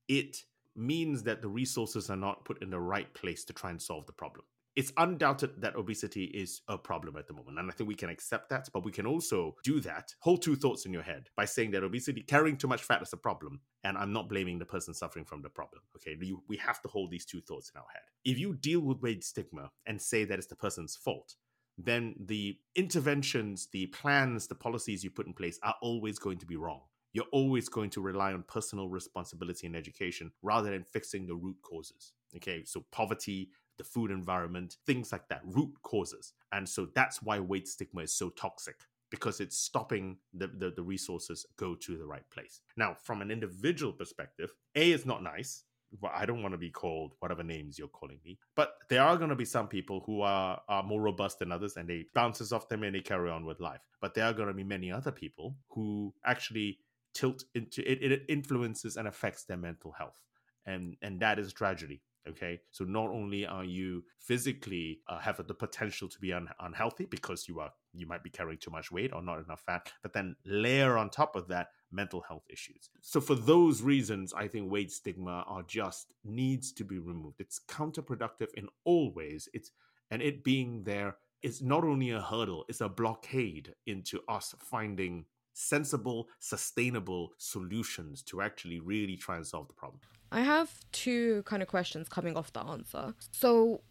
it 0.09 0.43
means 0.79 1.23
that 1.23 1.41
the 1.41 1.47
resources 1.47 2.09
are 2.09 2.15
not 2.15 2.45
put 2.45 2.61
in 2.61 2.69
the 2.69 2.79
right 2.79 3.13
place 3.13 3.43
to 3.45 3.53
try 3.53 3.69
and 3.69 3.81
solve 3.81 4.05
the 4.05 4.13
problem. 4.13 4.45
It's 4.75 4.93
undoubted 4.97 5.61
that 5.61 5.75
obesity 5.75 6.25
is 6.25 6.61
a 6.69 6.77
problem 6.77 7.17
at 7.17 7.27
the 7.27 7.33
moment. 7.33 7.59
And 7.59 7.69
I 7.69 7.73
think 7.73 7.87
we 7.87 7.95
can 7.95 8.09
accept 8.09 8.49
that, 8.49 8.69
but 8.71 8.85
we 8.85 8.91
can 8.91 9.05
also 9.05 9.55
do 9.63 9.81
that, 9.81 10.13
hold 10.21 10.41
two 10.41 10.55
thoughts 10.55 10.85
in 10.85 10.93
your 10.93 11.01
head 11.01 11.27
by 11.35 11.45
saying 11.45 11.71
that 11.71 11.83
obesity, 11.83 12.21
carrying 12.21 12.55
too 12.55 12.67
much 12.67 12.83
fat 12.83 13.01
is 13.01 13.11
a 13.11 13.17
problem. 13.17 13.59
And 13.83 13.97
I'm 13.97 14.13
not 14.13 14.29
blaming 14.29 14.57
the 14.57 14.65
person 14.65 14.93
suffering 14.93 15.25
from 15.25 15.41
the 15.41 15.49
problem. 15.49 15.81
Okay. 15.97 16.15
we 16.47 16.57
have 16.57 16.81
to 16.83 16.87
hold 16.87 17.11
these 17.11 17.25
two 17.25 17.41
thoughts 17.41 17.71
in 17.73 17.79
our 17.79 17.87
head. 17.91 18.03
If 18.23 18.39
you 18.39 18.53
deal 18.55 18.79
with 18.79 19.01
weight 19.01 19.23
stigma 19.23 19.71
and 19.85 20.01
say 20.01 20.23
that 20.23 20.37
it's 20.37 20.47
the 20.47 20.55
person's 20.55 20.95
fault, 20.95 21.35
then 21.77 22.15
the 22.25 22.57
interventions, 22.75 23.67
the 23.71 23.87
plans, 23.87 24.47
the 24.47 24.55
policies 24.55 25.03
you 25.03 25.09
put 25.09 25.27
in 25.27 25.33
place 25.33 25.59
are 25.63 25.75
always 25.81 26.19
going 26.19 26.37
to 26.37 26.45
be 26.45 26.57
wrong 26.57 26.81
you're 27.13 27.25
always 27.31 27.69
going 27.69 27.89
to 27.91 28.01
rely 28.01 28.33
on 28.33 28.43
personal 28.47 28.89
responsibility 28.89 29.67
and 29.67 29.75
education 29.75 30.31
rather 30.41 30.71
than 30.71 30.83
fixing 30.83 31.25
the 31.25 31.35
root 31.35 31.57
causes. 31.61 32.13
Okay, 32.35 32.63
so 32.63 32.85
poverty, 32.91 33.49
the 33.77 33.83
food 33.83 34.11
environment, 34.11 34.77
things 34.85 35.11
like 35.11 35.27
that, 35.29 35.41
root 35.43 35.73
causes. 35.81 36.33
And 36.51 36.67
so 36.67 36.87
that's 36.93 37.21
why 37.21 37.39
weight 37.39 37.67
stigma 37.67 38.01
is 38.01 38.13
so 38.13 38.29
toxic 38.29 38.75
because 39.09 39.39
it's 39.39 39.57
stopping 39.57 40.17
the, 40.33 40.47
the, 40.47 40.71
the 40.71 40.83
resources 40.83 41.45
go 41.57 41.75
to 41.75 41.97
the 41.97 42.05
right 42.05 42.29
place. 42.29 42.61
Now, 42.77 42.95
from 43.01 43.21
an 43.21 43.31
individual 43.31 43.91
perspective, 43.93 44.53
A 44.75 44.91
is 44.91 45.05
not 45.05 45.23
nice. 45.23 45.63
Well, 45.99 46.11
I 46.15 46.27
don't 46.27 46.43
want 46.43 46.53
to 46.53 46.59
be 46.59 46.69
called 46.69 47.13
whatever 47.19 47.41
names 47.41 47.79
you're 47.79 47.87
calling 47.87 48.19
me, 48.23 48.37
but 48.55 48.75
there 48.89 49.01
are 49.01 49.17
going 49.17 49.31
to 49.31 49.35
be 49.35 49.45
some 49.45 49.67
people 49.67 50.03
who 50.05 50.21
are, 50.21 50.61
are 50.69 50.83
more 50.83 51.01
robust 51.01 51.39
than 51.39 51.51
others 51.51 51.77
and 51.77 51.89
they 51.89 52.05
bounces 52.13 52.53
off 52.53 52.69
them 52.69 52.83
and 52.83 52.93
they 52.93 52.99
carry 52.99 53.31
on 53.31 53.43
with 53.43 53.59
life. 53.59 53.81
But 53.99 54.13
there 54.13 54.25
are 54.25 54.33
going 54.33 54.49
to 54.49 54.53
be 54.53 54.63
many 54.63 54.91
other 54.91 55.11
people 55.11 55.55
who 55.69 56.13
actually 56.23 56.77
tilt 57.13 57.43
into 57.55 57.81
it, 57.89 58.03
it 58.03 58.23
influences 58.29 58.97
and 58.97 59.07
affects 59.07 59.45
their 59.45 59.57
mental 59.57 59.91
health 59.91 60.21
and 60.65 60.95
and 61.01 61.19
that 61.19 61.39
is 61.39 61.53
tragedy 61.53 62.01
okay? 62.27 62.59
So 62.71 62.83
not 62.85 63.09
only 63.09 63.45
are 63.45 63.63
you 63.63 64.03
physically 64.19 64.99
uh, 65.07 65.19
have 65.19 65.37
the 65.45 65.53
potential 65.53 66.07
to 66.09 66.19
be 66.19 66.33
un- 66.33 66.49
unhealthy 66.59 67.05
because 67.05 67.47
you 67.47 67.59
are 67.59 67.71
you 67.93 68.07
might 68.07 68.23
be 68.23 68.29
carrying 68.29 68.59
too 68.59 68.71
much 68.71 68.91
weight 68.91 69.11
or 69.13 69.21
not 69.21 69.39
enough 69.39 69.61
fat 69.65 69.91
but 70.03 70.13
then 70.13 70.35
layer 70.45 70.97
on 70.97 71.09
top 71.09 71.35
of 71.35 71.47
that 71.47 71.67
mental 71.91 72.21
health 72.21 72.43
issues. 72.49 72.89
So 73.01 73.19
for 73.19 73.35
those 73.35 73.81
reasons 73.81 74.33
i 74.33 74.47
think 74.47 74.71
weight 74.71 74.91
stigma 74.91 75.43
are 75.47 75.63
just 75.63 76.13
needs 76.23 76.71
to 76.73 76.83
be 76.83 76.99
removed. 76.99 77.39
It's 77.39 77.61
counterproductive 77.67 78.53
in 78.55 78.67
all 78.85 79.13
ways. 79.13 79.47
It's 79.53 79.71
and 80.11 80.21
it 80.21 80.43
being 80.43 80.83
there 80.83 81.17
is 81.41 81.61
not 81.61 81.83
only 81.83 82.11
a 82.11 82.21
hurdle 82.21 82.65
it's 82.67 82.81
a 82.81 82.89
blockade 82.89 83.73
into 83.87 84.21
us 84.27 84.53
finding 84.59 85.25
sensible, 85.59 86.27
sustainable 86.39 87.33
solutions 87.37 88.21
to 88.23 88.41
actually 88.41 88.79
really 88.79 89.17
try 89.17 89.35
and 89.35 89.45
solve 89.45 89.67
the 89.67 89.73
problem? 89.73 89.99
I 90.31 90.41
have 90.41 90.69
two 90.91 91.43
kind 91.43 91.61
of 91.61 91.67
questions 91.67 92.07
coming 92.07 92.37
off 92.37 92.53
the 92.53 92.61
answer. 92.61 93.13
So, 93.31 93.81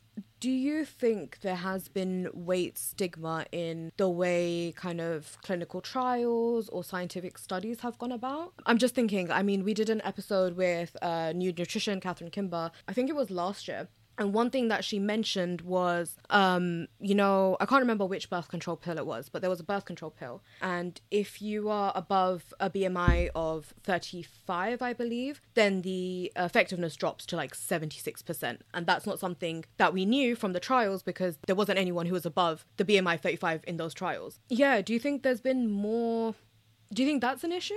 do 0.41 0.51
you 0.51 0.85
think 0.85 1.41
there 1.43 1.57
has 1.57 1.89
been 1.89 2.29
weight 2.33 2.77
stigma 2.79 3.45
in 3.53 3.93
the 3.99 4.09
way 4.09 4.73
kind 4.77 5.01
of 5.01 5.37
clinical 5.43 5.81
trials 5.81 6.69
or 6.71 6.83
scientific 6.83 7.39
studies 7.39 7.81
have 7.81 7.99
gone 7.99 8.13
about? 8.13 8.55
I'm 8.67 8.79
just 8.79 8.95
thinking, 8.95 9.31
I 9.31 9.43
mean, 9.43 9.63
we 9.63 9.75
did 9.75 9.91
an 9.91 10.01
episode 10.05 10.57
with 10.57 10.97
uh, 11.03 11.33
New 11.33 11.53
Nutrition, 11.53 12.01
Catherine 12.01 12.31
Kimber, 12.31 12.71
I 12.89 12.93
think 12.93 13.11
it 13.11 13.17
was 13.17 13.31
last 13.31 13.69
year, 13.69 13.89
and 14.19 14.35
one 14.35 14.51
thing 14.51 14.69
that 14.69 14.85
she 14.85 14.99
mentioned 14.99 15.61
was, 15.63 16.17
um, 16.31 16.89
you 17.01 17.15
know, 17.15 17.57
I 17.61 17.67
can't 17.67 17.81
remember 17.81 18.05
which 18.05 18.29
birth 18.29 18.49
control 18.49 18.77
pill 18.77 18.99
it 18.99 19.07
was, 19.07 19.29
but 19.29 19.41
there 19.41 19.51
was 19.51 19.61
a 19.61 19.65
birth 19.65 19.85
control 19.85 20.11
pill. 20.11 20.43
And 20.61 21.01
if 21.11 21.41
you 21.41 21.69
are 21.69 21.93
above 21.95 22.53
a 22.59 22.69
BMI 22.69 23.31
of 23.35 23.73
35, 23.85 24.83
I 24.83 24.93
believe, 24.93 25.41
then 25.55 25.83
the 25.83 26.33
effectiveness 26.37 26.97
drops 26.97 27.25
to 27.27 27.37
like 27.37 27.55
76%. 27.55 28.59
And 28.75 28.87
that's 28.87 29.07
not 29.07 29.21
something 29.21 29.65
that 29.77 29.95
we 29.95 30.05
knew 30.05 30.35
from 30.35 30.53
the 30.53 30.61
trials 30.61 31.03
because 31.03 31.39
there 31.47 31.57
wasn't 31.57 31.79
anyone 31.79 32.07
who 32.07 32.15
was 32.15 32.27
above 32.27 32.67
the 32.77 32.85
BMI 32.85 33.21
35 33.21 33.63
in 33.67 33.77
those 33.77 33.95
trials. 33.95 34.41
Yeah, 34.49 34.83
do 34.83 34.93
you 34.93 34.99
think 34.99 35.23
there's 35.23 35.41
been 35.41 35.71
more? 35.71 36.35
Do 36.93 37.03
you 37.03 37.09
think 37.09 37.21
that's 37.21 37.45
an 37.45 37.53
issue? 37.53 37.75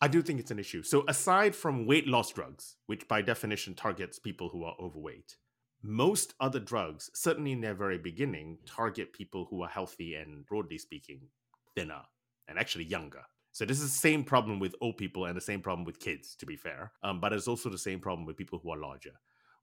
I 0.00 0.08
do 0.08 0.20
think 0.22 0.40
it's 0.40 0.50
an 0.50 0.58
issue. 0.58 0.82
So, 0.82 1.04
aside 1.08 1.56
from 1.56 1.86
weight 1.86 2.06
loss 2.06 2.30
drugs, 2.30 2.76
which 2.86 3.08
by 3.08 3.22
definition 3.22 3.74
targets 3.74 4.18
people 4.18 4.50
who 4.50 4.62
are 4.62 4.76
overweight, 4.78 5.36
most 5.82 6.34
other 6.40 6.60
drugs, 6.60 7.10
certainly 7.14 7.52
in 7.52 7.60
their 7.60 7.74
very 7.74 7.98
beginning, 7.98 8.58
target 8.66 9.12
people 9.12 9.46
who 9.50 9.62
are 9.62 9.68
healthy 9.68 10.14
and, 10.14 10.44
broadly 10.46 10.78
speaking, 10.78 11.20
thinner 11.74 12.02
and 12.48 12.58
actually 12.58 12.84
younger. 12.84 13.22
So 13.52 13.64
this 13.64 13.80
is 13.80 13.92
the 13.92 13.98
same 13.98 14.24
problem 14.24 14.58
with 14.58 14.74
old 14.80 14.98
people 14.98 15.24
and 15.24 15.36
the 15.36 15.40
same 15.40 15.60
problem 15.60 15.84
with 15.84 15.98
kids, 15.98 16.36
to 16.36 16.46
be 16.46 16.56
fair. 16.56 16.92
Um, 17.02 17.20
but 17.20 17.32
it's 17.32 17.48
also 17.48 17.70
the 17.70 17.78
same 17.78 18.00
problem 18.00 18.26
with 18.26 18.36
people 18.36 18.60
who 18.62 18.70
are 18.70 18.78
larger, 18.78 19.12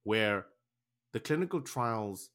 where 0.04 0.48
the 1.12 1.20
clinical 1.20 1.62
trials, 1.62 2.32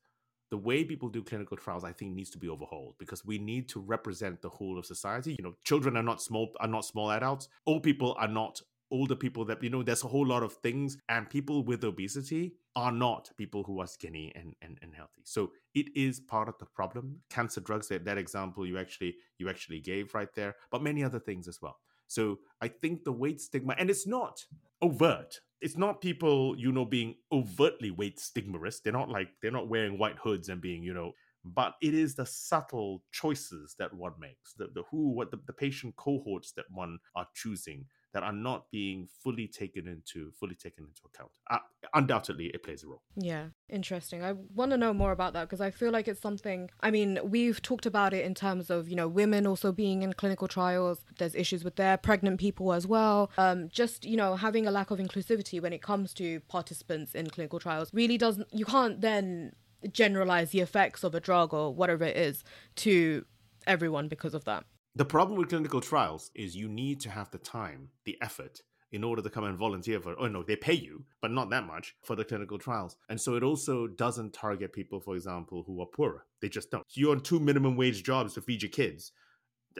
the 0.51 0.57
way 0.57 0.85
people 0.85 1.09
do 1.09 1.23
clinical 1.23 1.57
trials, 1.57 1.83
I 1.83 1.93
think 1.93 2.14
needs 2.14 2.31
to 2.31 2.38
be 2.38 2.49
overhauled 2.49 2.95
because 2.99 3.25
we 3.25 3.38
need 3.38 3.69
to 3.71 3.81
represent 3.81 4.41
the 4.41 4.49
whole 4.49 4.79
of 4.79 4.87
society. 4.87 5.35
You 5.37 5.45
know, 5.45 5.55
children 5.64 5.97
are 5.97 6.03
not 6.03 6.23
small 6.23 6.53
are 6.61 6.69
not 6.69 6.85
small 6.85 7.11
adults. 7.11 7.49
Old 7.67 7.83
people 7.83 8.17
are 8.19 8.29
not 8.29 8.62
older 8.91 9.17
people 9.17 9.45
that 9.45 9.62
you 9.62 9.71
know 9.71 9.83
there's 9.83 10.05
a 10.05 10.09
whole 10.09 10.27
lot 10.27 10.43
of 10.43 10.53
things 10.55 10.97
and 11.09 11.29
people 11.29 11.62
with 11.62 11.85
obesity 11.85 12.55
are 12.79 12.93
not 12.93 13.29
people 13.37 13.64
who 13.64 13.81
are 13.81 13.88
skinny 13.88 14.31
and, 14.37 14.55
and, 14.62 14.79
and 14.83 14.95
healthy. 14.95 15.23
So 15.25 15.51
it 15.75 15.88
is 15.97 16.21
part 16.21 16.49
of 16.49 16.57
the 16.61 16.67
problem. 16.67 17.17
Cancer 17.29 17.61
drugs 17.61 17.88
that, 17.88 18.05
that 18.05 18.19
example 18.19 18.64
you 18.64 18.79
actually 18.79 19.17
you 19.37 19.51
actually 19.51 19.81
gave 19.81 20.14
right 20.14 20.33
there 20.37 20.55
but 20.71 20.81
many 20.81 21.03
other 21.03 21.19
things 21.19 21.49
as 21.49 21.61
well. 21.61 21.79
So 22.07 22.38
i 22.62 22.69
think 22.69 23.03
the 23.03 23.12
weight 23.12 23.41
stigma 23.41 23.75
and 23.77 23.91
it's 23.91 24.07
not 24.07 24.45
overt. 24.81 25.41
It's 25.61 25.77
not 25.77 26.01
people 26.01 26.55
you 26.57 26.71
know 26.71 26.85
being 26.85 27.17
overtly 27.33 27.91
weight 27.91 28.19
stigmarist 28.19 28.83
they're 28.85 28.93
not 28.93 29.09
like 29.09 29.31
they're 29.43 29.59
not 29.59 29.69
wearing 29.69 29.99
white 29.99 30.19
hoods 30.23 30.49
and 30.49 30.61
being 30.61 30.85
you 30.85 30.95
know 30.95 31.11
but 31.45 31.75
it 31.83 31.95
is 31.95 32.14
the 32.14 32.27
subtle 32.27 33.03
choices 33.11 33.75
that 33.79 33.93
one 33.93 34.12
makes 34.21 34.53
the, 34.55 34.69
the 34.75 34.85
who 34.91 35.11
what 35.11 35.33
the, 35.33 35.41
the 35.47 35.53
patient 35.53 35.97
cohorts 35.97 36.53
that 36.53 36.67
one 36.71 36.99
are 37.17 37.27
choosing 37.35 37.87
that 38.14 38.23
are 38.23 38.33
not 38.33 38.71
being 38.71 39.09
fully 39.23 39.47
taken 39.47 39.87
into 39.87 40.31
fully 40.38 40.55
taken 40.55 40.85
into 40.85 41.03
account. 41.05 41.31
Uh, 41.51 41.59
undoubtedly, 41.94 42.47
it 42.47 42.62
plays 42.62 42.83
a 42.83 42.87
role. 42.87 43.03
Yeah, 43.16 43.49
interesting. 43.68 44.25
I 44.25 44.33
want 44.33 44.71
to 44.71 44.77
know 44.77 44.94
more 44.94 45.12
about 45.12 45.35
that 45.35 45.44
because 45.44 45.61
I 45.61 45.71
feel 45.71 45.90
like 45.90 46.09
it's 46.09 46.21
something. 46.21 46.71
I 46.81 46.90
mean, 46.90 47.18
we've 47.23 47.61
talked 47.61 47.87
about 47.87 48.14
it 48.14 48.25
in 48.25 48.35
terms 48.35 48.71
of 48.71 48.88
you 48.88 48.97
know 48.97 49.09
women 49.09 49.47
also 49.47 49.73
being 49.73 50.03
in 50.03 50.14
clinical 50.14 50.49
trials. 50.49 51.05
There's 51.18 51.35
issues 51.35 51.64
with 51.64 51.77
their 51.77 51.97
pregnant 51.97 52.40
people 52.40 52.73
as 52.73 52.87
well. 52.87 53.31
Um, 53.37 53.68
just 53.68 54.05
you 54.05 54.16
know 54.16 54.37
having 54.37 54.66
a 54.66 54.71
lack 54.71 54.90
of 54.90 54.99
inclusivity 54.99 55.61
when 55.61 55.73
it 55.73 55.83
comes 55.83 56.14
to 56.14 56.40
participants 56.40 57.14
in 57.14 57.29
clinical 57.31 57.59
trials 57.59 57.90
really 57.92 58.18
doesn't. 58.18 58.49
You 58.53 58.64
can't 58.64 59.01
then 59.01 59.53
generalize 59.92 60.51
the 60.51 60.61
effects 60.61 61.05
of 61.05 61.14
a 61.14 61.21
drug 61.21 61.55
or 61.55 61.73
whatever 61.73 62.05
it 62.05 62.16
is 62.16 62.42
to 62.77 63.25
everyone 63.66 64.09
because 64.09 64.35
of 64.35 64.44
that. 64.44 64.64
The 64.99 65.05
problem 65.05 65.39
with 65.39 65.51
clinical 65.51 65.81
trials 65.81 66.33
is 66.35 66.57
you 66.57 66.67
need 66.67 66.99
to 67.03 67.11
have 67.11 67.31
the 67.31 67.39
time, 67.39 67.91
the 68.05 68.19
effort, 68.21 68.63
in 68.91 69.05
order 69.05 69.23
to 69.23 69.31
come 69.31 69.45
and 69.45 69.57
volunteer 69.57 70.01
for. 70.01 70.17
Oh 70.19 70.27
no, 70.27 70.43
they 70.43 70.57
pay 70.57 70.73
you, 70.73 71.05
but 71.23 71.31
not 71.31 71.51
that 71.51 71.69
much 71.69 71.95
for 72.03 72.17
the 72.17 72.25
clinical 72.25 72.59
trials. 72.59 72.97
And 73.09 73.21
so 73.21 73.37
it 73.37 73.45
also 73.45 73.87
doesn't 73.87 74.33
target 74.33 74.73
people, 74.73 74.99
for 74.99 75.15
example, 75.15 75.63
who 75.65 75.81
are 75.81 75.87
poorer. 75.87 76.27
They 76.41 76.49
just 76.49 76.73
don't. 76.73 76.83
You're 76.95 77.13
on 77.13 77.21
two 77.21 77.39
minimum 77.39 77.77
wage 77.77 78.03
jobs 78.03 78.35
to 78.35 78.41
feed 78.41 78.61
your 78.61 78.73
kids. 78.73 79.13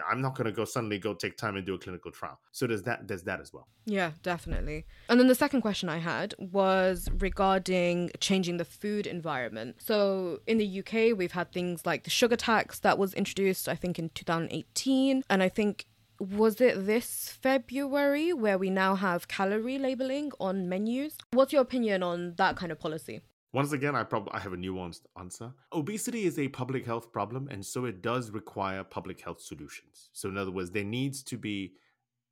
I'm 0.09 0.21
not 0.21 0.37
going 0.37 0.47
to 0.47 0.53
go 0.53 0.65
suddenly 0.65 0.99
go 0.99 1.15
take 1.15 1.37
time 1.37 1.57
and 1.57 1.67
do 1.67 1.75
a 1.75 1.79
clinical 1.79 2.11
trial. 2.11 2.39
So 2.53 2.67
there's 2.67 2.83
that 2.83 3.09
there's 3.09 3.23
that 3.25 3.41
as 3.41 3.53
well. 3.53 3.69
Yeah, 3.85 4.13
definitely. 4.23 4.87
And 5.09 5.19
then 5.19 5.29
the 5.29 5.35
second 5.35 5.63
question 5.63 5.89
I 5.89 5.99
had 5.99 6.35
was 6.39 7.09
regarding 7.19 8.11
changing 8.21 8.59
the 8.59 8.65
food 8.65 9.07
environment. 9.07 9.77
So 9.79 10.41
in 10.47 10.59
the 10.59 10.81
UK, 10.81 11.17
we've 11.17 11.33
had 11.33 11.53
things 11.53 11.87
like 11.87 12.05
the 12.05 12.11
sugar 12.11 12.37
tax 12.37 12.79
that 12.81 12.99
was 12.99 13.15
introduced 13.15 13.69
I 13.69 13.75
think 13.75 13.99
in 13.99 14.11
2018 14.11 15.23
and 15.29 15.43
I 15.43 15.49
think 15.49 15.87
was 16.21 16.61
it 16.61 16.87
this 16.87 17.37
February 17.41 18.33
where 18.33 18.59
we 18.59 18.71
now 18.71 18.97
have 18.97 19.29
calorie 19.29 19.79
labeling 19.79 20.33
on 20.41 20.69
menus? 20.69 21.17
What's 21.33 21.53
your 21.53 21.63
opinion 21.63 22.03
on 22.03 22.35
that 22.37 22.57
kind 22.57 22.73
of 22.73 22.81
policy? 22.81 23.21
Once 23.53 23.73
again, 23.73 23.97
I 23.97 24.05
probably 24.05 24.33
I 24.35 24.41
have 24.41 24.53
a 24.53 24.57
nuanced 24.57 25.07
answer. 25.19 25.53
Obesity 25.73 26.25
is 26.25 26.39
a 26.39 26.49
public 26.49 26.85
health 26.85 27.13
problem, 27.13 27.49
and 27.51 27.65
so 27.65 27.87
it 27.87 28.03
does 28.03 28.31
require 28.31 28.85
public 28.85 29.23
health 29.23 29.41
solutions. 29.41 30.11
So, 30.13 30.29
in 30.29 30.37
other 30.37 30.51
words, 30.51 30.71
there 30.71 30.85
needs 30.85 31.23
to 31.25 31.39
be 31.39 31.73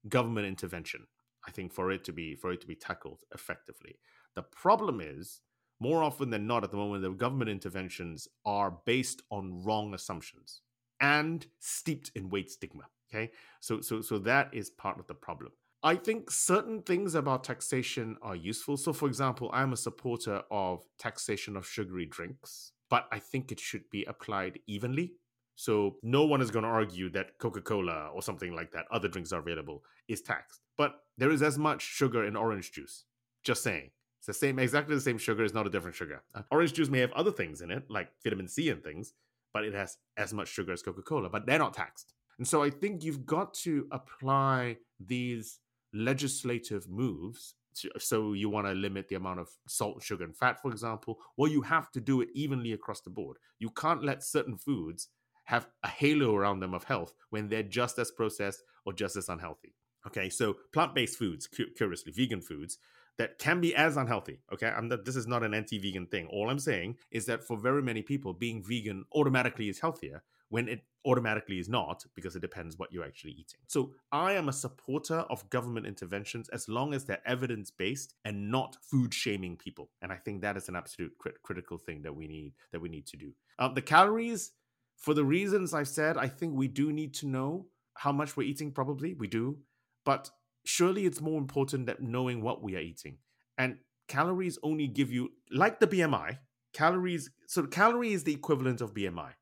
government 0.08 0.46
intervention. 0.46 1.06
I 1.46 1.50
think 1.52 1.72
for 1.72 1.90
it 1.90 2.04
to 2.04 2.12
be 2.12 2.34
for 2.34 2.52
it 2.52 2.60
to 2.60 2.66
be 2.66 2.74
tackled 2.74 3.22
effectively. 3.34 3.98
The 4.34 4.42
problem 4.42 5.00
is 5.00 5.40
more 5.80 6.02
often 6.02 6.30
than 6.30 6.46
not 6.46 6.64
at 6.64 6.70
the 6.70 6.76
moment 6.76 7.02
the 7.02 7.10
government 7.10 7.50
interventions 7.50 8.28
are 8.44 8.78
based 8.84 9.22
on 9.30 9.62
wrong 9.62 9.94
assumptions 9.94 10.62
and 11.00 11.46
steeped 11.60 12.10
in 12.14 12.28
weight 12.28 12.50
stigma. 12.50 12.84
Okay, 13.08 13.30
so 13.60 13.80
so 13.80 14.00
so 14.00 14.18
that 14.18 14.52
is 14.52 14.70
part 14.70 14.98
of 14.98 15.06
the 15.06 15.14
problem. 15.14 15.52
I 15.86 15.94
think 15.94 16.32
certain 16.32 16.82
things 16.82 17.14
about 17.14 17.44
taxation 17.44 18.16
are 18.20 18.34
useful. 18.34 18.76
So, 18.76 18.92
for 18.92 19.06
example, 19.06 19.48
I'm 19.52 19.72
a 19.72 19.76
supporter 19.76 20.42
of 20.50 20.82
taxation 20.98 21.56
of 21.56 21.64
sugary 21.64 22.06
drinks, 22.06 22.72
but 22.90 23.06
I 23.12 23.20
think 23.20 23.52
it 23.52 23.60
should 23.60 23.88
be 23.92 24.04
applied 24.06 24.58
evenly. 24.66 25.12
So, 25.54 25.98
no 26.02 26.24
one 26.24 26.42
is 26.42 26.50
going 26.50 26.64
to 26.64 26.68
argue 26.68 27.08
that 27.10 27.38
Coca 27.38 27.60
Cola 27.60 28.10
or 28.12 28.20
something 28.20 28.52
like 28.52 28.72
that, 28.72 28.86
other 28.90 29.06
drinks 29.06 29.32
are 29.32 29.38
available, 29.38 29.84
is 30.08 30.22
taxed. 30.22 30.58
But 30.76 30.96
there 31.18 31.30
is 31.30 31.40
as 31.40 31.56
much 31.56 31.82
sugar 31.82 32.24
in 32.24 32.34
orange 32.34 32.72
juice. 32.72 33.04
Just 33.44 33.62
saying. 33.62 33.92
It's 34.18 34.26
the 34.26 34.34
same, 34.34 34.58
exactly 34.58 34.96
the 34.96 35.00
same 35.00 35.18
sugar. 35.18 35.44
It's 35.44 35.54
not 35.54 35.68
a 35.68 35.70
different 35.70 35.94
sugar. 35.94 36.24
Uh, 36.34 36.42
orange 36.50 36.72
juice 36.72 36.88
may 36.88 36.98
have 36.98 37.12
other 37.12 37.30
things 37.30 37.60
in 37.60 37.70
it, 37.70 37.84
like 37.88 38.08
vitamin 38.24 38.48
C 38.48 38.70
and 38.70 38.82
things, 38.82 39.12
but 39.54 39.62
it 39.62 39.72
has 39.72 39.98
as 40.16 40.34
much 40.34 40.48
sugar 40.48 40.72
as 40.72 40.82
Coca 40.82 41.02
Cola, 41.02 41.30
but 41.30 41.46
they're 41.46 41.60
not 41.60 41.74
taxed. 41.74 42.12
And 42.38 42.48
so 42.48 42.60
I 42.60 42.70
think 42.70 43.04
you've 43.04 43.24
got 43.24 43.54
to 43.54 43.86
apply 43.92 44.78
these 44.98 45.60
legislative 45.96 46.88
moves 46.88 47.54
so 47.98 48.32
you 48.32 48.48
want 48.48 48.66
to 48.66 48.72
limit 48.72 49.08
the 49.08 49.16
amount 49.16 49.40
of 49.40 49.48
salt, 49.68 50.02
sugar, 50.02 50.24
and 50.24 50.36
fat, 50.36 50.60
for 50.60 50.70
example, 50.70 51.18
well, 51.36 51.50
you 51.50 51.62
have 51.62 51.90
to 51.92 52.00
do 52.00 52.20
it 52.20 52.28
evenly 52.34 52.72
across 52.72 53.00
the 53.00 53.10
board. 53.10 53.36
You 53.58 53.70
can't 53.70 54.04
let 54.04 54.22
certain 54.22 54.56
foods 54.56 55.08
have 55.44 55.68
a 55.82 55.88
halo 55.88 56.34
around 56.34 56.60
them 56.60 56.74
of 56.74 56.84
health 56.84 57.14
when 57.30 57.48
they're 57.48 57.62
just 57.62 57.98
as 57.98 58.10
processed 58.10 58.62
or 58.84 58.92
just 58.92 59.16
as 59.16 59.28
unhealthy. 59.28 59.74
Okay, 60.06 60.30
so 60.30 60.56
plant-based 60.72 61.18
foods, 61.18 61.48
curiously, 61.76 62.12
vegan 62.12 62.40
foods 62.40 62.78
that 63.18 63.38
can 63.38 63.60
be 63.60 63.74
as 63.74 63.96
unhealthy. 63.96 64.40
Okay, 64.52 64.68
I'm 64.68 64.88
not, 64.88 65.04
this 65.04 65.16
is 65.16 65.26
not 65.26 65.42
an 65.42 65.54
anti-vegan 65.54 66.06
thing. 66.06 66.28
All 66.28 66.50
I'm 66.50 66.58
saying 66.58 66.96
is 67.10 67.26
that 67.26 67.44
for 67.44 67.58
very 67.58 67.82
many 67.82 68.02
people, 68.02 68.32
being 68.32 68.62
vegan 68.62 69.04
automatically 69.14 69.68
is 69.68 69.80
healthier 69.80 70.22
when 70.48 70.68
it 70.68 70.82
automatically 71.04 71.58
is 71.58 71.68
not 71.68 72.04
because 72.14 72.34
it 72.34 72.40
depends 72.40 72.78
what 72.78 72.92
you're 72.92 73.04
actually 73.04 73.32
eating. 73.32 73.60
So 73.68 73.92
I 74.10 74.32
am 74.32 74.48
a 74.48 74.52
supporter 74.52 75.20
of 75.30 75.48
government 75.50 75.86
interventions 75.86 76.48
as 76.48 76.68
long 76.68 76.94
as 76.94 77.04
they're 77.04 77.26
evidence 77.26 77.70
based 77.70 78.14
and 78.24 78.50
not 78.50 78.76
food 78.82 79.14
shaming 79.14 79.56
people. 79.56 79.90
And 80.02 80.12
I 80.12 80.16
think 80.16 80.42
that 80.42 80.56
is 80.56 80.68
an 80.68 80.76
absolute 80.76 81.12
crit- 81.18 81.42
critical 81.42 81.78
thing 81.78 82.02
that 82.02 82.14
we 82.14 82.26
need 82.26 82.54
that 82.72 82.80
we 82.80 82.88
need 82.88 83.06
to 83.08 83.16
do. 83.16 83.32
Um, 83.58 83.74
the 83.74 83.82
calories, 83.82 84.52
for 84.96 85.14
the 85.14 85.24
reasons 85.24 85.72
I've 85.72 85.88
said, 85.88 86.16
I 86.16 86.28
think 86.28 86.54
we 86.54 86.68
do 86.68 86.92
need 86.92 87.14
to 87.14 87.26
know 87.26 87.66
how 87.94 88.12
much 88.12 88.36
we're 88.36 88.48
eating. 88.48 88.72
Probably 88.72 89.14
we 89.14 89.28
do, 89.28 89.58
but 90.04 90.30
surely 90.64 91.06
it's 91.06 91.20
more 91.20 91.38
important 91.38 91.86
that 91.86 92.02
knowing 92.02 92.42
what 92.42 92.62
we 92.62 92.74
are 92.76 92.80
eating. 92.80 93.18
And 93.58 93.78
calories 94.08 94.58
only 94.62 94.88
give 94.88 95.12
you 95.12 95.30
like 95.50 95.78
the 95.78 95.86
BMI. 95.86 96.38
Calories. 96.72 97.30
So 97.46 97.64
calorie 97.64 98.12
is 98.12 98.24
the 98.24 98.34
equivalent 98.34 98.80
of 98.80 98.92
BMI 98.92 99.32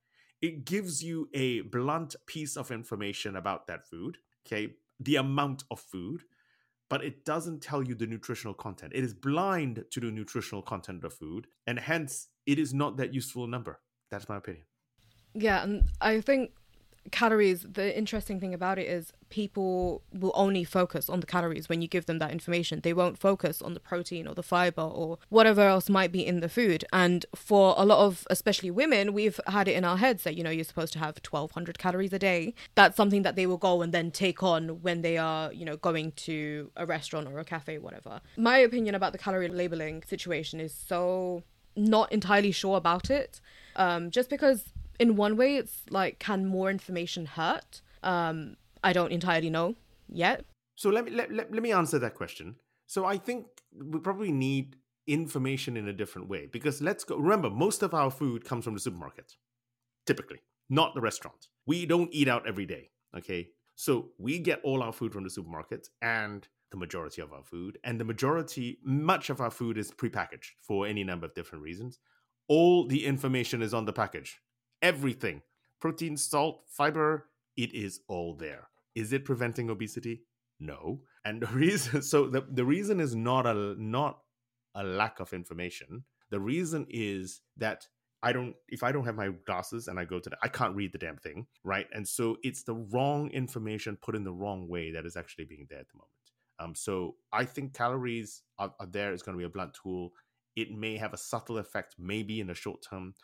it 0.45 0.67
gives 0.67 1.03
you 1.03 1.27
a 1.33 1.63
blunt 1.63 2.17
piece 2.27 2.55
of 2.55 2.71
information 2.71 3.37
about 3.37 3.67
that 3.67 3.89
food, 3.89 4.19
okay, 4.47 4.75
the 5.01 5.17
amount 5.17 5.65
of 5.71 5.81
food, 5.81 6.25
but 6.91 7.03
it 7.03 7.25
doesn't 7.25 7.63
tell 7.63 7.83
you 7.83 7.95
the 7.95 8.07
nutritional 8.07 8.53
content. 8.53 8.93
It 8.95 9.03
is 9.03 9.15
blind 9.15 9.87
to 9.91 10.01
the 10.01 10.11
nutritional 10.11 10.61
content 10.61 11.03
of 11.03 11.15
food, 11.15 11.47
and 11.67 11.79
hence 11.79 12.29
it 12.45 12.59
is 12.59 12.75
not 12.75 12.99
that 12.99 13.15
useful 13.15 13.45
a 13.45 13.49
number. 13.49 13.81
That's 14.11 14.29
my 14.29 14.37
opinion. 14.37 14.67
Yeah, 15.33 15.63
and 15.63 15.85
I 16.03 16.21
think 16.21 16.51
calories 17.11 17.63
the 17.63 17.97
interesting 17.97 18.41
thing 18.41 18.55
about 18.55 18.79
it 18.79 18.87
is 18.87 19.13
people 19.29 20.03
will 20.13 20.33
only 20.35 20.65
focus 20.65 21.09
on 21.09 21.21
the 21.21 21.27
calories 21.27 21.69
when 21.69 21.83
you 21.83 21.89
give 21.89 22.07
them 22.07 22.19
that 22.19 22.31
information. 22.31 22.81
They 22.83 22.93
won't 22.93 23.19
focus 23.19 23.61
on 23.61 23.75
the 23.75 23.81
protein 23.81 24.27
or 24.27 24.35
the 24.35 24.43
fiber 24.43 24.83
or 24.83 25.19
whatever 25.29 25.63
else 25.63 25.89
might 25.89 26.13
be 26.13 26.25
in 26.27 26.41
the 26.41 26.49
food. 26.49 26.85
And 26.93 27.27
for 27.35 27.75
a 27.77 27.85
lot 27.85 27.99
of 27.99 28.27
especially 28.31 28.71
women 28.71 29.13
we've 29.13 29.41
had 29.47 29.69
it 29.69 29.77
in 29.77 29.85
our 29.85 29.97
heads 29.97 30.25
that 30.25 30.37
you 30.37 30.43
know 30.43 30.51
you're 30.51 30.65
supposed 30.65 30.93
to 30.95 30.99
have 30.99 31.17
1200 31.29 31.79
calories 31.79 32.13
a 32.13 32.19
day. 32.19 32.55
That's 32.75 32.97
something 32.97 33.23
that 33.23 33.37
they 33.37 33.47
will 33.47 33.59
go 33.59 33.83
and 33.83 33.93
then 33.93 34.11
take 34.11 34.43
on 34.43 34.83
when 34.83 35.03
they 35.03 35.19
are 35.19 35.53
you 35.53 35.65
know 35.65 35.77
going 35.77 36.13
to 36.13 36.71
a 36.77 36.87
restaurant 36.87 37.29
or 37.29 37.39
a 37.39 37.45
cafe 37.45 37.79
whatever. 37.79 38.21
My 38.37 38.59
opinion 38.59 38.95
about 38.95 39.13
the 39.13 39.19
calorie 39.19 39.49
labeling 39.49 40.03
situation 40.03 40.61
is 40.61 40.73
so 40.73 41.43
not 41.77 42.13
entirely 42.13 42.53
sure 42.53 42.77
about 42.77 43.11
it. 43.11 43.41
Um, 43.77 44.11
just 44.11 44.31
because 44.31 44.73
in 44.99 45.17
one 45.17 45.37
way 45.37 45.57
it's 45.57 45.83
like 45.91 46.19
can 46.19 46.47
more 46.47 46.71
information 46.71 47.27
hurt? 47.27 47.83
Um 48.03 48.57
i 48.83 48.93
don't 48.93 49.13
entirely 49.13 49.51
know 49.51 49.77
yet. 50.09 50.45
So 50.77 50.91
let 50.91 51.05
me 51.05 51.11
let, 51.11 51.33
let, 51.33 51.53
let 51.53 51.63
me 51.63 51.73
answer 51.73 51.99
that 51.99 52.15
question. 52.15 52.57
So 52.87 53.05
i 53.05 53.17
think 53.17 53.47
we 53.93 53.99
probably 54.01 54.33
need 54.33 54.77
information 55.07 55.77
in 55.77 55.87
a 55.89 55.93
different 55.93 56.29
way 56.29 56.47
because 56.51 56.81
let's 56.81 57.05
go 57.05 57.17
remember 57.17 57.51
most 57.51 57.83
of 57.83 57.93
our 57.93 58.11
food 58.11 58.43
comes 58.45 58.65
from 58.65 58.73
the 58.73 58.81
supermarket 58.81 59.35
typically 60.07 60.41
not 60.71 60.95
the 60.95 61.01
restaurant. 61.01 61.49
We 61.67 61.85
don't 61.85 62.09
eat 62.13 62.29
out 62.29 62.47
every 62.49 62.67
day 62.67 62.91
okay? 63.17 63.49
So 63.75 64.11
we 64.19 64.39
get 64.39 64.61
all 64.63 64.83
our 64.83 64.93
food 64.93 65.13
from 65.13 65.25
the 65.25 65.31
supermarket 65.31 65.89
and 66.03 66.47
the 66.71 66.77
majority 66.77 67.23
of 67.23 67.33
our 67.33 67.43
food 67.43 67.79
and 67.85 68.01
the 68.01 68.05
majority 68.05 68.79
much 68.85 69.31
of 69.31 69.41
our 69.41 69.51
food 69.51 69.79
is 69.79 69.91
prepackaged 69.91 70.53
for 70.61 70.87
any 70.87 71.05
number 71.05 71.27
of 71.27 71.35
different 71.35 71.63
reasons. 71.63 71.99
All 72.49 72.87
the 72.87 73.07
information 73.07 73.63
is 73.63 73.73
on 73.73 73.85
the 73.85 73.93
package 73.93 74.41
everything 74.85 75.43
protein, 75.81 76.17
salt, 76.17 76.63
fiber, 76.69 77.27
it 77.57 77.75
is 77.75 78.01
all 78.09 78.35
there. 78.35 78.69
Is 78.95 79.13
it 79.13 79.25
preventing 79.25 79.69
obesity? 79.69 80.23
No. 80.61 81.01
And 81.25 81.43
the 81.43 81.47
reason 81.65 82.03
so 82.03 82.29
the, 82.29 82.47
the 82.49 82.65
reason 82.65 83.01
is 83.01 83.17
not 83.17 83.47
a 83.47 83.75
not 83.79 84.21
a 84.75 84.85
lack 84.85 85.19
of 85.21 85.33
information. 85.33 86.05
The 86.31 86.41
reason 86.41 86.87
is 86.91 87.41
that 87.57 87.87
I 88.23 88.33
don't 88.33 88.55
if 88.69 88.83
I 88.83 88.93
don't 88.93 89.05
have 89.05 89.17
my 89.17 89.31
glasses 89.47 89.89
and 89.89 89.99
I 89.99 90.05
go 90.05 90.21
to 90.21 90.31
the 90.31 90.37
I 90.43 90.49
can't 90.49 90.77
read 90.77 90.93
the 90.93 90.99
damn 90.99 91.17
thing, 91.17 91.47
right? 91.65 91.87
And 91.93 92.07
so 92.07 92.37
it's 92.43 92.63
the 92.63 92.75
wrong 92.75 93.31
information 93.31 93.99
put 94.01 94.15
in 94.15 94.25
the 94.25 94.33
wrong 94.33 94.69
way 94.69 94.91
that 94.93 95.07
is 95.07 95.17
actually 95.17 95.45
being 95.45 95.67
there 95.69 95.81
at 95.81 95.89
the 95.89 95.99
moment. 95.99 96.11
Um, 96.61 96.75
so 96.75 97.17
I 97.33 97.45
think 97.45 97.75
calories 97.75 98.43
are, 98.59 98.73
are 98.79 98.87
there 98.87 99.13
is 99.13 99.23
going 99.23 99.37
to 99.37 99.43
be 99.43 99.45
a 99.45 99.51
blunt 99.51 99.77
tool. 99.83 100.13
It 100.57 100.71
may 100.71 100.97
have 100.97 101.13
a 101.13 101.19
subtle 101.19 101.59
effect, 101.59 101.97
maybe 101.99 102.41
in 102.41 102.47
the 102.47 102.55
short 102.55 102.81
term, 102.89 103.15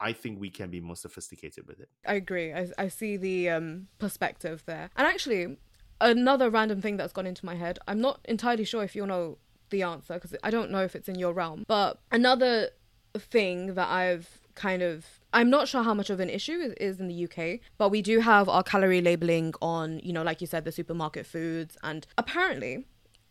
I 0.00 0.12
think 0.12 0.40
we 0.40 0.50
can 0.50 0.70
be 0.70 0.80
more 0.80 0.96
sophisticated 0.96 1.66
with 1.66 1.80
it. 1.80 1.88
I 2.06 2.14
agree. 2.14 2.52
I, 2.52 2.68
I 2.78 2.88
see 2.88 3.16
the 3.16 3.50
um, 3.50 3.88
perspective 3.98 4.62
there. 4.66 4.90
And 4.96 5.06
actually, 5.06 5.58
another 6.00 6.48
random 6.48 6.80
thing 6.80 6.96
that's 6.96 7.12
gone 7.12 7.26
into 7.26 7.44
my 7.44 7.54
head, 7.54 7.78
I'm 7.86 8.00
not 8.00 8.20
entirely 8.24 8.64
sure 8.64 8.82
if 8.82 8.96
you'll 8.96 9.06
know 9.06 9.38
the 9.68 9.82
answer 9.82 10.14
because 10.14 10.34
I 10.42 10.50
don't 10.50 10.70
know 10.70 10.82
if 10.82 10.96
it's 10.96 11.08
in 11.08 11.16
your 11.16 11.32
realm, 11.32 11.64
but 11.68 11.98
another 12.10 12.70
thing 13.16 13.74
that 13.74 13.88
I've 13.88 14.40
kind 14.54 14.82
of 14.82 15.06
I'm 15.32 15.48
not 15.48 15.68
sure 15.68 15.82
how 15.82 15.94
much 15.94 16.10
of 16.10 16.18
an 16.18 16.28
issue 16.28 16.74
is 16.80 16.98
in 16.98 17.06
the 17.06 17.24
UK, 17.24 17.60
but 17.78 17.90
we 17.90 18.02
do 18.02 18.20
have 18.20 18.48
our 18.48 18.64
calorie 18.64 19.00
labeling 19.00 19.54
on, 19.62 20.00
you 20.00 20.12
know, 20.12 20.24
like 20.24 20.40
you 20.40 20.46
said, 20.46 20.64
the 20.64 20.72
supermarket 20.72 21.24
foods. 21.24 21.76
And 21.84 22.04
apparently, 22.18 22.84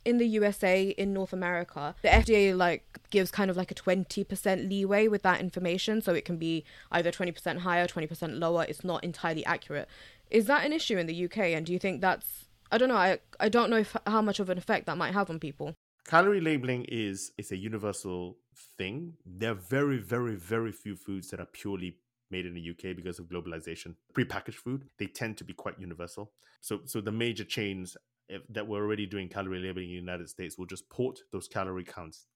in 0.10 0.18
the 0.18 0.28
USA, 0.28 0.90
in 0.90 1.14
North 1.14 1.34
America, 1.34 1.96
the 2.02 2.10
FDA 2.10 2.56
like 2.56 2.84
gives 3.12 3.30
kind 3.32 3.52
of 3.52 3.56
like 3.56 3.72
a 3.72 3.76
20% 3.76 4.68
leeway 4.68 5.08
with 5.08 5.22
that 5.22 5.40
information. 5.40 6.02
So 6.02 6.14
it 6.14 6.26
can 6.26 6.38
be 6.38 6.66
either 6.92 7.12
20% 7.12 7.60
higher, 7.60 7.88
20% 7.88 8.40
lower. 8.40 8.66
It's 8.68 8.84
not 8.84 9.04
entirely 9.04 9.46
accurate. 9.46 9.88
Is 10.30 10.46
that 10.46 10.66
an 10.66 10.74
issue 10.74 10.98
in 10.98 11.08
the 11.08 11.26
UK? 11.26 11.38
And 11.56 11.66
do 11.66 11.74
you 11.74 11.80
think 11.80 12.02
that's, 12.02 12.46
I 12.72 12.78
don't 12.78 12.90
know, 12.90 12.96
I, 12.96 13.20
I 13.40 13.50
don't 13.50 13.70
know 13.70 13.78
if, 13.78 13.96
how 14.06 14.22
much 14.22 14.40
of 14.40 14.50
an 14.50 14.58
effect 14.58 14.88
that 14.88 14.98
might 14.98 15.14
have 15.14 15.30
on 15.30 15.40
people. 15.40 15.76
Calorie 16.08 16.42
labeling 16.42 16.86
is 16.88 17.32
is 17.38 17.52
a 17.52 17.58
universal 17.58 18.38
thing. 18.80 19.14
There 19.26 19.52
are 19.52 19.62
very, 19.70 19.98
very, 19.98 20.36
very 20.36 20.72
few 20.72 20.96
foods 20.96 21.30
that 21.30 21.40
are 21.40 21.46
purely 21.46 21.98
made 22.32 22.48
in 22.48 22.56
the 22.56 22.70
UK 22.72 22.96
because 22.96 23.20
of 23.20 23.26
globalization. 23.26 23.96
Prepackaged 24.14 24.56
food, 24.56 24.86
they 24.98 25.06
tend 25.06 25.38
to 25.38 25.44
be 25.44 25.54
quite 25.54 25.80
universal. 25.80 26.32
So 26.62 26.82
so 26.86 27.00
the 27.00 27.12
major 27.12 27.44
chains 27.44 27.96
if, 28.30 28.42
that 28.50 28.68
were 28.68 28.84
already 28.84 29.06
doing 29.06 29.30
calorie 29.30 29.60
labeling 29.60 29.90
in 29.90 29.96
the 29.96 30.02
United 30.02 30.30
States 30.30 30.58
will 30.58 30.66
just 30.66 30.90
port 30.90 31.20
those 31.32 31.48
calorie 31.48 31.84
counts 31.84 32.28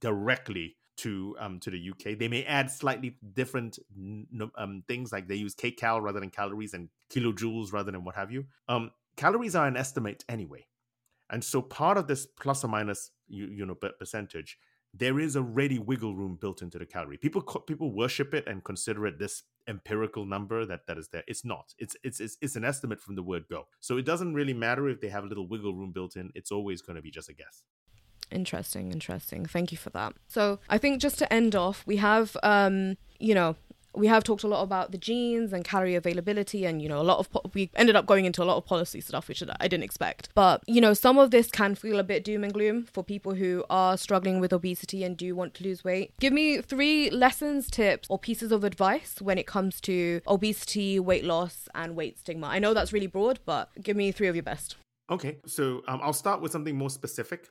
directly 0.00 0.76
to 0.96 1.34
um 1.40 1.58
to 1.60 1.70
the 1.70 1.90
UK. 1.90 2.16
They 2.18 2.28
may 2.28 2.44
add 2.44 2.70
slightly 2.70 3.16
different 3.32 3.78
um 4.56 4.84
things 4.86 5.12
like 5.12 5.26
they 5.28 5.34
use 5.34 5.54
kcal 5.54 6.00
rather 6.00 6.20
than 6.20 6.30
calories 6.30 6.74
and 6.74 6.88
kilojoules 7.12 7.72
rather 7.72 7.90
than 7.90 8.04
what 8.04 8.14
have 8.14 8.30
you. 8.30 8.46
Um 8.68 8.92
calories 9.16 9.56
are 9.56 9.66
an 9.66 9.76
estimate 9.76 10.24
anyway. 10.28 10.66
And 11.30 11.42
so 11.42 11.62
part 11.62 11.98
of 11.98 12.06
this 12.06 12.26
plus 12.26 12.62
or 12.62 12.68
minus 12.68 13.10
you, 13.26 13.46
you 13.46 13.66
know 13.66 13.74
percentage 13.74 14.58
there 14.96 15.18
is 15.18 15.36
already 15.36 15.78
wiggle 15.78 16.14
room 16.14 16.38
built 16.40 16.62
into 16.62 16.78
the 16.78 16.86
calorie. 16.86 17.16
People 17.16 17.42
people 17.66 17.92
worship 17.92 18.32
it 18.32 18.46
and 18.46 18.62
consider 18.62 19.06
it 19.06 19.18
this 19.18 19.42
empirical 19.68 20.24
number 20.24 20.66
that 20.66 20.86
that 20.86 20.98
is 20.98 21.08
there. 21.08 21.24
It's 21.26 21.44
not. 21.44 21.74
It's 21.78 21.96
it's 22.02 22.20
it's, 22.20 22.36
it's 22.40 22.56
an 22.56 22.64
estimate 22.64 23.00
from 23.00 23.14
the 23.14 23.22
word 23.22 23.44
go. 23.48 23.66
So 23.80 23.96
it 23.96 24.04
doesn't 24.04 24.34
really 24.34 24.54
matter 24.54 24.88
if 24.88 25.00
they 25.00 25.08
have 25.08 25.24
a 25.24 25.26
little 25.26 25.48
wiggle 25.48 25.74
room 25.74 25.92
built 25.92 26.16
in. 26.16 26.30
It's 26.34 26.52
always 26.52 26.82
going 26.82 26.96
to 26.96 27.02
be 27.02 27.10
just 27.10 27.28
a 27.28 27.34
guess. 27.34 27.62
Interesting, 28.30 28.90
interesting. 28.90 29.44
Thank 29.44 29.70
you 29.70 29.78
for 29.78 29.90
that. 29.90 30.14
So 30.28 30.58
I 30.68 30.78
think 30.78 31.00
just 31.00 31.18
to 31.18 31.32
end 31.32 31.54
off, 31.54 31.84
we 31.86 31.96
have 31.96 32.36
um, 32.42 32.96
you 33.18 33.34
know, 33.34 33.56
we 33.96 34.06
have 34.06 34.24
talked 34.24 34.42
a 34.42 34.48
lot 34.48 34.62
about 34.62 34.92
the 34.92 34.98
genes 34.98 35.52
and 35.52 35.64
calorie 35.64 35.94
availability 35.94 36.64
and 36.64 36.82
you 36.82 36.88
know 36.88 37.00
a 37.00 37.02
lot 37.02 37.18
of 37.18 37.30
po- 37.30 37.42
we 37.54 37.70
ended 37.74 37.96
up 37.96 38.06
going 38.06 38.24
into 38.24 38.42
a 38.42 38.44
lot 38.44 38.56
of 38.56 38.64
policy 38.64 39.00
stuff 39.00 39.28
which 39.28 39.42
i 39.60 39.68
didn't 39.68 39.84
expect. 39.84 40.28
But 40.34 40.62
you 40.66 40.80
know 40.80 40.94
some 40.94 41.18
of 41.18 41.30
this 41.30 41.50
can 41.50 41.74
feel 41.74 41.98
a 41.98 42.04
bit 42.04 42.24
doom 42.24 42.44
and 42.44 42.52
gloom 42.52 42.84
for 42.84 43.02
people 43.04 43.34
who 43.34 43.64
are 43.70 43.96
struggling 43.96 44.40
with 44.40 44.52
obesity 44.52 45.04
and 45.04 45.16
do 45.16 45.34
want 45.34 45.54
to 45.54 45.64
lose 45.64 45.84
weight. 45.84 46.12
Give 46.20 46.32
me 46.32 46.60
three 46.60 47.10
lessons 47.10 47.70
tips 47.70 48.08
or 48.10 48.18
pieces 48.18 48.52
of 48.52 48.64
advice 48.64 49.20
when 49.20 49.38
it 49.38 49.46
comes 49.46 49.80
to 49.82 50.20
obesity 50.26 50.98
weight 50.98 51.24
loss 51.24 51.68
and 51.74 51.96
weight 51.96 52.18
stigma. 52.18 52.46
I 52.46 52.58
know 52.58 52.74
that's 52.74 52.92
really 52.92 53.06
broad 53.06 53.40
but 53.44 53.70
give 53.82 53.96
me 53.96 54.12
three 54.12 54.28
of 54.28 54.36
your 54.36 54.42
best. 54.42 54.76
Okay. 55.10 55.38
So 55.46 55.82
um, 55.88 56.00
i'll 56.02 56.12
start 56.12 56.40
with 56.40 56.52
something 56.52 56.76
more 56.76 56.90
specific 56.90 57.48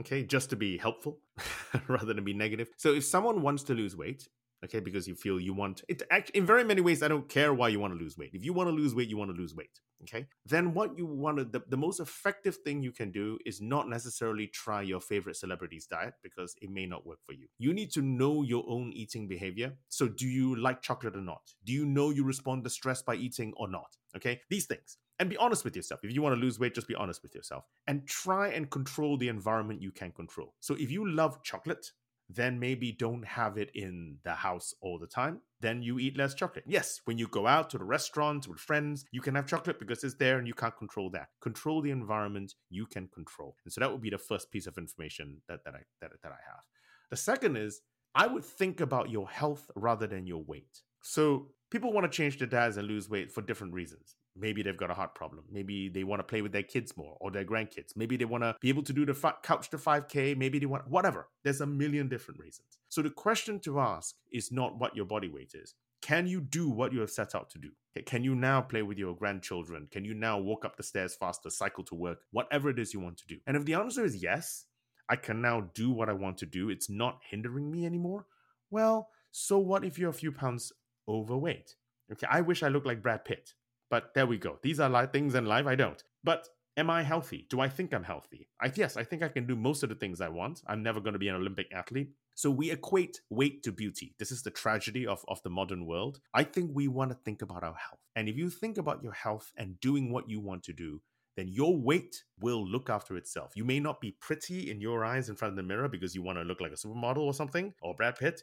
okay 0.00 0.22
just 0.22 0.50
to 0.50 0.56
be 0.56 0.78
helpful 0.78 1.18
rather 1.88 2.14
than 2.14 2.24
be 2.24 2.34
negative. 2.34 2.68
So 2.76 2.94
if 2.94 3.04
someone 3.04 3.42
wants 3.42 3.62
to 3.64 3.74
lose 3.74 3.96
weight 3.96 4.28
okay 4.64 4.80
because 4.80 5.06
you 5.08 5.14
feel 5.14 5.40
you 5.40 5.54
want 5.54 5.82
it 5.88 6.02
actually 6.10 6.38
in 6.38 6.46
very 6.46 6.64
many 6.64 6.80
ways 6.80 7.02
i 7.02 7.08
don't 7.08 7.28
care 7.28 7.52
why 7.52 7.68
you 7.68 7.80
want 7.80 7.92
to 7.92 7.98
lose 7.98 8.16
weight. 8.16 8.30
If 8.32 8.44
you 8.44 8.52
want 8.52 8.68
to 8.68 8.74
lose 8.74 8.94
weight 8.94 9.08
you 9.08 9.16
want 9.16 9.30
to 9.34 9.36
lose 9.36 9.54
weight 9.54 9.80
okay? 10.02 10.26
Then 10.46 10.74
what 10.74 10.96
you 10.96 11.06
want 11.06 11.38
to 11.38 11.44
the, 11.44 11.62
the 11.68 11.76
most 11.76 12.00
effective 12.00 12.56
thing 12.64 12.82
you 12.82 12.92
can 12.92 13.10
do 13.10 13.38
is 13.46 13.60
not 13.60 13.88
necessarily 13.88 14.46
try 14.46 14.82
your 14.82 15.00
favorite 15.00 15.36
celebrity's 15.36 15.86
diet 15.86 16.14
because 16.22 16.54
it 16.60 16.70
may 16.70 16.86
not 16.86 17.06
work 17.06 17.18
for 17.24 17.32
you. 17.32 17.46
You 17.58 17.72
need 17.72 17.92
to 17.92 18.02
know 18.02 18.42
your 18.42 18.64
own 18.68 18.92
eating 18.92 19.28
behavior. 19.28 19.74
So 19.88 20.08
do 20.08 20.26
you 20.26 20.56
like 20.56 20.82
chocolate 20.82 21.16
or 21.16 21.22
not? 21.22 21.42
Do 21.64 21.72
you 21.72 21.86
know 21.86 22.10
you 22.10 22.24
respond 22.24 22.64
to 22.64 22.70
stress 22.70 23.02
by 23.02 23.14
eating 23.14 23.52
or 23.56 23.68
not 23.68 23.96
okay? 24.16 24.40
These 24.50 24.66
things. 24.66 24.98
And 25.18 25.30
be 25.30 25.36
honest 25.36 25.64
with 25.64 25.76
yourself. 25.76 26.00
If 26.02 26.12
you 26.12 26.20
want 26.20 26.34
to 26.34 26.40
lose 26.40 26.58
weight, 26.58 26.74
just 26.74 26.88
be 26.88 26.96
honest 26.96 27.22
with 27.22 27.34
yourself. 27.34 27.64
And 27.86 28.06
try 28.08 28.48
and 28.48 28.68
control 28.70 29.16
the 29.16 29.28
environment 29.28 29.80
you 29.80 29.92
can 29.92 30.10
control. 30.10 30.54
So 30.58 30.74
if 30.74 30.90
you 30.90 31.08
love 31.08 31.42
chocolate, 31.44 31.92
then 32.34 32.58
maybe 32.58 32.92
don't 32.92 33.24
have 33.24 33.58
it 33.58 33.70
in 33.74 34.18
the 34.24 34.32
house 34.32 34.74
all 34.80 34.98
the 34.98 35.06
time. 35.06 35.40
Then 35.60 35.82
you 35.82 35.98
eat 35.98 36.16
less 36.16 36.34
chocolate. 36.34 36.64
Yes, 36.66 37.00
when 37.04 37.18
you 37.18 37.28
go 37.28 37.46
out 37.46 37.70
to 37.70 37.78
the 37.78 37.84
restaurant 37.84 38.48
with 38.48 38.58
friends, 38.58 39.04
you 39.12 39.20
can 39.20 39.34
have 39.34 39.46
chocolate 39.46 39.78
because 39.78 40.02
it's 40.02 40.14
there 40.14 40.38
and 40.38 40.46
you 40.46 40.54
can't 40.54 40.76
control 40.76 41.10
that. 41.10 41.28
Control 41.40 41.80
the 41.82 41.90
environment 41.90 42.54
you 42.70 42.86
can 42.86 43.08
control. 43.08 43.56
And 43.64 43.72
so 43.72 43.80
that 43.80 43.90
would 43.90 44.02
be 44.02 44.10
the 44.10 44.18
first 44.18 44.50
piece 44.50 44.66
of 44.66 44.78
information 44.78 45.40
that, 45.48 45.64
that 45.64 45.74
I 45.74 45.80
that, 46.00 46.10
that 46.22 46.32
I 46.32 46.40
have. 46.46 46.64
The 47.10 47.16
second 47.16 47.56
is 47.56 47.80
I 48.14 48.26
would 48.26 48.44
think 48.44 48.80
about 48.80 49.10
your 49.10 49.28
health 49.28 49.70
rather 49.74 50.06
than 50.06 50.26
your 50.26 50.42
weight. 50.42 50.80
So 51.02 51.48
people 51.70 51.92
want 51.92 52.10
to 52.10 52.16
change 52.16 52.38
their 52.38 52.48
diets 52.48 52.76
and 52.76 52.86
lose 52.86 53.08
weight 53.08 53.30
for 53.30 53.42
different 53.42 53.74
reasons. 53.74 54.16
Maybe 54.34 54.62
they've 54.62 54.76
got 54.76 54.90
a 54.90 54.94
heart 54.94 55.14
problem. 55.14 55.44
Maybe 55.50 55.88
they 55.88 56.04
want 56.04 56.20
to 56.20 56.24
play 56.24 56.40
with 56.40 56.52
their 56.52 56.62
kids 56.62 56.96
more 56.96 57.16
or 57.20 57.30
their 57.30 57.44
grandkids. 57.44 57.96
Maybe 57.96 58.16
they 58.16 58.24
want 58.24 58.44
to 58.44 58.56
be 58.60 58.70
able 58.70 58.82
to 58.84 58.92
do 58.92 59.04
the 59.04 59.34
couch 59.42 59.68
to 59.70 59.78
5K. 59.78 60.36
Maybe 60.36 60.58
they 60.58 60.66
want 60.66 60.88
whatever. 60.88 61.28
There's 61.44 61.60
a 61.60 61.66
million 61.66 62.08
different 62.08 62.40
reasons. 62.40 62.78
So 62.88 63.02
the 63.02 63.10
question 63.10 63.60
to 63.60 63.80
ask 63.80 64.14
is 64.32 64.50
not 64.50 64.78
what 64.78 64.96
your 64.96 65.04
body 65.04 65.28
weight 65.28 65.52
is. 65.54 65.74
Can 66.00 66.26
you 66.26 66.40
do 66.40 66.68
what 66.68 66.92
you 66.92 67.00
have 67.00 67.10
set 67.10 67.34
out 67.34 67.50
to 67.50 67.58
do? 67.58 67.70
Can 68.06 68.24
you 68.24 68.34
now 68.34 68.62
play 68.62 68.82
with 68.82 68.98
your 68.98 69.14
grandchildren? 69.14 69.86
Can 69.92 70.04
you 70.04 70.14
now 70.14 70.38
walk 70.38 70.64
up 70.64 70.76
the 70.76 70.82
stairs 70.82 71.14
faster, 71.14 71.50
cycle 71.50 71.84
to 71.84 71.94
work, 71.94 72.18
whatever 72.32 72.70
it 72.70 72.78
is 72.78 72.92
you 72.92 73.00
want 73.00 73.18
to 73.18 73.26
do? 73.26 73.38
And 73.46 73.56
if 73.56 73.66
the 73.66 73.74
answer 73.74 74.04
is 74.04 74.22
yes, 74.22 74.64
I 75.08 75.16
can 75.16 75.42
now 75.42 75.68
do 75.74 75.90
what 75.90 76.08
I 76.08 76.14
want 76.14 76.38
to 76.38 76.46
do, 76.46 76.70
it's 76.70 76.88
not 76.88 77.20
hindering 77.30 77.70
me 77.70 77.84
anymore. 77.84 78.26
Well, 78.70 79.10
so 79.30 79.58
what 79.58 79.84
if 79.84 79.98
you're 79.98 80.10
a 80.10 80.14
few 80.14 80.32
pounds 80.32 80.72
overweight? 81.06 81.76
Okay, 82.10 82.26
I 82.30 82.40
wish 82.40 82.62
I 82.62 82.68
looked 82.68 82.86
like 82.86 83.02
Brad 83.02 83.24
Pitt. 83.24 83.52
But 83.92 84.14
there 84.14 84.26
we 84.26 84.38
go. 84.38 84.58
These 84.62 84.80
are 84.80 84.88
like 84.88 85.12
things 85.12 85.34
in 85.34 85.44
life 85.44 85.66
I 85.66 85.74
don't. 85.74 86.02
But 86.24 86.48
am 86.78 86.88
I 86.88 87.02
healthy? 87.02 87.46
Do 87.50 87.60
I 87.60 87.68
think 87.68 87.92
I'm 87.92 88.04
healthy? 88.04 88.48
I 88.58 88.72
yes, 88.74 88.96
I 88.96 89.04
think 89.04 89.22
I 89.22 89.28
can 89.28 89.46
do 89.46 89.54
most 89.54 89.82
of 89.82 89.90
the 89.90 89.94
things 89.94 90.22
I 90.22 90.30
want. 90.30 90.62
I'm 90.66 90.82
never 90.82 90.98
going 90.98 91.12
to 91.12 91.18
be 91.18 91.28
an 91.28 91.34
Olympic 91.34 91.66
athlete. 91.74 92.08
So 92.34 92.50
we 92.50 92.70
equate 92.70 93.20
weight 93.28 93.62
to 93.64 93.70
beauty. 93.70 94.14
This 94.18 94.32
is 94.32 94.42
the 94.42 94.50
tragedy 94.50 95.06
of, 95.06 95.22
of 95.28 95.42
the 95.42 95.50
modern 95.50 95.84
world. 95.84 96.20
I 96.32 96.42
think 96.42 96.70
we 96.72 96.88
want 96.88 97.10
to 97.10 97.18
think 97.22 97.42
about 97.42 97.62
our 97.62 97.74
health. 97.74 98.00
And 98.16 98.30
if 98.30 98.36
you 98.38 98.48
think 98.48 98.78
about 98.78 99.02
your 99.02 99.12
health 99.12 99.52
and 99.58 99.78
doing 99.80 100.10
what 100.10 100.26
you 100.26 100.40
want 100.40 100.62
to 100.62 100.72
do, 100.72 101.02
then 101.36 101.48
your 101.48 101.76
weight 101.76 102.24
will 102.40 102.66
look 102.66 102.88
after 102.88 103.18
itself. 103.18 103.52
You 103.56 103.66
may 103.66 103.78
not 103.78 104.00
be 104.00 104.16
pretty 104.22 104.70
in 104.70 104.80
your 104.80 105.04
eyes 105.04 105.28
in 105.28 105.36
front 105.36 105.52
of 105.52 105.56
the 105.56 105.62
mirror 105.62 105.90
because 105.90 106.14
you 106.14 106.22
want 106.22 106.38
to 106.38 106.44
look 106.44 106.62
like 106.62 106.72
a 106.72 106.76
supermodel 106.76 107.18
or 107.18 107.34
something, 107.34 107.74
or 107.82 107.94
Brad 107.94 108.16
Pitt, 108.16 108.40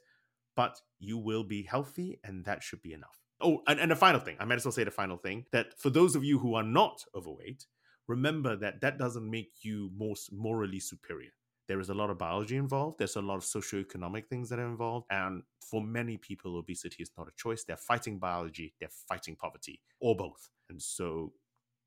but 0.56 0.80
you 1.00 1.18
will 1.18 1.44
be 1.44 1.64
healthy 1.64 2.20
and 2.24 2.46
that 2.46 2.62
should 2.62 2.84
be 2.84 2.94
enough. 2.94 3.19
Oh, 3.42 3.62
and, 3.68 3.80
and 3.80 3.92
the 3.92 3.96
final 3.96 4.20
thing, 4.20 4.36
I 4.40 4.46
might 4.46 4.56
as 4.56 4.66
well 4.66 4.72
say 4.72 4.84
the 4.84 4.92
final 4.92 5.18
thing 5.18 5.46
that 5.52 5.80
for 5.80 5.90
those 5.90 6.16
of 6.16 6.24
you 6.24 6.40
who 6.40 6.56
are 6.56 6.64
not 6.64 7.04
overweight, 7.16 7.66
remember 8.08 8.56
that 8.58 8.82
that 8.82 8.98
doesn't 8.98 9.30
make 9.30 9.52
you 9.62 9.92
most 9.96 10.32
morally 10.34 10.80
superior. 10.80 11.32
There 11.68 11.80
is 11.80 11.90
a 11.90 11.94
lot 11.94 12.10
of 12.10 12.18
biology 12.18 12.58
involved. 12.58 12.98
There's 12.98 13.16
a 13.16 13.22
lot 13.22 13.36
of 13.36 13.44
socioeconomic 13.44 14.26
things 14.28 14.50
that 14.50 14.58
are 14.58 14.68
involved. 14.68 15.06
And 15.12 15.44
for 15.62 15.82
many 15.82 16.18
people, 16.18 16.58
obesity 16.58 17.04
is 17.04 17.12
not 17.16 17.28
a 17.28 17.32
choice. 17.38 17.64
They're 17.64 17.78
fighting 17.78 18.18
biology, 18.18 18.74
they're 18.80 18.90
fighting 19.08 19.36
poverty, 19.36 19.80
or 20.00 20.16
both. 20.16 20.50
And 20.70 20.82
so 20.82 21.34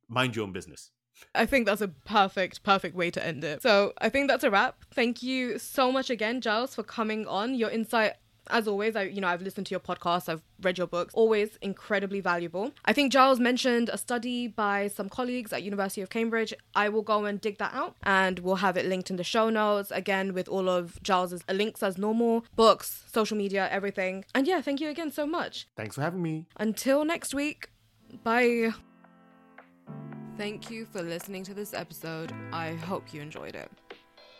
mind 0.08 0.36
your 0.36 0.44
own 0.44 0.52
business. 0.52 0.90
I 1.34 1.46
think 1.46 1.66
that's 1.66 1.80
a 1.80 1.88
perfect, 1.88 2.62
perfect 2.62 2.94
way 2.94 3.10
to 3.10 3.26
end 3.26 3.44
it. 3.44 3.60
So 3.60 3.92
I 3.98 4.08
think 4.08 4.28
that's 4.28 4.44
a 4.44 4.50
wrap. 4.50 4.84
Thank 4.94 5.22
you 5.22 5.58
so 5.58 5.92
much 5.92 6.10
again, 6.10 6.40
Giles, 6.40 6.74
for 6.74 6.82
coming 6.82 7.26
on. 7.26 7.54
Your 7.54 7.68
insight 7.68 8.14
as 8.50 8.68
always, 8.68 8.96
I 8.96 9.02
you 9.04 9.20
know 9.20 9.28
I've 9.28 9.42
listened 9.42 9.66
to 9.66 9.70
your 9.70 9.80
podcast, 9.80 10.28
I've 10.28 10.42
read 10.62 10.78
your 10.78 10.86
books, 10.86 11.14
always 11.14 11.56
incredibly 11.60 12.20
valuable. 12.20 12.72
I 12.84 12.92
think 12.92 13.12
Giles 13.12 13.40
mentioned 13.40 13.88
a 13.92 13.98
study 13.98 14.48
by 14.48 14.88
some 14.88 15.08
colleagues 15.08 15.52
at 15.52 15.62
University 15.62 16.00
of 16.00 16.10
Cambridge. 16.10 16.54
I 16.74 16.88
will 16.88 17.02
go 17.02 17.24
and 17.24 17.40
dig 17.40 17.58
that 17.58 17.74
out, 17.74 17.96
and 18.02 18.38
we'll 18.40 18.56
have 18.56 18.76
it 18.76 18.86
linked 18.86 19.10
in 19.10 19.16
the 19.16 19.24
show 19.24 19.50
notes 19.50 19.90
again 19.90 20.34
with 20.34 20.48
all 20.48 20.68
of 20.68 21.02
Giles's 21.02 21.42
links 21.50 21.82
as 21.82 21.98
normal, 21.98 22.44
books, 22.56 23.04
social 23.12 23.36
media, 23.36 23.68
everything. 23.70 24.24
And 24.34 24.46
yeah, 24.46 24.60
thank 24.60 24.80
you 24.80 24.88
again 24.88 25.10
so 25.10 25.26
much. 25.26 25.68
Thanks 25.76 25.96
for 25.96 26.02
having 26.02 26.22
me. 26.22 26.46
Until 26.56 27.04
next 27.04 27.34
week, 27.34 27.70
bye. 28.22 28.72
Thank 30.38 30.70
you 30.70 30.86
for 30.86 31.02
listening 31.02 31.44
to 31.44 31.54
this 31.54 31.74
episode. 31.74 32.32
I 32.52 32.72
hope 32.72 33.12
you 33.12 33.20
enjoyed 33.20 33.54
it. 33.54 33.70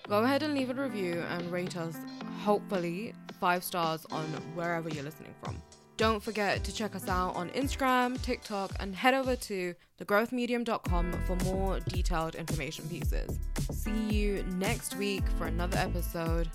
Go 0.09 0.25
ahead 0.25 0.43
and 0.43 0.55
leave 0.55 0.71
a 0.71 0.75
review 0.75 1.25
and 1.31 1.51
rate 1.51 1.77
us, 1.77 1.97
hopefully, 2.45 3.15
five 3.41 3.65
stars 3.65 4.07
on 4.11 4.25
wherever 4.55 4.89
you're 4.89 5.05
listening 5.05 5.35
from. 5.43 5.61
Don't 5.97 6.23
forget 6.23 6.65
to 6.65 6.75
check 6.75 6.97
us 6.97 7.09
out 7.09 7.37
on 7.37 7.51
Instagram, 7.51 8.21
TikTok, 8.23 8.73
and 8.81 8.95
head 8.95 9.15
over 9.15 9.37
to 9.37 9.75
thegrowthmedium.com 10.01 11.13
for 11.27 11.37
more 11.45 11.81
detailed 11.81 12.35
information 12.35 12.89
pieces. 12.89 13.39
See 13.71 14.09
you 14.11 14.43
next 14.57 14.97
week 14.97 15.23
for 15.39 15.47
another 15.47 15.79
episode. 15.79 16.49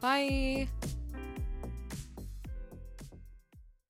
Bye. 0.00 0.68